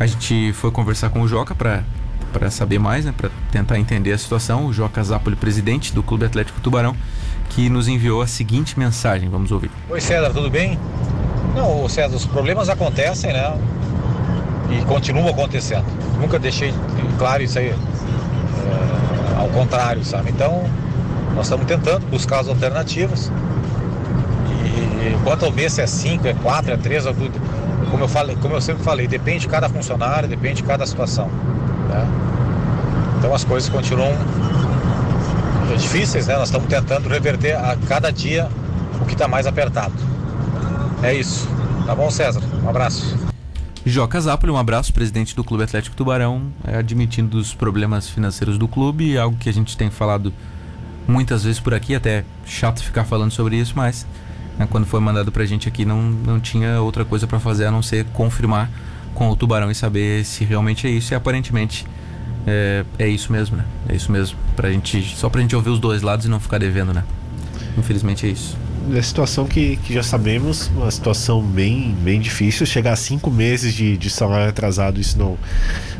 A 0.01 0.05
gente 0.05 0.53
foi 0.55 0.72
conversar 0.72 1.11
com 1.11 1.20
o 1.20 1.28
Joca 1.28 1.55
para 1.55 1.84
para 2.32 2.51
saber 2.51 2.80
mais, 2.80 3.05
né, 3.05 3.14
para 3.16 3.30
tentar 3.53 3.78
entender 3.78 4.11
a 4.11 4.18
situação. 4.18 4.66
O 4.66 4.72
Joca 4.72 5.01
Zapoli, 5.01 5.36
presidente 5.36 5.95
do 5.95 6.03
Clube 6.03 6.24
Atlético 6.24 6.61
Tubarão, 6.61 6.97
que 7.51 7.70
nos 7.70 7.86
enviou 7.86 8.20
a 8.20 8.26
seguinte 8.26 8.76
mensagem. 8.76 9.28
Vamos 9.28 9.53
ouvir. 9.53 9.70
Oi 9.88 10.01
César, 10.01 10.30
tudo 10.30 10.51
bem? 10.51 10.76
Não, 11.55 11.88
César, 11.88 12.16
os 12.16 12.26
problemas 12.26 12.68
acontecem, 12.68 13.32
né? 13.32 13.57
E 14.71 14.85
continuam 14.85 15.29
acontecendo. 15.29 15.85
Nunca 16.21 16.39
deixei 16.39 16.75
claro 17.19 17.43
isso 17.43 17.59
aí. 17.59 17.69
é, 17.69 17.75
ao 19.41 19.49
contrário, 19.49 20.05
sabe? 20.05 20.31
Então, 20.31 20.65
nós 21.35 21.47
estamos 21.47 21.67
tentando 21.67 22.07
buscar 22.07 22.41
as 22.41 22.49
alternativas. 22.49 23.31
E 24.65 25.17
quanto 25.23 25.45
ao 25.45 25.53
mês, 25.53 25.75
se 25.75 25.83
é 25.83 25.87
5, 25.87 26.27
é 26.27 26.35
4, 26.35 26.73
é 26.73 26.77
3, 26.77 27.05
como 27.91 28.05
eu, 28.05 28.37
como 28.41 28.55
eu 28.55 28.61
sempre 28.61 28.83
falei, 28.83 29.07
depende 29.07 29.41
de 29.41 29.49
cada 29.49 29.69
funcionário, 29.69 30.29
depende 30.29 30.57
de 30.57 30.62
cada 30.62 30.87
situação. 30.87 31.29
Né? 31.89 32.07
Então 33.19 33.35
as 33.35 33.45
coisas 33.45 33.69
continuam 33.69 34.12
difíceis, 35.77 36.27
né? 36.27 36.37
Nós 36.37 36.49
estamos 36.49 36.69
tentando 36.69 37.09
reverter 37.09 37.57
a 37.57 37.77
cada 37.89 38.11
dia 38.11 38.49
o 39.01 39.05
que 39.05 39.15
está 39.15 39.27
mais 39.27 39.47
apertado. 39.47 39.95
É 41.03 41.12
isso. 41.12 41.49
Tá 41.87 41.95
bom, 41.95 42.11
César? 42.11 42.41
Um 42.62 42.69
abraço. 42.69 43.24
Joca 43.87 44.18
Zapoli, 44.18 44.51
um 44.51 44.57
abraço, 44.57 44.95
presidente 44.95 45.37
do 45.37 45.45
Clube 45.45 45.62
Atlético 45.62 45.95
Tubarão, 45.95 46.51
é, 46.66 46.78
admitindo 46.78 47.37
os 47.37 47.53
problemas 47.53 48.09
financeiros 48.09 48.57
do 48.57 48.66
clube, 48.66 49.18
algo 49.18 49.37
que 49.37 49.47
a 49.47 49.53
gente 49.53 49.76
tem 49.76 49.91
falado 49.91 50.32
muitas 51.07 51.45
vezes 51.45 51.61
por 51.61 51.74
aqui, 51.74 51.95
até 51.95 52.24
chato 52.47 52.82
ficar 52.82 53.05
falando 53.05 53.30
sobre 53.30 53.57
isso, 53.57 53.74
mas 53.76 54.07
né, 54.59 54.66
quando 54.70 54.87
foi 54.87 55.01
mandado 55.01 55.30
pra 55.30 55.45
gente 55.45 55.68
aqui 55.68 55.85
não, 55.85 56.01
não 56.01 56.41
tinha 56.41 56.80
outra 56.80 57.05
coisa 57.05 57.26
pra 57.26 57.39
fazer 57.39 57.66
a 57.66 57.70
não 57.70 57.82
ser 57.82 58.07
confirmar 58.14 58.70
com 59.14 59.28
o 59.28 59.37
Tubarão 59.37 59.70
e 59.70 59.74
saber 59.74 60.24
se 60.24 60.45
realmente 60.45 60.87
é 60.87 60.91
isso, 60.91 61.12
e 61.12 61.14
aparentemente 61.14 61.87
é, 62.47 62.87
é 62.99 63.07
isso 63.07 63.30
mesmo, 63.30 63.55
né? 63.59 63.66
É 63.87 63.95
isso 63.95 64.11
mesmo, 64.11 64.39
pra 64.57 64.70
gente, 64.72 65.14
só 65.14 65.28
pra 65.28 65.43
gente 65.43 65.55
ouvir 65.55 65.68
os 65.68 65.78
dois 65.78 66.01
lados 66.01 66.24
e 66.24 66.28
não 66.30 66.41
ficar 66.41 66.57
devendo, 66.57 66.95
né? 66.95 67.05
Infelizmente 67.76 68.26
é 68.26 68.30
isso. 68.30 68.57
É 68.93 69.03
situação 69.03 69.47
que, 69.47 69.76
que 69.76 69.95
já 69.95 70.03
sabemos, 70.03 70.68
uma 70.74 70.91
situação 70.91 71.41
bem, 71.43 71.95
bem 72.03 72.20
difícil. 72.20 72.66
Chegar 72.66 72.93
a 72.93 72.97
cinco 72.97 73.30
meses 73.30 73.72
de, 73.72 73.97
de 73.97 74.11
salário 74.11 74.49
atrasado, 74.49 75.01
isso 75.01 75.18
não, 75.18 75.39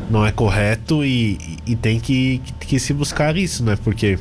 não 0.09 0.25
é 0.25 0.31
correto 0.31 1.03
e, 1.03 1.57
e 1.65 1.75
tem 1.75 1.99
que, 1.99 2.41
que, 2.59 2.67
que 2.67 2.79
se 2.79 2.93
buscar 2.93 3.35
isso, 3.35 3.63
né? 3.63 3.77
Porque 3.83 4.19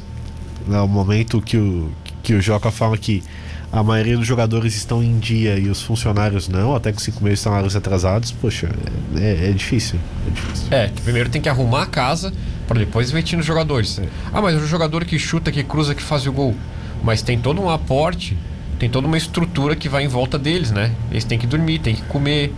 no 0.67 0.89
momento 0.89 1.43
que 1.43 1.57
o, 1.57 1.91
que 2.23 2.35
o 2.35 2.41
Joca 2.41 2.71
fala 2.71 2.97
que 2.97 3.23
a 3.71 3.83
maioria 3.83 4.17
dos 4.17 4.27
jogadores 4.27 4.77
estão 4.77 5.03
em 5.03 5.19
dia 5.19 5.59
e 5.59 5.69
os 5.69 5.83
funcionários 5.83 6.49
não, 6.49 6.77
até 6.77 6.93
com 6.93 6.99
cinco 7.01 7.23
meses 7.25 7.41
de 7.41 7.43
salários 7.43 7.75
atrasados, 7.75 8.31
poxa, 8.31 8.71
é, 9.17 9.51
é 9.51 9.53
difícil. 9.53 9.99
É 10.27 10.31
difícil. 10.31 10.67
É, 10.71 10.91
primeiro 11.03 11.29
tem 11.29 11.43
que 11.43 11.49
arrumar 11.49 11.83
a 11.83 11.87
casa 11.87 12.33
para 12.69 12.79
depois 12.79 13.11
investir 13.11 13.37
nos 13.37 13.45
jogadores. 13.45 14.01
Ah, 14.33 14.41
mas 14.41 14.55
o 14.55 14.67
jogador 14.67 15.05
que 15.05 15.19
chuta, 15.19 15.51
que 15.51 15.62
cruza, 15.65 15.95
que 15.95 16.03
faz 16.03 16.27
o 16.27 16.33
gol. 16.33 16.55
Mas 17.03 17.21
tem 17.21 17.39
todo 17.39 17.61
um 17.61 17.69
aporte, 17.69 18.39
tem 18.85 18.91
toda 18.91 19.07
uma 19.07 19.16
estrutura 19.16 19.74
que 19.74 19.89
vai 19.89 20.05
em 20.05 20.09
volta 20.09 20.39
deles, 20.39 20.70
né? 20.70 20.93
Eles 21.11 21.24
têm 21.24 21.39
que 21.39 21.47
dormir, 21.47 21.78
têm 21.78 21.95
que 21.95 22.03
comer, 22.03 22.53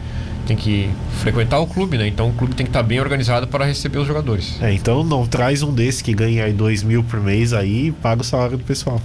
tem 0.44 0.56
que 0.56 0.90
frequentar 1.20 1.60
o 1.60 1.68
clube, 1.68 1.96
né? 1.96 2.08
Então 2.08 2.30
o 2.30 2.32
clube 2.32 2.52
tem 2.52 2.66
que 2.66 2.70
estar 2.70 2.82
bem 2.82 2.98
organizado 2.98 3.46
para 3.46 3.64
receber 3.64 3.98
os 3.98 4.08
jogadores. 4.08 4.60
É, 4.60 4.72
então 4.72 5.04
não 5.04 5.24
traz 5.24 5.62
um 5.62 5.72
desse 5.72 6.02
que 6.02 6.12
ganha 6.12 6.44
aí 6.44 6.52
dois 6.52 6.82
mil 6.82 7.04
por 7.04 7.20
mês 7.20 7.52
aí 7.52 7.86
e 7.86 7.92
paga 7.92 8.22
o 8.22 8.24
salário 8.24 8.58
do 8.58 8.64
pessoal. 8.64 9.00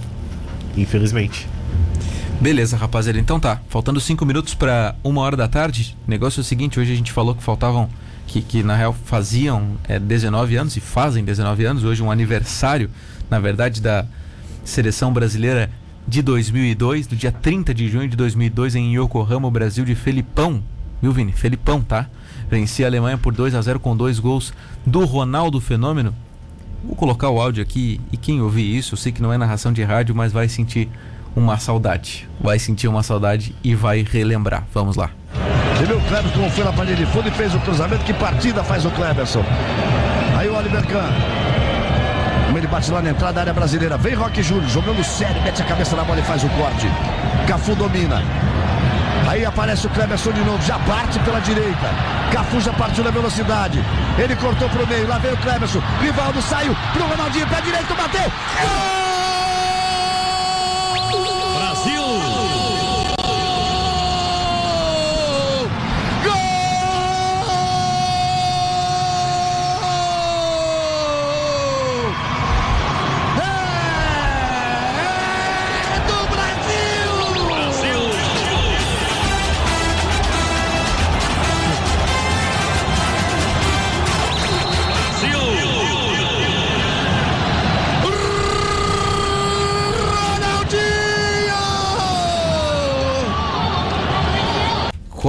Infelizmente. 0.76 1.46
Beleza, 2.40 2.76
rapaziada. 2.76 3.20
Então 3.20 3.38
tá. 3.38 3.60
Faltando 3.68 4.00
cinco 4.00 4.26
minutos 4.26 4.54
para 4.54 4.96
uma 5.04 5.20
hora 5.20 5.36
da 5.36 5.46
tarde. 5.46 5.96
O 6.04 6.10
negócio 6.10 6.40
é 6.40 6.42
o 6.42 6.44
seguinte: 6.44 6.80
hoje 6.80 6.92
a 6.92 6.96
gente 6.96 7.12
falou 7.12 7.36
que 7.36 7.42
faltavam. 7.42 7.88
Que, 8.26 8.40
que 8.40 8.62
na 8.64 8.74
real 8.74 8.96
faziam 9.04 9.76
é, 9.86 9.98
19 9.98 10.56
anos 10.56 10.76
e 10.76 10.80
fazem 10.80 11.22
19 11.22 11.64
anos. 11.66 11.84
Hoje 11.84 12.02
um 12.02 12.10
aniversário, 12.10 12.90
na 13.30 13.38
verdade, 13.38 13.80
da 13.80 14.06
seleção 14.64 15.12
brasileira 15.12 15.70
de 16.12 16.20
2002, 16.20 17.06
do 17.06 17.16
dia 17.16 17.32
30 17.32 17.72
de 17.72 17.88
junho 17.88 18.06
de 18.06 18.14
2002 18.18 18.74
em 18.74 18.94
Yokohama, 18.94 19.50
Brasil 19.50 19.82
de 19.82 19.94
Felipão. 19.94 20.62
Viu, 21.00 21.10
Vini? 21.10 21.32
Felipão, 21.32 21.80
tá? 21.80 22.06
Vencia 22.50 22.84
a 22.84 22.88
Alemanha 22.90 23.16
por 23.16 23.32
2 23.32 23.54
a 23.54 23.62
0 23.62 23.80
com 23.80 23.96
dois 23.96 24.18
gols 24.18 24.52
do 24.84 25.06
Ronaldo 25.06 25.58
Fenômeno. 25.58 26.14
Vou 26.84 26.94
colocar 26.94 27.30
o 27.30 27.40
áudio 27.40 27.62
aqui 27.62 27.98
e 28.12 28.18
quem 28.18 28.42
ouvir 28.42 28.76
isso, 28.76 28.92
eu 28.92 28.98
sei 28.98 29.10
que 29.10 29.22
não 29.22 29.32
é 29.32 29.38
narração 29.38 29.72
de 29.72 29.82
rádio, 29.82 30.14
mas 30.14 30.34
vai 30.34 30.50
sentir 30.50 30.86
uma 31.34 31.56
saudade. 31.56 32.28
Vai 32.38 32.58
sentir 32.58 32.88
uma 32.88 33.02
saudade 33.02 33.54
e 33.64 33.74
vai 33.74 34.02
relembrar. 34.02 34.66
Vamos 34.74 34.96
lá. 34.96 35.10
Você 35.78 35.86
viu 35.86 35.96
o 35.96 36.00
Cleberson 36.02 36.36
como 36.36 36.50
foi 36.50 36.64
na 36.64 36.74
panela 36.74 36.96
de 36.96 37.06
fundo 37.06 37.28
e 37.28 37.30
fez 37.30 37.54
o 37.54 37.60
cruzamento? 37.60 38.04
Que 38.04 38.12
partida 38.12 38.62
faz 38.62 38.84
o 38.84 38.90
Cleberson? 38.90 39.42
Aí 40.36 40.46
o 40.46 40.54
Oliver 40.54 40.86
Kahn. 40.86 41.51
Ele 42.62 42.70
bate 42.70 42.92
lá 42.92 43.02
na 43.02 43.10
entrada 43.10 43.32
da 43.32 43.40
área 43.40 43.52
brasileira. 43.52 43.98
Vem 43.98 44.14
Roque 44.14 44.40
Júnior, 44.40 44.68
jogando 44.70 45.02
sério, 45.02 45.42
mete 45.42 45.60
a 45.60 45.64
cabeça 45.64 45.96
na 45.96 46.04
bola 46.04 46.20
e 46.20 46.22
faz 46.22 46.44
o 46.44 46.48
corte. 46.50 46.86
Cafu 47.44 47.74
domina. 47.74 48.22
Aí 49.28 49.44
aparece 49.44 49.88
o 49.88 49.90
Cleberson 49.90 50.30
de 50.30 50.44
novo, 50.44 50.62
já 50.64 50.78
parte 50.78 51.18
pela 51.18 51.40
direita. 51.40 51.90
Cafu 52.30 52.60
já 52.60 52.72
partiu 52.72 53.02
na 53.02 53.10
velocidade. 53.10 53.84
Ele 54.16 54.36
cortou 54.36 54.68
pro 54.68 54.86
meio, 54.86 55.08
lá 55.08 55.18
vem 55.18 55.32
o 55.32 55.36
Cleberson. 55.38 55.82
Rivaldo 56.00 56.40
saiu 56.40 56.76
pro 56.92 57.04
Ronaldinho, 57.04 57.48
pé 57.48 57.60
direito, 57.62 57.96
bateu. 57.96 58.22
Gol! 58.22 59.01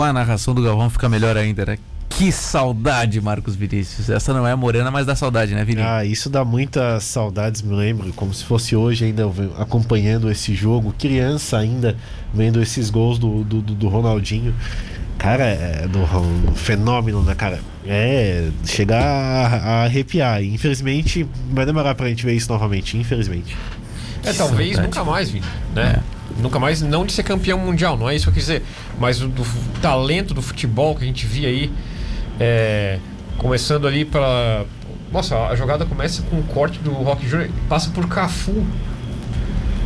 Com 0.04 0.10
a 0.10 0.14
narração 0.14 0.54
do 0.54 0.62
Galvão 0.62 0.90
fica 0.90 1.08
melhor 1.08 1.38
ainda, 1.38 1.66
né? 1.66 1.78
Que 2.10 2.30
saudade, 2.30 3.22
Marcos 3.22 3.56
Vinícius. 3.56 4.10
Essa 4.10 4.34
não 4.34 4.46
é 4.46 4.52
a 4.52 4.58
morena, 4.58 4.92
mas 4.92 5.06
dá 5.06 5.16
saudade, 5.16 5.56
né, 5.56 5.64
Vini? 5.64 5.82
Ah, 5.82 6.04
isso 6.04 6.30
dá 6.30 6.44
muitas 6.44 7.06
saudades, 7.06 7.62
me 7.62 7.74
lembro, 7.74 8.12
como 8.14 8.34
se 8.34 8.44
fosse 8.44 8.76
hoje 8.76 9.06
ainda 9.06 9.24
acompanhando 9.58 10.30
esse 10.30 10.54
jogo, 10.54 10.94
criança 11.00 11.58
ainda 11.58 11.96
vendo 12.34 12.62
esses 12.62 12.90
gols 12.90 13.18
do, 13.18 13.46
do, 13.46 13.62
do 13.62 13.88
Ronaldinho. 13.88 14.54
Cara, 15.18 15.46
é 15.46 15.88
do, 15.88 16.00
do 16.46 16.54
fenômeno, 16.54 17.24
né, 17.24 17.34
cara? 17.34 17.62
É, 17.88 18.50
chegar 18.66 19.02
a, 19.02 19.48
a 19.56 19.84
arrepiar. 19.86 20.44
Infelizmente, 20.44 21.26
vai 21.50 21.66
demorar 21.66 21.96
pra 21.96 22.10
gente 22.10 22.26
ver 22.26 22.34
isso 22.34 22.52
novamente, 22.52 22.98
infelizmente. 22.98 23.56
É, 24.22 24.34
talvez 24.34 24.76
saudade. 24.76 24.82
nunca 24.82 25.04
mais, 25.10 25.30
Vini, 25.32 25.46
né? 25.74 26.02
É. 26.10 26.13
Nunca 26.40 26.60
mais, 26.60 26.82
não 26.82 27.06
de 27.06 27.14
ser 27.14 27.24
campeão 27.24 27.60
mundial, 27.60 27.98
não 27.98 28.10
é 28.10 28.16
isso 28.16 28.26
que 28.26 28.30
eu 28.30 28.34
quis 28.34 28.44
dizer, 28.44 28.64
mas 29.00 29.22
o 29.22 29.28
do 29.28 29.44
talento 29.82 30.34
do 30.34 30.42
futebol 30.42 30.96
que 30.96 31.04
a 31.04 31.08
gente 31.08 31.26
via 31.26 31.48
aí, 31.48 31.72
é, 32.40 33.00
começando 33.38 33.88
ali 33.88 34.04
para. 34.04 34.66
Nossa, 35.12 35.38
a 35.48 35.56
jogada 35.56 35.86
começa 35.86 36.24
com 36.24 36.40
o 36.40 36.44
corte 36.44 36.80
do 36.80 36.92
Rock 36.92 37.26
Jr., 37.28 37.50
passa 37.70 37.92
por 37.92 38.08
Cafu, 38.08 38.66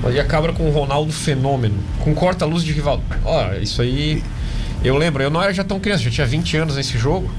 e 0.10 0.20
acaba 0.20 0.54
com 0.54 0.68
o 0.68 0.72
Ronaldo 0.72 1.12
Fenômeno, 1.12 1.76
com 2.00 2.14
corta-luz 2.14 2.64
de 2.64 2.72
rival. 2.72 3.02
Olha, 3.26 3.58
isso 3.60 3.82
aí. 3.82 4.24
Eu 4.84 4.96
lembro, 4.96 5.22
eu 5.24 5.30
não 5.30 5.42
era 5.42 5.54
já 5.54 5.64
tão 5.64 5.80
criança, 5.80 6.04
já 6.04 6.12
tinha 6.12 6.28
20 6.28 6.58
anos 6.58 6.76
nesse 6.76 6.98
jogo. 6.98 7.30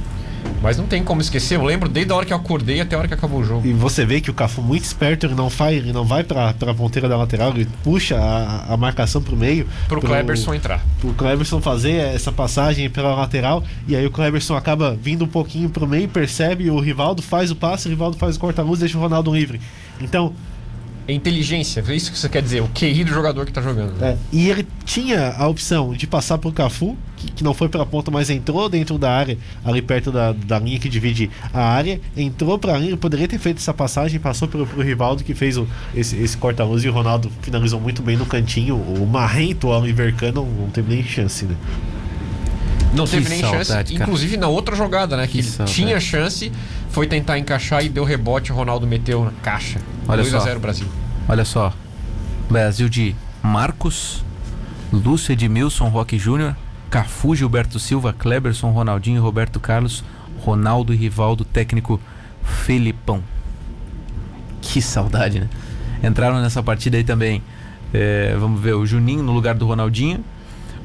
Mas 0.62 0.76
não 0.76 0.86
tem 0.86 1.02
como 1.02 1.20
esquecer, 1.20 1.56
eu 1.56 1.64
lembro 1.64 1.88
desde 1.88 2.12
a 2.12 2.16
hora 2.16 2.26
que 2.26 2.32
eu 2.32 2.36
acordei 2.36 2.80
até 2.80 2.96
a 2.96 2.98
hora 2.98 3.08
que 3.08 3.14
acabou 3.14 3.40
o 3.40 3.44
jogo. 3.44 3.66
E 3.66 3.72
você 3.72 4.04
vê 4.04 4.20
que 4.20 4.30
o 4.30 4.34
Cafu 4.34 4.60
muito 4.60 4.84
esperto, 4.84 5.26
ele 5.26 5.34
não 5.34 5.48
vai, 5.48 5.74
ele 5.74 5.92
não 5.92 6.04
vai 6.04 6.24
pra, 6.24 6.52
pra 6.52 6.74
ponteira 6.74 7.08
da 7.08 7.16
lateral, 7.16 7.50
ele 7.50 7.68
puxa 7.84 8.18
a, 8.18 8.74
a 8.74 8.76
marcação 8.76 9.22
pro 9.22 9.36
meio. 9.36 9.66
Pro, 9.86 10.00
pro 10.00 10.08
Kleberson 10.08 10.54
entrar. 10.54 10.84
Pro 11.00 11.12
Kleberson 11.14 11.60
fazer 11.60 11.94
essa 12.14 12.32
passagem 12.32 12.90
pela 12.90 13.14
lateral, 13.14 13.62
e 13.86 13.94
aí 13.94 14.04
o 14.06 14.10
Kleberson 14.10 14.56
acaba 14.56 14.96
vindo 15.00 15.24
um 15.24 15.28
pouquinho 15.28 15.68
pro 15.70 15.86
meio, 15.86 16.08
percebe, 16.08 16.70
o 16.70 16.80
Rivaldo 16.80 17.22
faz 17.22 17.50
o 17.50 17.56
passe, 17.56 17.86
o 17.86 17.90
Rivaldo 17.90 18.16
faz 18.16 18.36
o 18.36 18.40
corta-luz, 18.40 18.80
deixa 18.80 18.98
o 18.98 19.00
Ronaldo 19.00 19.34
livre. 19.34 19.60
Então, 20.00 20.34
é 21.08 21.14
inteligência, 21.14 21.82
é 21.88 21.96
isso 21.96 22.12
que 22.12 22.18
você 22.18 22.28
quer 22.28 22.42
dizer, 22.42 22.60
o 22.60 22.68
QI 22.68 23.02
do 23.02 23.10
jogador 23.10 23.46
que 23.46 23.52
tá 23.52 23.62
jogando. 23.62 24.04
É, 24.04 24.18
e 24.30 24.50
ele 24.50 24.66
tinha 24.84 25.32
a 25.38 25.48
opção 25.48 25.94
de 25.94 26.06
passar 26.06 26.36
pro 26.36 26.52
Cafu, 26.52 26.98
que, 27.16 27.32
que, 27.32 27.42
não 27.42 27.54
foi 27.54 27.66
pela 27.70 27.86
ponta, 27.86 28.10
mas 28.10 28.28
entrou 28.28 28.68
dentro 28.68 28.98
da 28.98 29.10
área, 29.10 29.38
ali 29.64 29.80
perto 29.80 30.12
da, 30.12 30.32
da 30.32 30.58
linha 30.58 30.78
que 30.78 30.86
divide 30.86 31.30
a 31.52 31.62
área, 31.62 31.98
entrou 32.14 32.58
pra 32.58 32.76
linha, 32.76 32.94
poderia 32.94 33.26
ter 33.26 33.38
feito 33.38 33.56
essa 33.56 33.72
passagem, 33.72 34.20
passou 34.20 34.46
pelo, 34.46 34.66
pro 34.66 34.82
Rivaldo 34.82 35.24
que 35.24 35.34
fez 35.34 35.56
o, 35.56 35.66
esse, 35.94 36.14
esse 36.16 36.36
corta-luz 36.36 36.84
e 36.84 36.88
o 36.90 36.92
Ronaldo 36.92 37.32
finalizou 37.40 37.80
muito 37.80 38.02
bem 38.02 38.18
no 38.18 38.26
cantinho. 38.26 38.76
O 38.76 39.06
Marrento, 39.06 39.68
Oliver 39.68 40.14
não, 40.34 40.44
não 40.44 40.68
teve 40.68 40.94
nem 40.94 41.02
chance, 41.02 41.46
né? 41.46 41.56
Não 42.92 43.04
que 43.04 43.10
teve 43.12 43.28
nem 43.28 43.40
chance, 43.40 43.72
inclusive 43.94 44.36
na 44.36 44.48
outra 44.48 44.74
jogada, 44.74 45.16
né? 45.16 45.26
Que, 45.26 45.42
que 45.42 45.64
tinha 45.64 46.00
chance, 46.00 46.50
foi 46.90 47.06
tentar 47.06 47.38
encaixar 47.38 47.84
e 47.84 47.88
deu 47.88 48.04
rebote, 48.04 48.50
o 48.50 48.54
Ronaldo 48.54 48.86
meteu 48.86 49.24
na 49.24 49.32
caixa. 49.42 49.80
Olha 50.06 50.22
2 50.22 50.34
a 50.34 50.40
0 50.40 50.60
Brasil. 50.60 50.86
Olha 51.28 51.44
só. 51.44 51.72
Brasil 52.48 52.88
de 52.88 53.14
Marcos, 53.42 54.24
Lúcio 54.90 55.32
Edmilson, 55.32 55.88
Roque 55.88 56.18
Júnior, 56.18 56.56
Cafu, 56.90 57.34
Gilberto 57.34 57.78
Silva, 57.78 58.12
Kleberson, 58.12 58.70
Ronaldinho, 58.70 59.22
Roberto 59.22 59.60
Carlos, 59.60 60.02
Ronaldo 60.40 60.94
e 60.94 60.96
Rivaldo, 60.96 61.44
técnico 61.44 62.00
Felipão. 62.42 63.22
Que 64.62 64.80
saudade, 64.80 65.40
né? 65.40 65.48
Entraram 66.02 66.40
nessa 66.40 66.62
partida 66.62 66.96
aí 66.96 67.04
também. 67.04 67.42
É, 67.92 68.34
vamos 68.38 68.60
ver, 68.60 68.74
o 68.74 68.86
Juninho 68.86 69.22
no 69.22 69.32
lugar 69.32 69.54
do 69.54 69.66
Ronaldinho, 69.66 70.24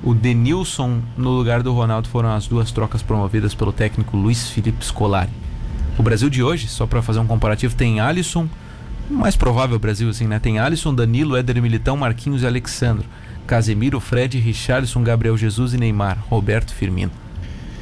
o 0.03 0.13
Denilson 0.13 1.01
no 1.17 1.29
lugar 1.29 1.63
do 1.63 1.73
Ronaldo 1.73 2.09
foram 2.09 2.33
as 2.33 2.45
duas 2.45 2.71
trocas 2.71 3.01
promovidas 3.01 3.55
pelo 3.55 3.71
técnico 3.71 4.17
Luiz 4.17 4.49
Felipe 4.49 4.85
Scolari. 4.85 5.31
O 5.97 6.03
Brasil 6.03 6.29
de 6.29 6.43
hoje, 6.43 6.67
só 6.67 6.85
para 6.85 7.01
fazer 7.01 7.19
um 7.19 7.27
comparativo, 7.27 7.75
tem 7.75 7.99
Alisson, 7.99 8.49
mais 9.09 9.35
provável 9.35 9.79
Brasil 9.79 10.09
assim, 10.09 10.27
né? 10.27 10.39
Tem 10.39 10.59
Alisson, 10.59 10.93
Danilo, 10.93 11.37
Éder 11.37 11.61
Militão, 11.61 11.95
Marquinhos 11.95 12.41
e 12.41 12.47
Alexandro. 12.47 13.05
Casemiro, 13.47 13.99
Fred, 13.99 14.39
Richarlison, 14.39 15.03
Gabriel 15.03 15.37
Jesus 15.37 15.73
e 15.73 15.77
Neymar. 15.77 16.17
Roberto 16.29 16.73
Firmino. 16.73 17.11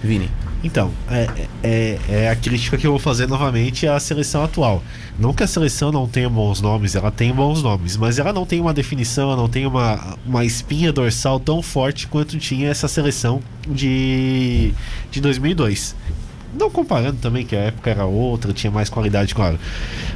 Vini. 0.03 0.29
Então, 0.63 0.91
é, 1.09 1.27
é, 1.63 1.99
é, 2.07 2.29
a 2.29 2.35
crítica 2.35 2.77
que 2.77 2.85
eu 2.85 2.91
vou 2.91 2.99
fazer 2.99 3.27
novamente 3.27 3.87
à 3.87 3.99
seleção 3.99 4.43
atual. 4.43 4.83
Não 5.17 5.33
que 5.33 5.43
a 5.43 5.47
seleção 5.47 5.91
não 5.91 6.07
tenha 6.07 6.29
bons 6.29 6.61
nomes, 6.61 6.95
ela 6.95 7.11
tem 7.11 7.33
bons 7.33 7.63
nomes, 7.63 7.97
mas 7.97 8.19
ela 8.19 8.31
não 8.31 8.45
tem 8.45 8.61
uma 8.61 8.73
definição, 8.73 9.31
ela 9.31 9.35
não 9.35 9.49
tem 9.49 9.65
uma, 9.65 10.17
uma 10.25 10.45
espinha 10.45 10.93
dorsal 10.93 11.39
tão 11.39 11.61
forte 11.61 12.07
quanto 12.07 12.37
tinha 12.37 12.69
essa 12.69 12.87
seleção 12.87 13.41
de, 13.67 14.71
de 15.09 15.19
2002. 15.19 15.95
Não 16.53 16.69
comparando 16.69 17.17
também 17.17 17.45
que 17.45 17.55
a 17.55 17.59
época 17.59 17.89
era 17.89 18.05
outra, 18.05 18.53
tinha 18.53 18.69
mais 18.69 18.89
qualidade, 18.89 19.33
claro. 19.33 19.57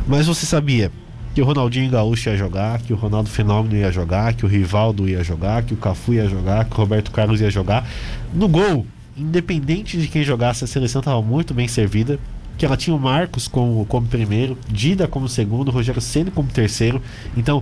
Mas 0.08 0.28
você 0.28 0.46
sabia 0.46 0.91
que 1.34 1.41
o 1.41 1.46
Ronaldinho 1.46 1.89
Gaúcho 1.89 2.30
ia 2.30 2.38
jogar, 2.38 2.80
que 2.82 2.93
o 2.93 2.96
Ronaldo 2.96 3.30
Fenômeno 3.30 3.76
ia 3.76 3.91
jogar, 3.91 4.34
que 4.34 4.46
o 4.46 4.48
Rivaldo 4.48 5.08
ia 5.08 5.24
jogar, 5.24 5.64
que 5.64 5.74
o 5.74 5.78
Cafu 5.78 6.14
ia 6.14 6.30
jogar, 6.30 6.66
que 6.66 6.74
o 6.74 6.78
Roberto 6.78 7.12
Carlos 7.12 7.41
ia 7.41 7.50
jogar. 7.50 7.88
No 8.34 8.48
gol, 8.48 8.86
independente 9.18 9.97
de 9.97 10.07
quem 10.07 10.24
jogasse, 10.24 10.63
a 10.63 10.68
seleção 10.68 10.99
estava 10.99 11.22
muito 11.22 11.53
bem 11.53 11.68
servida. 11.68 12.20
Que 12.57 12.66
ela 12.66 12.78
tinha 12.78 12.95
o 12.95 12.99
Marcos 12.99 13.49
como, 13.49 13.86
como 13.86 14.07
primeiro, 14.07 14.57
Dida 14.70 15.09
como 15.09 15.28
segundo, 15.28 15.72
Rogério 15.72 15.99
Ceni 15.99 16.32
como 16.32 16.49
terceiro. 16.49 17.01
Então, 17.36 17.61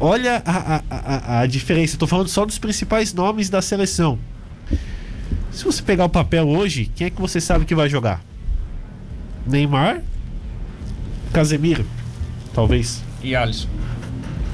olha 0.00 0.42
a, 0.46 0.76
a, 0.76 0.82
a, 0.88 1.40
a 1.40 1.46
diferença. 1.46 1.96
Estou 1.96 2.08
falando 2.08 2.28
só 2.28 2.46
dos 2.46 2.58
principais 2.58 3.12
nomes 3.12 3.50
da 3.50 3.60
seleção. 3.60 4.18
Se 5.50 5.64
você 5.64 5.82
pegar 5.82 6.06
o 6.06 6.08
papel 6.08 6.48
hoje, 6.48 6.90
quem 6.96 7.08
é 7.08 7.10
que 7.10 7.20
você 7.20 7.42
sabe 7.42 7.66
que 7.66 7.74
vai 7.74 7.90
jogar? 7.90 8.22
Neymar? 9.46 10.02
Casemiro? 11.30 11.84
Talvez. 12.54 13.02
E 13.22 13.36
Alisson. 13.36 13.68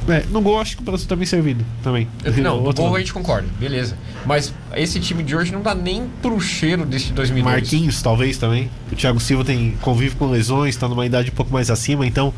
É, 0.08 0.24
no 0.30 0.40
gol 0.40 0.60
acho 0.60 0.76
que 0.76 0.82
o 0.82 0.84
Brasil 0.84 1.06
tá 1.06 1.14
bem 1.14 1.26
servido 1.26 1.64
também. 1.82 2.08
Não, 2.42 2.62
no 2.62 2.72
gol 2.72 2.96
a 2.96 2.98
gente 2.98 3.12
concorda, 3.12 3.46
beleza. 3.58 3.96
Mas 4.24 4.52
esse 4.74 4.98
time 5.00 5.22
de 5.22 5.36
hoje 5.36 5.52
não 5.52 5.60
dá 5.62 5.74
nem 5.74 6.08
pro 6.22 6.40
cheiro 6.40 6.84
desse 6.86 7.12
2002. 7.12 7.44
Marquinhos, 7.54 8.02
talvez 8.02 8.38
também. 8.38 8.70
O 8.90 8.96
Thiago 8.96 9.20
Silva 9.20 9.44
tem 9.44 9.76
convive 9.80 10.16
com 10.16 10.30
lesões, 10.30 10.74
está 10.74 10.88
numa 10.88 11.04
idade 11.04 11.30
um 11.30 11.34
pouco 11.34 11.52
mais 11.52 11.70
acima, 11.70 12.06
então 12.06 12.32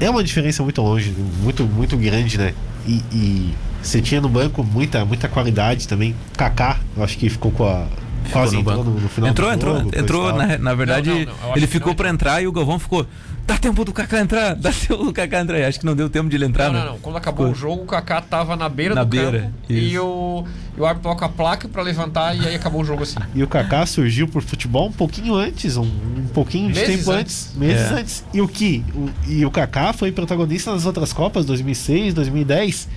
é 0.00 0.08
uma 0.08 0.24
diferença 0.24 0.62
muito 0.62 0.80
longe, 0.80 1.14
muito 1.42 1.64
muito 1.64 1.96
grande, 1.96 2.38
né? 2.38 2.54
E, 2.86 3.02
e 3.12 3.54
você 3.82 4.00
tinha 4.00 4.20
no 4.20 4.28
banco 4.28 4.62
muita 4.64 5.04
muita 5.04 5.28
qualidade 5.28 5.86
também. 5.86 6.14
Kaká, 6.36 6.78
eu 6.96 7.04
acho 7.04 7.18
que 7.18 7.28
ficou 7.28 7.50
com 7.50 7.64
a 7.64 7.86
Ficou 8.24 8.42
quase 8.42 8.54
no 8.54 8.60
entrou 8.60 8.84
no, 8.84 8.90
no 9.00 9.08
final 9.08 9.30
entrou, 9.30 9.48
do 9.48 9.54
entrou, 9.54 9.74
jogo, 9.74 9.90
coisa 9.90 10.04
entrou. 10.04 10.26
e 10.26 10.28
tal. 10.30 10.38
Na, 10.38 10.58
na 10.58 10.74
verdade, 10.74 11.10
Não, 11.10 11.18
não, 11.18 11.48
não, 11.48 11.56
ele 11.56 11.66
ficou 11.66 11.94
pra 11.94 12.08
entrar 12.08 12.42
e 12.42 12.46
o 12.46 12.52
Galvão 12.52 12.78
ficou. 12.78 13.06
Dá 13.50 13.58
tempo 13.58 13.84
do 13.84 13.92
Kaká 13.92 14.20
entrar, 14.20 14.54
dá 14.56 14.70
tempo 14.72 15.02
do 15.04 15.12
Kaká 15.12 15.40
entrar. 15.40 15.60
Acho 15.66 15.80
que 15.80 15.84
não 15.86 15.96
deu 15.96 16.08
tempo 16.08 16.28
de 16.28 16.36
ele 16.36 16.44
entrar, 16.44 16.66
Não, 16.66 16.72
né? 16.74 16.84
não, 16.84 16.92
não. 16.92 16.98
Quando 17.00 17.16
acabou 17.16 17.46
Ficou- 17.52 17.56
o 17.56 17.60
jogo, 17.60 17.82
o 17.82 17.86
Kaká 17.86 18.20
tava 18.20 18.54
na 18.54 18.68
beira 18.68 18.94
Na 18.94 19.02
do 19.02 19.10
beira, 19.10 19.40
campo 19.40 19.52
isso. 19.68 19.80
e 19.94 19.98
o, 19.98 20.44
e 20.76 20.80
o 20.80 20.86
árbitro 20.86 21.10
toca 21.10 21.26
a 21.26 21.28
placa 21.28 21.66
pra 21.68 21.82
levantar 21.82 22.36
e 22.36 22.46
aí 22.46 22.54
acabou 22.54 22.80
o 22.80 22.84
jogo 22.84 23.02
assim. 23.02 23.16
E 23.34 23.42
o 23.42 23.48
Kaká 23.48 23.84
surgiu 23.86 24.28
pro 24.28 24.40
futebol 24.40 24.86
um 24.88 24.92
pouquinho 24.92 25.34
antes, 25.34 25.76
um, 25.76 25.82
um 25.82 26.28
pouquinho 26.32 26.68
de 26.72 26.78
Meses 26.78 26.96
tempo 26.98 27.10
antes. 27.10 27.46
antes, 27.48 27.56
meses 27.58 27.90
É. 27.90 27.94
antes. 27.94 28.24
E 28.32 28.40
o 28.40 28.46
que? 28.46 28.84
O, 28.94 29.10
e 29.28 29.44
o 29.44 29.50
Kaká 29.50 29.92
foi 29.92 30.12
protagonista 30.12 30.70
nas 30.70 30.86
outras 30.86 31.12
Copas, 31.12 31.44
2006, 31.44 32.14
2010. 32.14 32.88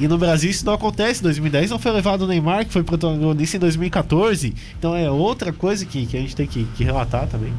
E 0.00 0.08
no 0.08 0.18
Brasil 0.18 0.50
isso 0.50 0.64
não 0.66 0.72
acontece. 0.72 1.22
2010 1.22 1.70
não 1.70 1.78
foi 1.78 1.92
levado 1.92 2.22
o 2.22 2.26
Neymar, 2.26 2.64
que 2.66 2.72
foi 2.72 2.82
protagonista 2.82 3.58
em 3.58 3.60
2014. 3.60 4.54
Então 4.78 4.96
é 4.96 5.08
outra 5.10 5.52
coisa 5.52 5.84
que, 5.86 6.06
que 6.06 6.16
a 6.16 6.20
gente 6.20 6.34
tem 6.34 6.46
que, 6.46 6.64
que 6.74 6.82
relatar 6.82 7.26
também. 7.28 7.52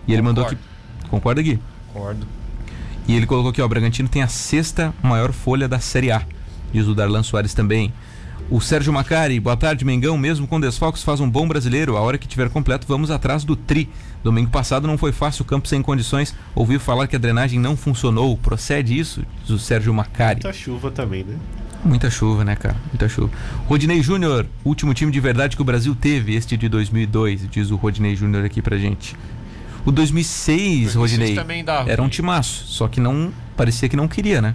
E 0.06 0.12
ele 0.12 0.22
mandou 0.22 0.44
aqui. 0.44 0.54
Concordo. 0.54 1.10
Concorda, 1.10 1.42
Gui? 1.42 1.58
Concordo. 1.92 2.26
E 3.08 3.16
ele 3.16 3.26
colocou 3.26 3.50
aqui, 3.50 3.60
ó, 3.60 3.66
o 3.66 3.68
Bragantino 3.68 4.08
tem 4.08 4.22
a 4.22 4.28
sexta 4.28 4.94
maior 5.02 5.32
folha 5.32 5.66
da 5.66 5.80
Série 5.80 6.12
A. 6.12 6.22
Diz 6.72 6.86
o 6.86 6.94
Darlan 6.94 7.24
Soares 7.24 7.52
também. 7.52 7.92
O 8.50 8.60
Sérgio 8.60 8.92
Macari, 8.92 9.40
boa 9.40 9.56
tarde, 9.56 9.84
Mengão. 9.84 10.18
Mesmo 10.18 10.46
com 10.46 10.60
desfalques, 10.60 11.02
faz 11.02 11.18
um 11.18 11.28
bom 11.28 11.48
brasileiro. 11.48 11.96
A 11.96 12.00
hora 12.00 12.18
que 12.18 12.28
tiver 12.28 12.50
completo, 12.50 12.86
vamos 12.86 13.10
atrás 13.10 13.42
do 13.42 13.56
Tri. 13.56 13.88
Domingo 14.22 14.50
passado 14.50 14.86
não 14.86 14.98
foi 14.98 15.12
fácil, 15.12 15.42
o 15.42 15.44
campo 15.46 15.66
sem 15.66 15.80
condições. 15.80 16.34
Ouviu 16.54 16.78
falar 16.78 17.06
que 17.06 17.16
a 17.16 17.18
drenagem 17.18 17.58
não 17.58 17.74
funcionou. 17.76 18.36
Procede 18.36 18.98
isso? 18.98 19.24
Diz 19.42 19.50
o 19.50 19.58
Sérgio 19.58 19.94
Macari. 19.94 20.42
Muita 20.42 20.52
chuva 20.52 20.90
também, 20.90 21.24
né? 21.24 21.36
Muita 21.84 22.10
chuva, 22.10 22.44
né, 22.44 22.54
cara? 22.54 22.76
Muita 22.92 23.08
chuva. 23.08 23.30
Rodinei 23.66 24.02
Júnior, 24.02 24.46
último 24.64 24.92
time 24.94 25.10
de 25.10 25.20
verdade 25.20 25.56
que 25.56 25.62
o 25.62 25.64
Brasil 25.64 25.94
teve, 25.94 26.34
este 26.34 26.56
de 26.56 26.68
2002, 26.68 27.48
diz 27.50 27.70
o 27.70 27.76
Rodinei 27.76 28.14
Júnior 28.14 28.44
aqui 28.44 28.62
pra 28.62 28.76
gente. 28.78 29.16
O 29.84 29.92
2006, 29.92 30.94
2006 30.94 30.96
Rodinei, 30.96 31.34
também 31.34 31.62
dava. 31.62 31.90
era 31.90 32.02
um 32.02 32.08
timaço, 32.08 32.64
só 32.66 32.88
que 32.88 33.00
não 33.00 33.30
parecia 33.54 33.86
que 33.86 33.96
não 33.96 34.08
queria, 34.08 34.40
né? 34.40 34.54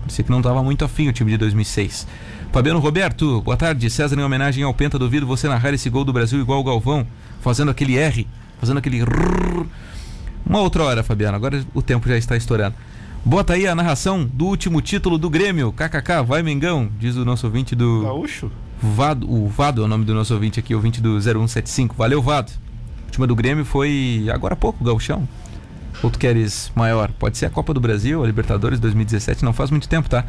Parecia 0.00 0.22
que 0.22 0.30
não 0.30 0.42
tava 0.42 0.62
muito 0.62 0.84
afim 0.84 1.08
o 1.08 1.12
time 1.14 1.30
de 1.30 1.38
2006. 1.38 2.06
Fabiano 2.52 2.80
Roberto, 2.80 3.42
boa 3.42 3.56
tarde. 3.56 3.90
César, 3.90 4.18
em 4.18 4.22
homenagem 4.22 4.64
ao 4.64 4.72
Penta, 4.72 4.98
duvido 4.98 5.26
você 5.26 5.46
narrar 5.46 5.74
esse 5.74 5.90
gol 5.90 6.04
do 6.04 6.12
Brasil 6.12 6.40
igual 6.40 6.60
o 6.60 6.64
Galvão, 6.64 7.06
fazendo 7.40 7.70
aquele 7.70 7.98
R, 7.98 8.26
fazendo 8.58 8.78
aquele 8.78 9.00
rrr. 9.02 9.66
Uma 10.44 10.60
outra 10.60 10.84
hora, 10.84 11.02
Fabiano, 11.02 11.36
agora 11.36 11.62
o 11.74 11.82
tempo 11.82 12.08
já 12.08 12.16
está 12.16 12.36
estourando. 12.36 12.74
Bota 13.24 13.54
aí 13.54 13.66
a 13.66 13.74
narração 13.74 14.24
do 14.24 14.46
último 14.46 14.80
título 14.80 15.18
do 15.18 15.28
Grêmio. 15.28 15.72
KKK, 15.72 16.22
vai 16.24 16.42
Mengão, 16.42 16.88
diz 16.98 17.16
o 17.16 17.24
nosso 17.24 17.46
ouvinte 17.46 17.74
do 17.74 18.02
Gaúcho? 18.02 18.50
Vado. 18.80 19.30
O 19.30 19.48
Vado 19.48 19.82
é 19.82 19.84
o 19.84 19.88
nome 19.88 20.04
do 20.04 20.14
nosso 20.14 20.32
ouvinte 20.32 20.60
aqui, 20.60 20.74
ouvinte 20.74 21.00
do 21.00 21.20
0175. 21.20 21.94
Valeu, 21.96 22.22
Vado. 22.22 22.52
A 22.52 23.06
última 23.06 23.26
do 23.26 23.34
Grêmio 23.34 23.64
foi 23.64 24.26
agora 24.32 24.54
há 24.54 24.56
pouco, 24.56 24.82
Gauchão. 24.82 25.28
Ou 26.06 26.10
tu 26.10 26.20
queres 26.20 26.70
maior? 26.72 27.10
Pode 27.10 27.36
ser 27.36 27.46
a 27.46 27.50
Copa 27.50 27.74
do 27.74 27.80
Brasil, 27.80 28.22
a 28.22 28.26
Libertadores 28.28 28.78
2017, 28.78 29.44
não 29.44 29.52
faz 29.52 29.72
muito 29.72 29.88
tempo, 29.88 30.08
tá? 30.08 30.24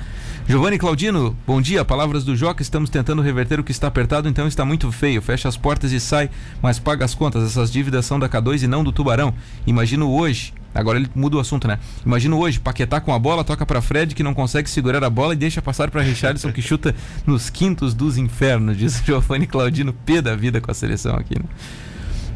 Giovanni 0.48 0.80
Claudino, 0.80 1.38
bom 1.46 1.62
dia. 1.62 1.86
Palavras 1.86 2.24
do 2.24 2.36
Joca, 2.36 2.64
estamos 2.64 2.90
tentando 2.90 3.22
reverter 3.22 3.60
o 3.60 3.64
que 3.64 3.72
está 3.72 3.86
apertado, 3.86 4.28
então 4.28 4.48
está 4.48 4.66
muito 4.66 4.92
feio. 4.92 5.22
Fecha 5.22 5.48
as 5.48 5.56
portas 5.56 5.92
e 5.92 6.00
sai, 6.00 6.32
mas 6.64 6.80
paga 6.80 7.06
as 7.06 7.14
contas. 7.14 7.44
Essas 7.44 7.72
dívidas 7.72 8.08
são 8.08 8.18
da 8.18 8.28
K2 8.28 8.64
e 8.64 8.68
não 8.68 8.84
do 8.84 8.92
Tubarão. 8.92 9.36
Imagino 9.68 10.10
hoje. 10.10 10.52
Agora 10.74 10.98
ele 10.98 11.12
muda 11.14 11.38
o 11.38 11.40
assunto, 11.40 11.68
né? 11.68 11.78
Imagino 12.04 12.40
hoje, 12.40 12.60
Paquetá 12.60 13.00
com 13.00 13.14
a 13.14 13.20
bola, 13.20 13.44
toca 13.44 13.64
pra 13.64 13.80
Fred 13.80 14.16
que 14.16 14.24
não 14.24 14.34
consegue 14.34 14.68
segurar 14.68 15.04
a 15.04 15.12
bola 15.12 15.34
e 15.34 15.38
deixa 15.38 15.62
passar 15.62 15.92
pra 15.92 16.02
Richardson 16.02 16.52
que 16.52 16.62
chuta 16.62 16.96
nos 17.24 17.52
quintos 17.52 17.94
dos 17.94 18.18
infernos, 18.18 18.76
diz 18.76 19.00
o 19.00 19.06
Giovanni 19.06 19.46
Claudino, 19.46 19.94
pé 19.94 20.24
da 20.24 20.36
vida 20.36 20.60
com 20.60 20.72
a 20.72 20.74
seleção 20.74 21.16
aqui, 21.16 21.38
né? 21.38 21.46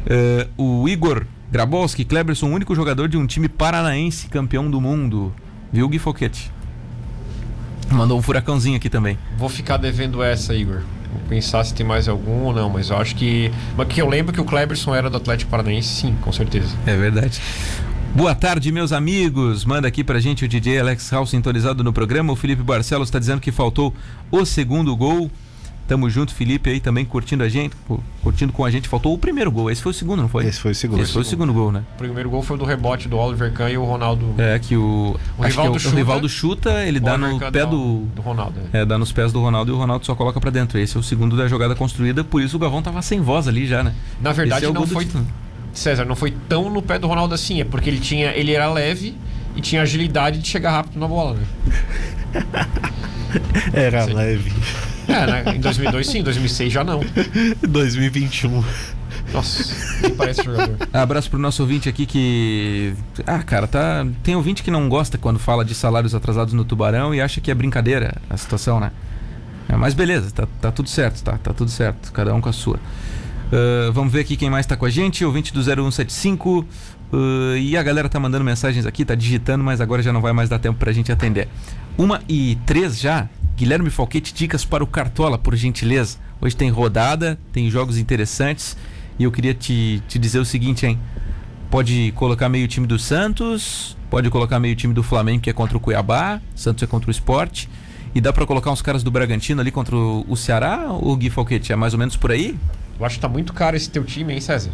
Eh, 0.06 0.46
o 0.56 0.88
Igor 0.88 1.26
Grabowski, 1.52 2.02
Kleberson, 2.02 2.46
o 2.46 2.50
único 2.50 2.74
jogador 2.74 3.08
de 3.08 3.18
um 3.18 3.26
time 3.26 3.46
paranaense 3.46 4.26
campeão 4.26 4.70
do 4.70 4.80
mundo. 4.80 5.30
Viu, 5.70 5.86
Gui 5.86 5.98
Foquete? 5.98 6.50
Mandou 7.90 8.18
um 8.18 8.22
furacãozinho 8.22 8.78
aqui 8.78 8.88
também. 8.88 9.18
Vou 9.36 9.50
ficar 9.50 9.76
devendo 9.76 10.22
essa, 10.22 10.54
Igor. 10.54 10.80
Vou 11.12 11.20
pensar 11.28 11.62
se 11.64 11.74
tem 11.74 11.84
mais 11.84 12.08
algum 12.08 12.44
ou 12.44 12.54
não, 12.54 12.70
mas 12.70 12.88
eu 12.88 12.96
acho 12.96 13.14
que. 13.14 13.52
Mas 13.76 13.86
que 13.88 14.00
eu 14.00 14.08
lembro 14.08 14.32
que 14.32 14.40
o 14.40 14.46
Kleberson 14.46 14.94
era 14.94 15.10
do 15.10 15.18
Atlético 15.18 15.50
Paranaense, 15.50 15.88
sim, 15.88 16.16
com 16.22 16.32
certeza. 16.32 16.74
É 16.86 16.96
verdade. 16.96 17.38
Boa 18.14 18.34
tarde, 18.34 18.72
meus 18.72 18.90
amigos. 18.90 19.66
Manda 19.66 19.86
aqui 19.86 20.02
pra 20.02 20.20
gente 20.20 20.46
o 20.46 20.48
DJ 20.48 20.80
Alex 20.80 21.10
Hall 21.10 21.26
sintonizado 21.26 21.84
no 21.84 21.92
programa. 21.92 22.32
O 22.32 22.36
Felipe 22.36 22.62
Barcelos 22.62 23.08
está 23.08 23.18
dizendo 23.18 23.42
que 23.42 23.52
faltou 23.52 23.94
o 24.30 24.46
segundo 24.46 24.96
gol. 24.96 25.30
Tamo 25.92 26.08
junto, 26.08 26.34
Felipe 26.34 26.70
aí 26.70 26.80
também 26.80 27.04
curtindo 27.04 27.44
a 27.44 27.50
gente, 27.50 27.76
cu- 27.86 28.02
curtindo 28.22 28.50
com 28.50 28.64
a 28.64 28.70
gente. 28.70 28.88
Faltou 28.88 29.12
o 29.12 29.18
primeiro 29.18 29.52
gol. 29.52 29.70
Esse 29.70 29.82
foi 29.82 29.90
o 29.90 29.94
segundo, 29.94 30.22
não 30.22 30.28
foi? 30.28 30.46
Esse 30.46 30.58
foi 30.58 30.70
o 30.70 30.74
segundo. 30.74 31.02
Esse 31.02 31.12
foi 31.12 31.20
o 31.20 31.24
segundo 31.24 31.52
gol, 31.52 31.70
né? 31.70 31.82
O 31.96 31.98
primeiro 31.98 32.30
gol 32.30 32.42
foi 32.42 32.56
do 32.56 32.64
rebote 32.64 33.08
do 33.10 33.18
Oliver 33.18 33.52
Kahn 33.52 33.68
e 33.68 33.76
o 33.76 33.84
Ronaldo. 33.84 34.34
É 34.38 34.58
que 34.58 34.74
o, 34.74 35.14
O 35.36 35.44
acho 35.44 35.52
que 35.54 35.60
é 35.60 35.64
Rivaldo 35.64 35.76
o, 35.76 35.78
chuta, 35.78 35.94
o 35.94 35.98
Rivaldo 35.98 36.28
chuta, 36.30 36.84
ele 36.86 36.98
dá 36.98 37.18
no 37.18 37.38
pé 37.38 37.66
do 37.66 38.06
do 38.16 38.22
Ronaldo. 38.22 38.54
é. 38.72 38.78
É, 38.80 38.84
dá 38.86 38.96
nos 38.96 39.12
pés 39.12 39.34
do 39.34 39.40
Ronaldo 39.42 39.70
e 39.70 39.74
o 39.74 39.76
Ronaldo 39.76 40.06
só 40.06 40.14
coloca 40.14 40.40
pra 40.40 40.48
dentro. 40.50 40.78
Esse 40.78 40.96
é 40.96 41.00
o 41.00 41.02
segundo 41.02 41.36
da 41.36 41.46
jogada 41.46 41.74
construída, 41.74 42.24
por 42.24 42.40
isso 42.40 42.56
o 42.56 42.58
Gavão 42.58 42.80
tava 42.80 43.02
sem 43.02 43.20
voz 43.20 43.46
ali 43.46 43.66
já, 43.66 43.82
né? 43.84 43.92
Na 44.18 44.32
verdade, 44.32 44.64
é 44.64 44.68
o 44.70 44.72
não 44.72 44.86
foi. 44.86 45.06
César, 45.74 46.06
não 46.06 46.16
foi 46.16 46.30
tão 46.48 46.70
no 46.70 46.80
pé 46.80 46.98
do 46.98 47.06
Ronaldo 47.06 47.34
assim, 47.34 47.60
é 47.60 47.64
porque 47.66 47.90
ele 47.90 48.00
tinha. 48.00 48.30
Ele 48.30 48.52
era 48.54 48.72
leve 48.72 49.14
e 49.54 49.60
tinha 49.60 49.82
agilidade 49.82 50.38
de 50.38 50.48
chegar 50.48 50.70
rápido 50.70 50.98
na 50.98 51.06
bola, 51.06 51.34
né? 51.36 51.44
Era 53.72 54.04
Sim. 54.06 54.14
leve. 54.14 54.52
É, 55.08 55.26
né? 55.26 55.56
Em 55.56 55.60
2002 55.60 56.06
sim, 56.06 56.18
em 56.18 56.22
2006 56.22 56.72
já 56.72 56.84
não. 56.84 57.00
2021. 57.66 58.62
Nossa, 59.32 59.74
nem 60.02 60.14
parece 60.14 60.42
jogador. 60.42 60.76
Abraço 60.92 61.30
pro 61.30 61.38
nosso 61.38 61.62
ouvinte 61.62 61.88
aqui 61.88 62.06
que. 62.06 62.94
Ah, 63.26 63.42
cara, 63.42 63.66
tá. 63.66 64.06
Tem 64.22 64.36
ouvinte 64.36 64.62
que 64.62 64.70
não 64.70 64.88
gosta 64.88 65.16
quando 65.16 65.38
fala 65.38 65.64
de 65.64 65.74
salários 65.74 66.14
atrasados 66.14 66.52
no 66.54 66.64
Tubarão 66.64 67.14
e 67.14 67.20
acha 67.20 67.40
que 67.40 67.50
é 67.50 67.54
brincadeira 67.54 68.20
a 68.28 68.36
situação, 68.36 68.78
né? 68.78 68.92
É, 69.68 69.76
mas 69.76 69.94
beleza, 69.94 70.30
tá, 70.30 70.46
tá 70.60 70.70
tudo 70.70 70.88
certo, 70.88 71.22
tá? 71.22 71.38
Tá 71.38 71.52
tudo 71.52 71.70
certo. 71.70 72.12
Cada 72.12 72.34
um 72.34 72.40
com 72.40 72.48
a 72.48 72.52
sua. 72.52 72.78
Ah, 73.52 73.90
vamos 73.92 74.12
ver 74.12 74.20
aqui 74.20 74.36
quem 74.36 74.50
mais 74.50 74.66
tá 74.66 74.76
com 74.76 74.86
a 74.86 74.90
gente. 74.90 75.24
Ouvinte 75.24 75.52
do 75.52 75.62
0175. 75.62 76.66
ah, 77.12 77.56
e 77.58 77.76
a 77.76 77.82
galera 77.82 78.08
tá 78.08 78.18
mandando 78.18 78.44
mensagens 78.44 78.86
aqui, 78.86 79.04
tá 79.04 79.14
digitando, 79.14 79.62
mas 79.62 79.80
agora 79.80 80.02
já 80.02 80.12
não 80.12 80.20
vai 80.20 80.32
mais 80.32 80.48
dar 80.48 80.58
tempo 80.58 80.78
pra 80.78 80.92
gente 80.92 81.12
atender. 81.12 81.48
Uma 81.96 82.22
e 82.28 82.56
três 82.66 82.98
já. 82.98 83.28
Guilherme 83.56 83.90
Falquete, 83.90 84.32
dicas 84.34 84.64
para 84.64 84.82
o 84.82 84.86
Cartola, 84.86 85.38
por 85.38 85.54
gentileza. 85.54 86.18
Hoje 86.40 86.56
tem 86.56 86.70
rodada, 86.70 87.38
tem 87.52 87.70
jogos 87.70 87.98
interessantes. 87.98 88.76
E 89.18 89.24
eu 89.24 89.30
queria 89.30 89.54
te, 89.54 90.02
te 90.08 90.18
dizer 90.18 90.38
o 90.38 90.44
seguinte, 90.44 90.86
hein? 90.86 90.98
Pode 91.70 92.12
colocar 92.16 92.48
meio 92.48 92.66
time 92.66 92.86
do 92.86 92.98
Santos, 92.98 93.96
pode 94.10 94.28
colocar 94.30 94.58
meio 94.58 94.74
time 94.74 94.92
do 94.92 95.02
Flamengo, 95.02 95.42
que 95.42 95.50
é 95.50 95.52
contra 95.52 95.76
o 95.76 95.80
Cuiabá, 95.80 96.40
Santos 96.54 96.82
é 96.82 96.86
contra 96.86 97.08
o 97.08 97.10
Esporte. 97.10 97.68
E 98.14 98.20
dá 98.20 98.32
pra 98.32 98.44
colocar 98.44 98.70
uns 98.70 98.82
caras 98.82 99.02
do 99.02 99.10
Bragantino 99.10 99.60
ali 99.60 99.70
contra 99.70 99.96
o, 99.96 100.36
Ceará 100.36 100.92
o 100.92 101.16
Gui 101.16 101.30
Falquete? 101.30 101.72
É 101.72 101.76
mais 101.76 101.94
ou 101.94 101.98
menos 101.98 102.16
por 102.16 102.30
aí? 102.30 102.58
Eu 102.98 103.06
acho 103.06 103.16
que 103.16 103.22
tá 103.22 103.28
muito 103.28 103.52
caro 103.52 103.74
esse 103.74 103.88
teu 103.88 104.04
time, 104.04 104.34
hein, 104.34 104.40
César? 104.40 104.70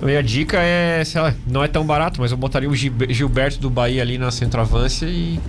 A 0.00 0.04
minha 0.04 0.22
dica 0.22 0.58
é, 0.60 1.02
sei 1.04 1.20
lá, 1.20 1.34
não 1.46 1.64
é 1.64 1.68
tão 1.68 1.84
barato, 1.84 2.20
mas 2.20 2.30
eu 2.30 2.36
botaria 2.36 2.68
o 2.68 2.74
Gilbe- 2.74 3.12
Gilberto 3.12 3.58
do 3.58 3.70
Bahia 3.70 4.02
ali 4.02 4.18
na 4.18 4.30
centroavância 4.30 5.06
e 5.06 5.40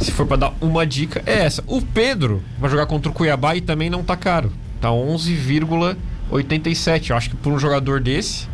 se 0.00 0.10
for 0.12 0.26
pra 0.26 0.36
dar 0.36 0.52
uma 0.60 0.84
dica, 0.86 1.22
é 1.24 1.44
essa. 1.44 1.62
O 1.66 1.80
Pedro 1.80 2.42
vai 2.58 2.68
jogar 2.70 2.86
contra 2.86 3.10
o 3.10 3.14
Cuiabá 3.14 3.54
e 3.54 3.60
também 3.60 3.88
não 3.88 4.02
tá 4.02 4.16
caro. 4.16 4.52
Tá 4.80 4.88
11,87. 6.30 7.10
Eu 7.10 7.16
acho 7.16 7.30
que 7.30 7.36
por 7.36 7.52
um 7.52 7.58
jogador 7.58 8.00
desse, 8.00 8.48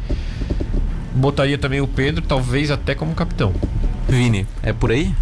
botaria 1.15 1.57
também 1.59 1.81
o 1.81 1.87
Pedro, 1.89 2.23
talvez 2.23 2.71
até 2.71 2.95
como 2.95 3.15
capitão. 3.15 3.53
Vini, 4.09 4.47
é 4.63 4.73
por 4.73 4.91
aí? 4.91 5.15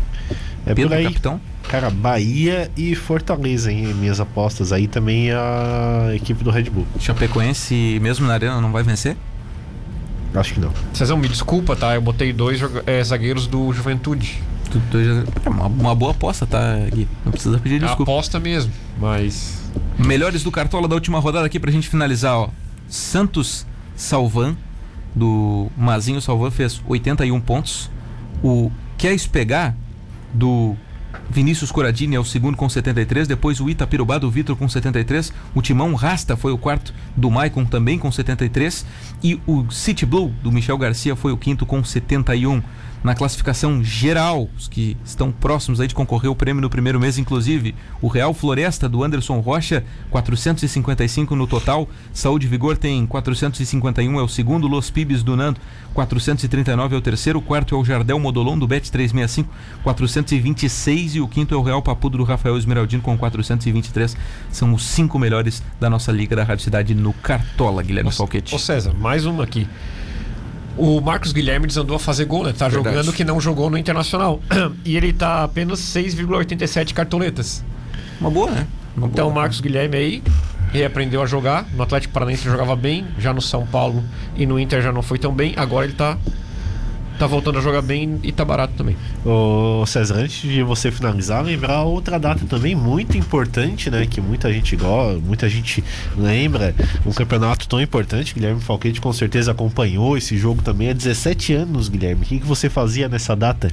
É 0.67 0.75
Pedro, 0.75 0.89
por 0.91 0.97
aí. 0.97 1.05
capitão? 1.05 1.41
Cara, 1.69 1.89
Bahia 1.89 2.69
e 2.77 2.97
Fortaleza, 2.97 3.71
hein? 3.71 3.95
Minhas 3.95 4.19
apostas 4.19 4.73
aí 4.73 4.89
também 4.89 5.31
a 5.31 6.11
equipe 6.15 6.43
do 6.43 6.51
Red 6.51 6.65
Bull. 6.65 6.85
Chapecoense, 6.99 7.99
mesmo 8.03 8.27
na 8.27 8.35
arena, 8.35 8.61
não 8.61 8.73
vai 8.73 8.83
vencer? 8.83 9.17
Acho 10.35 10.55
que 10.55 10.61
não. 10.61 10.73
Cezão, 10.93 11.17
me 11.17 11.29
desculpa, 11.29 11.75
tá? 11.75 11.95
Eu 11.95 12.01
botei 12.01 12.33
dois 12.33 12.61
é, 12.87 13.03
zagueiros 13.03 13.47
do 13.47 13.73
Juventude. 13.73 14.41
É 15.45 15.49
uma, 15.49 15.67
uma 15.67 15.95
boa 15.95 16.13
aposta, 16.13 16.47
tá, 16.47 16.77
Gui? 16.95 17.09
Não 17.25 17.33
precisa 17.33 17.59
pedir 17.59 17.77
É 17.77 17.79
desculpa. 17.87 18.13
aposta 18.13 18.39
mesmo, 18.39 18.73
mas 19.01 19.61
Melhores 19.99 20.43
do 20.45 20.51
Cartola 20.53 20.87
da 20.87 20.95
última 20.95 21.19
rodada 21.19 21.47
aqui 21.47 21.59
pra 21.59 21.71
gente 21.73 21.89
finalizar, 21.89 22.37
ó. 22.37 22.49
Santos 22.89 23.67
Salvan, 23.97 24.57
do 25.15 25.69
Mazinho 25.77 26.21
Salvan, 26.21 26.51
fez 26.51 26.81
81 26.87 27.41
pontos. 27.41 27.91
O 28.43 28.71
Queres 28.97 29.27
Pegar, 29.27 29.75
do 30.33 30.77
Vinícius 31.31 31.71
Coradini, 31.71 32.17
é 32.17 32.21
o 32.21 32.25
segundo 32.25 32.57
com 32.57 32.69
73. 32.69 33.29
Depois 33.29 33.61
o 33.61 33.71
Itapirubá, 33.71 34.19
do 34.19 34.31
Vitor, 34.31 34.57
com 34.57 34.69
73. 34.69 35.33
O 35.55 35.63
Timão 35.63 35.95
Rasta 35.95 36.37
foi 36.37 36.53
o 36.53 36.59
quarto, 36.59 36.93
do 37.17 37.31
Maicon, 37.31 37.65
também 37.65 37.99
com 37.99 38.11
73. 38.11 38.85
E 39.23 39.41
o 39.47 39.71
City 39.71 40.05
Blue, 40.05 40.35
do 40.43 40.51
Michel 40.51 40.77
Garcia, 40.77 41.15
foi 41.15 41.33
o 41.33 41.37
quinto 41.37 41.65
com 41.65 41.85
71. 41.85 42.63
Na 43.03 43.15
classificação 43.15 43.83
geral, 43.83 44.49
os 44.59 44.69
que 44.69 44.95
estão 45.03 45.33
próximos 45.33 45.81
aí 45.81 45.89
de 45.89 45.95
concorrer 45.95 46.29
ao 46.29 46.35
prêmio 46.35 46.61
no 46.61 46.69
primeiro 46.69 47.01
mês, 47.01 47.17
inclusive, 47.17 47.75
o 48.03 48.09
Real 48.09 48.35
Floresta 48.35 48.89
do 48.91 49.03
Anderson 49.03 49.41
Rocha, 49.41 49.83
455 50.11 51.35
no 51.35 51.47
total. 51.47 51.89
Saúde 52.13 52.47
e 52.47 52.51
Vigor 52.51 52.77
tem 52.77 53.07
451, 53.07 54.21
é 54.21 54.23
o 54.23 54.29
segundo. 54.29 54.69
Los 54.69 54.91
Pibes 54.91 55.23
do 55.23 55.35
Nando, 55.35 55.59
439 55.95 56.95
é 56.95 56.99
o 56.99 57.01
terceiro. 57.01 57.39
O 57.39 57.43
quarto 57.43 57.75
é 57.75 57.79
o 57.79 57.85
Jardel 57.85 58.19
Modolon 58.19 58.59
do 58.59 58.67
Bet 58.67 58.91
365, 58.91 59.51
426. 59.83 61.15
E 61.15 61.21
o 61.21 61.29
quinto 61.29 61.55
é 61.55 61.57
o 61.57 61.63
Real 61.63 61.81
Papudo 61.81 62.19
do 62.19 62.25
Rafael 62.25 62.59
Esmeraldino 62.59 63.03
com 63.03 63.17
423. 63.17 64.15
São 64.53 64.75
os 64.75 64.85
cinco 64.85 65.19
melhores 65.19 65.63
da 65.81 65.89
nossa 65.89 66.13
Liga 66.13 66.37
da 66.37 66.45
Rádio 66.45 66.65
Cidade 66.65 66.95
no 66.95 67.15
Cartola, 67.15 67.83
Guilherme 67.83 68.13
Falquete. 68.13 68.55
Ô 68.55 68.59
César, 68.59 68.93
mais 68.93 69.25
uma 69.25 69.45
aqui. 69.45 69.67
O 70.77 71.01
Marcos 71.01 71.33
Guilherme 71.33 71.67
desandou 71.67 71.97
a 71.97 71.99
fazer 72.01 72.25
gol, 72.25 72.45
né? 72.45 72.53
Tá 72.57 72.69
Verdade. 72.69 72.97
jogando 72.97 73.13
que 73.13 73.25
não 73.25 73.41
jogou 73.41 73.69
no 73.69 73.77
Internacional. 73.77 74.41
e 74.85 74.97
ele 74.97 75.13
tá 75.13 75.45
apenas 75.45 75.81
6,87 75.81 76.93
cartoletas. 76.95 77.63
Uma 78.21 78.31
boa, 78.31 78.51
né? 78.51 78.67
Uma 78.97 79.07
Então 79.09 79.27
o 79.27 79.31
boa. 79.31 79.43
Marcos 79.43 79.61
Guilherme 79.61 79.97
aí 79.97 80.23
reaprendeu 80.73 81.23
a 81.23 81.27
jogar. 81.27 81.67
No 81.75 81.83
Atlético 81.83 82.15
Paranaense 82.15 82.45
ele 82.45 82.53
jogava 82.53 82.77
bem, 82.77 83.07
já 83.19 83.33
no 83.33 83.43
São 83.43 83.67
Paulo 83.67 84.03
e 84.37 84.47
no 84.47 84.59
Inter 84.59 84.81
já 84.83 84.93
não 84.93 85.03
foi 85.03 85.19
tão 85.19 85.33
bem. 85.35 85.53
Agora 85.57 85.85
ele 85.85 85.95
tá, 85.95 86.17
tá 87.21 87.27
voltando 87.27 87.59
a 87.59 87.61
jogar 87.61 87.83
bem 87.83 88.19
e 88.23 88.33
tá 88.33 88.47
barato 88.47 88.73
também. 88.79 88.97
Ô 89.27 89.85
César, 89.85 90.15
antes 90.15 90.41
de 90.41 90.63
você 90.63 90.91
finalizar, 90.91 91.45
lembrar 91.45 91.83
outra 91.83 92.19
data 92.19 92.47
também 92.47 92.75
muito 92.75 93.19
importante, 93.19 93.91
né? 93.91 94.07
Que 94.07 94.23
muita 94.23 94.51
gente 94.51 94.75
gosta, 94.75 95.21
muita 95.21 95.47
gente 95.47 95.85
lembra. 96.17 96.75
Um 97.05 97.13
campeonato 97.13 97.69
tão 97.69 97.79
importante. 97.79 98.33
Guilherme 98.33 98.63
Falquete 98.63 99.03
com 99.03 99.13
certeza 99.13 99.51
acompanhou 99.51 100.17
esse 100.17 100.39
jogo 100.39 100.63
também 100.63 100.89
há 100.89 100.93
17 100.95 101.53
anos, 101.53 101.91
Guilherme. 101.91 102.23
O 102.23 102.25
que, 102.25 102.41
que 102.41 102.47
você 102.47 102.71
fazia 102.71 103.07
nessa 103.07 103.37
data? 103.37 103.71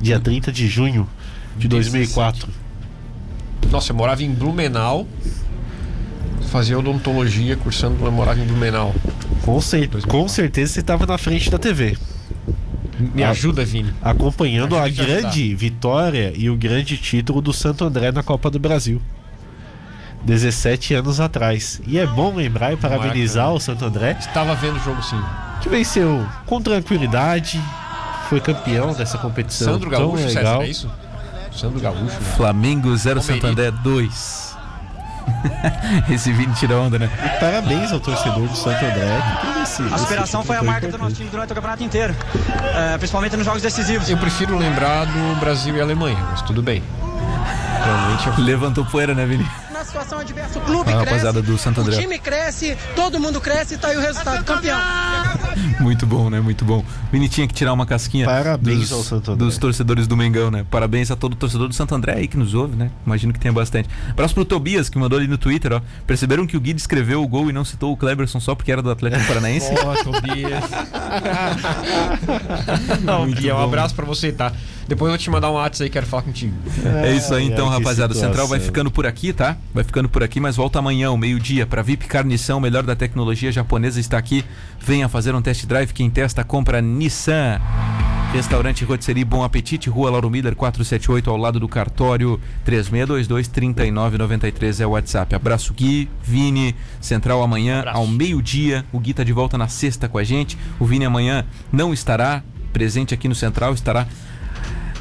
Dia 0.00 0.18
30 0.18 0.50
de 0.50 0.66
junho 0.66 1.08
de 1.56 1.68
2004. 1.68 2.48
Nossa, 3.70 3.92
eu 3.92 3.96
morava 3.96 4.24
em 4.24 4.34
Blumenau. 4.34 5.06
Fazia 6.50 6.76
odontologia, 6.76 7.56
cursando, 7.56 8.04
eu 8.04 8.10
morava 8.10 8.40
em 8.40 8.44
Blumenau. 8.44 8.92
Com, 9.42 9.60
cer 9.60 9.88
com 10.08 10.26
certeza 10.26 10.72
você 10.72 10.80
estava 10.80 11.06
na 11.06 11.16
frente 11.16 11.48
da 11.48 11.58
TV. 11.58 11.96
Me 12.98 13.22
Ah. 13.24 13.30
ajuda, 13.30 13.64
Vini. 13.64 13.92
acompanhando 14.02 14.76
a 14.76 14.82
Ajuda 14.82 15.02
a 15.02 15.06
grande 15.20 15.54
vitória 15.54 16.32
e 16.36 16.48
o 16.48 16.56
grande 16.56 16.96
título 16.96 17.40
do 17.40 17.52
Santo 17.52 17.84
André 17.84 18.12
na 18.12 18.22
Copa 18.22 18.50
do 18.50 18.58
Brasil. 18.58 19.00
17 20.24 20.94
anos 20.94 21.20
atrás. 21.20 21.80
E 21.86 21.98
é 21.98 22.06
bom 22.06 22.34
lembrar 22.34 22.72
e 22.72 22.76
parabenizar 22.76 23.52
o 23.52 23.60
Santo 23.60 23.84
André, 23.84 24.16
Estava 24.18 24.54
vendo 24.54 24.76
o 24.76 24.80
jogo 24.80 25.02
sim. 25.02 25.20
que 25.60 25.68
venceu 25.68 26.26
com 26.46 26.60
tranquilidade, 26.62 27.60
foi 28.30 28.40
campeão 28.40 28.94
dessa 28.94 29.18
competição 29.18 29.74
Sandro 29.74 29.90
tão 29.90 29.98
Gaúcho, 30.00 30.22
César, 30.24 30.38
legal. 30.38 30.62
é 30.62 30.68
isso? 30.68 30.90
Sandro 31.52 31.78
Gaúcho, 31.80 32.02
né? 32.04 32.10
Flamengo 32.36 32.96
0 32.96 33.20
Palmeiras. 33.20 33.42
Santander 33.42 33.72
2. 33.82 34.43
Esse 36.10 36.32
Vini 36.32 36.52
tira 36.54 36.76
onda, 36.76 36.98
né? 36.98 37.10
E 37.24 37.40
parabéns 37.40 37.92
ao 37.92 38.00
torcedor 38.00 38.46
do 38.46 38.56
Santo 38.56 38.84
André. 38.84 39.22
Esse, 39.62 39.82
A 39.82 39.98
superação 39.98 40.40
esse 40.40 40.46
foi 40.46 40.56
a 40.56 40.62
marca 40.62 40.88
do 40.88 40.98
nosso 40.98 41.14
time 41.14 41.28
durante 41.30 41.52
o 41.52 41.54
campeonato 41.54 41.82
inteiro, 41.82 42.14
é, 42.74 42.98
principalmente 42.98 43.36
nos 43.36 43.44
jogos 43.44 43.62
decisivos. 43.62 44.08
Eu 44.08 44.16
prefiro 44.18 44.56
lembrar 44.56 45.04
do 45.06 45.40
Brasil 45.40 45.76
e 45.76 45.80
Alemanha, 45.80 46.18
mas 46.30 46.42
tudo 46.42 46.62
bem. 46.62 46.82
Realmente 47.84 48.26
eu... 48.26 48.44
Levantou 48.44 48.84
poeira, 48.84 49.14
né, 49.14 49.26
Vini? 49.26 49.46
Na 49.70 49.84
situação 49.84 50.18
adversa, 50.18 50.58
o 50.58 50.62
clube 50.62 50.92
A 50.92 51.04
cresce, 51.04 51.42
do 51.42 51.58
Santo 51.58 51.80
André. 51.80 51.96
o 51.96 52.00
time 52.00 52.18
cresce, 52.18 52.78
todo 52.96 53.20
mundo 53.20 53.40
cresce 53.40 53.74
e 53.74 53.78
tá 53.78 53.88
aí 53.88 53.96
o 53.96 54.00
resultado, 54.00 54.42
campeão. 54.44 54.78
Muito 55.80 56.06
bom, 56.06 56.30
né? 56.30 56.40
Muito 56.40 56.64
bom. 56.64 56.84
Vini 57.12 57.28
tinha 57.28 57.46
que 57.46 57.54
tirar 57.54 57.72
uma 57.72 57.86
casquinha 57.86 58.26
Parabéns 58.26 58.80
dos, 58.80 58.92
ao 58.92 59.02
Santo 59.02 59.32
André. 59.32 59.44
dos 59.44 59.58
torcedores 59.58 60.06
do 60.06 60.16
Mengão, 60.16 60.50
né? 60.50 60.64
Parabéns 60.70 61.10
a 61.10 61.16
todo 61.16 61.36
torcedor 61.36 61.68
do 61.68 61.74
Santo 61.74 61.94
André 61.94 62.14
aí 62.14 62.28
que 62.28 62.36
nos 62.36 62.54
ouve, 62.54 62.76
né? 62.76 62.90
Imagino 63.06 63.32
que 63.32 63.38
tenha 63.38 63.52
bastante. 63.52 63.88
Abraço 64.10 64.34
pro 64.34 64.44
Tobias, 64.44 64.88
que 64.88 64.98
mandou 64.98 65.18
ali 65.18 65.28
no 65.28 65.38
Twitter, 65.38 65.72
ó. 65.72 65.80
Perceberam 66.06 66.46
que 66.46 66.56
o 66.56 66.60
Guide 66.60 66.80
escreveu 66.80 67.22
o 67.22 67.28
gol 67.28 67.50
e 67.50 67.52
não 67.52 67.64
citou 67.64 67.92
o 67.92 67.96
Kleberson 67.96 68.40
só 68.40 68.54
porque 68.54 68.72
era 68.72 68.82
do 68.82 68.90
Atlético 68.90 69.26
Paranaense? 69.26 69.70
Ó, 69.84 69.94
Tobias. 70.04 70.64
Não, 73.02 73.30
Bia, 73.30 73.54
um 73.56 73.62
abraço 73.62 73.94
pra 73.94 74.04
você, 74.04 74.32
tá? 74.32 74.52
Depois 74.86 75.08
eu 75.08 75.12
vou 75.12 75.18
te 75.18 75.30
mandar 75.30 75.50
um 75.50 75.54
WhatsApp 75.54 75.84
aí, 75.84 75.90
quero 75.90 76.06
falar 76.06 76.22
contigo. 76.22 76.54
É 77.02 77.14
isso 77.14 77.34
aí, 77.34 77.46
então, 77.46 77.68
ai, 77.68 77.78
rapaziada. 77.78 78.12
O 78.12 78.16
Central 78.16 78.46
vai 78.46 78.60
ficando 78.60 78.90
por 78.90 79.06
aqui, 79.06 79.32
tá? 79.32 79.56
Vai 79.72 79.84
ficando 79.84 80.08
por 80.08 80.22
aqui, 80.22 80.40
mas 80.40 80.56
volta 80.56 80.78
amanhã, 80.78 81.08
ao 81.08 81.16
meio-dia, 81.16 81.66
pra 81.66 81.82
VIP 81.82 82.06
Carnição, 82.06 82.60
melhor 82.60 82.82
da 82.82 82.94
tecnologia 82.94 83.50
japonesa 83.50 83.98
está 83.98 84.18
aqui. 84.18 84.44
Venha 84.78 85.08
fazer 85.08 85.34
um 85.34 85.42
test 85.42 85.66
drive. 85.66 85.92
Quem 85.92 86.10
testa, 86.10 86.44
compra 86.44 86.82
Nissan. 86.82 87.60
Restaurante 88.34 88.84
Rotisserie 88.84 89.24
Bom 89.24 89.44
Apetite, 89.44 89.88
Rua 89.88 90.10
Lauro 90.10 90.28
Miller 90.28 90.56
478, 90.56 91.30
ao 91.30 91.36
lado 91.36 91.60
do 91.60 91.68
cartório 91.68 92.40
3622-3993 92.66 94.80
é 94.80 94.86
o 94.86 94.90
WhatsApp. 94.90 95.36
Abraço 95.36 95.72
Gui, 95.72 96.10
Vini, 96.20 96.74
Central 97.00 97.44
amanhã 97.44 97.78
Abraço. 97.78 97.98
ao 97.98 98.08
meio-dia. 98.08 98.84
O 98.92 98.98
Gui 98.98 99.14
tá 99.14 99.22
de 99.22 99.32
volta 99.32 99.56
na 99.56 99.68
sexta 99.68 100.08
com 100.08 100.18
a 100.18 100.24
gente. 100.24 100.58
O 100.80 100.84
Vini 100.84 101.04
amanhã 101.04 101.46
não 101.72 101.94
estará 101.94 102.42
presente 102.72 103.14
aqui 103.14 103.28
no 103.28 103.36
Central, 103.36 103.72
estará 103.72 104.08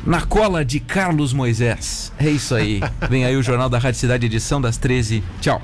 na 0.05 0.21
cola 0.21 0.63
de 0.65 0.79
Carlos 0.79 1.33
Moisés. 1.33 2.11
É 2.19 2.29
isso 2.29 2.53
aí. 2.55 2.81
Vem 3.09 3.25
aí 3.25 3.35
o 3.35 3.43
Jornal 3.43 3.69
da 3.69 3.77
Rádio 3.77 3.99
Cidade, 3.99 4.25
edição 4.25 4.59
das 4.59 4.77
13. 4.77 5.23
Tchau. 5.41 5.61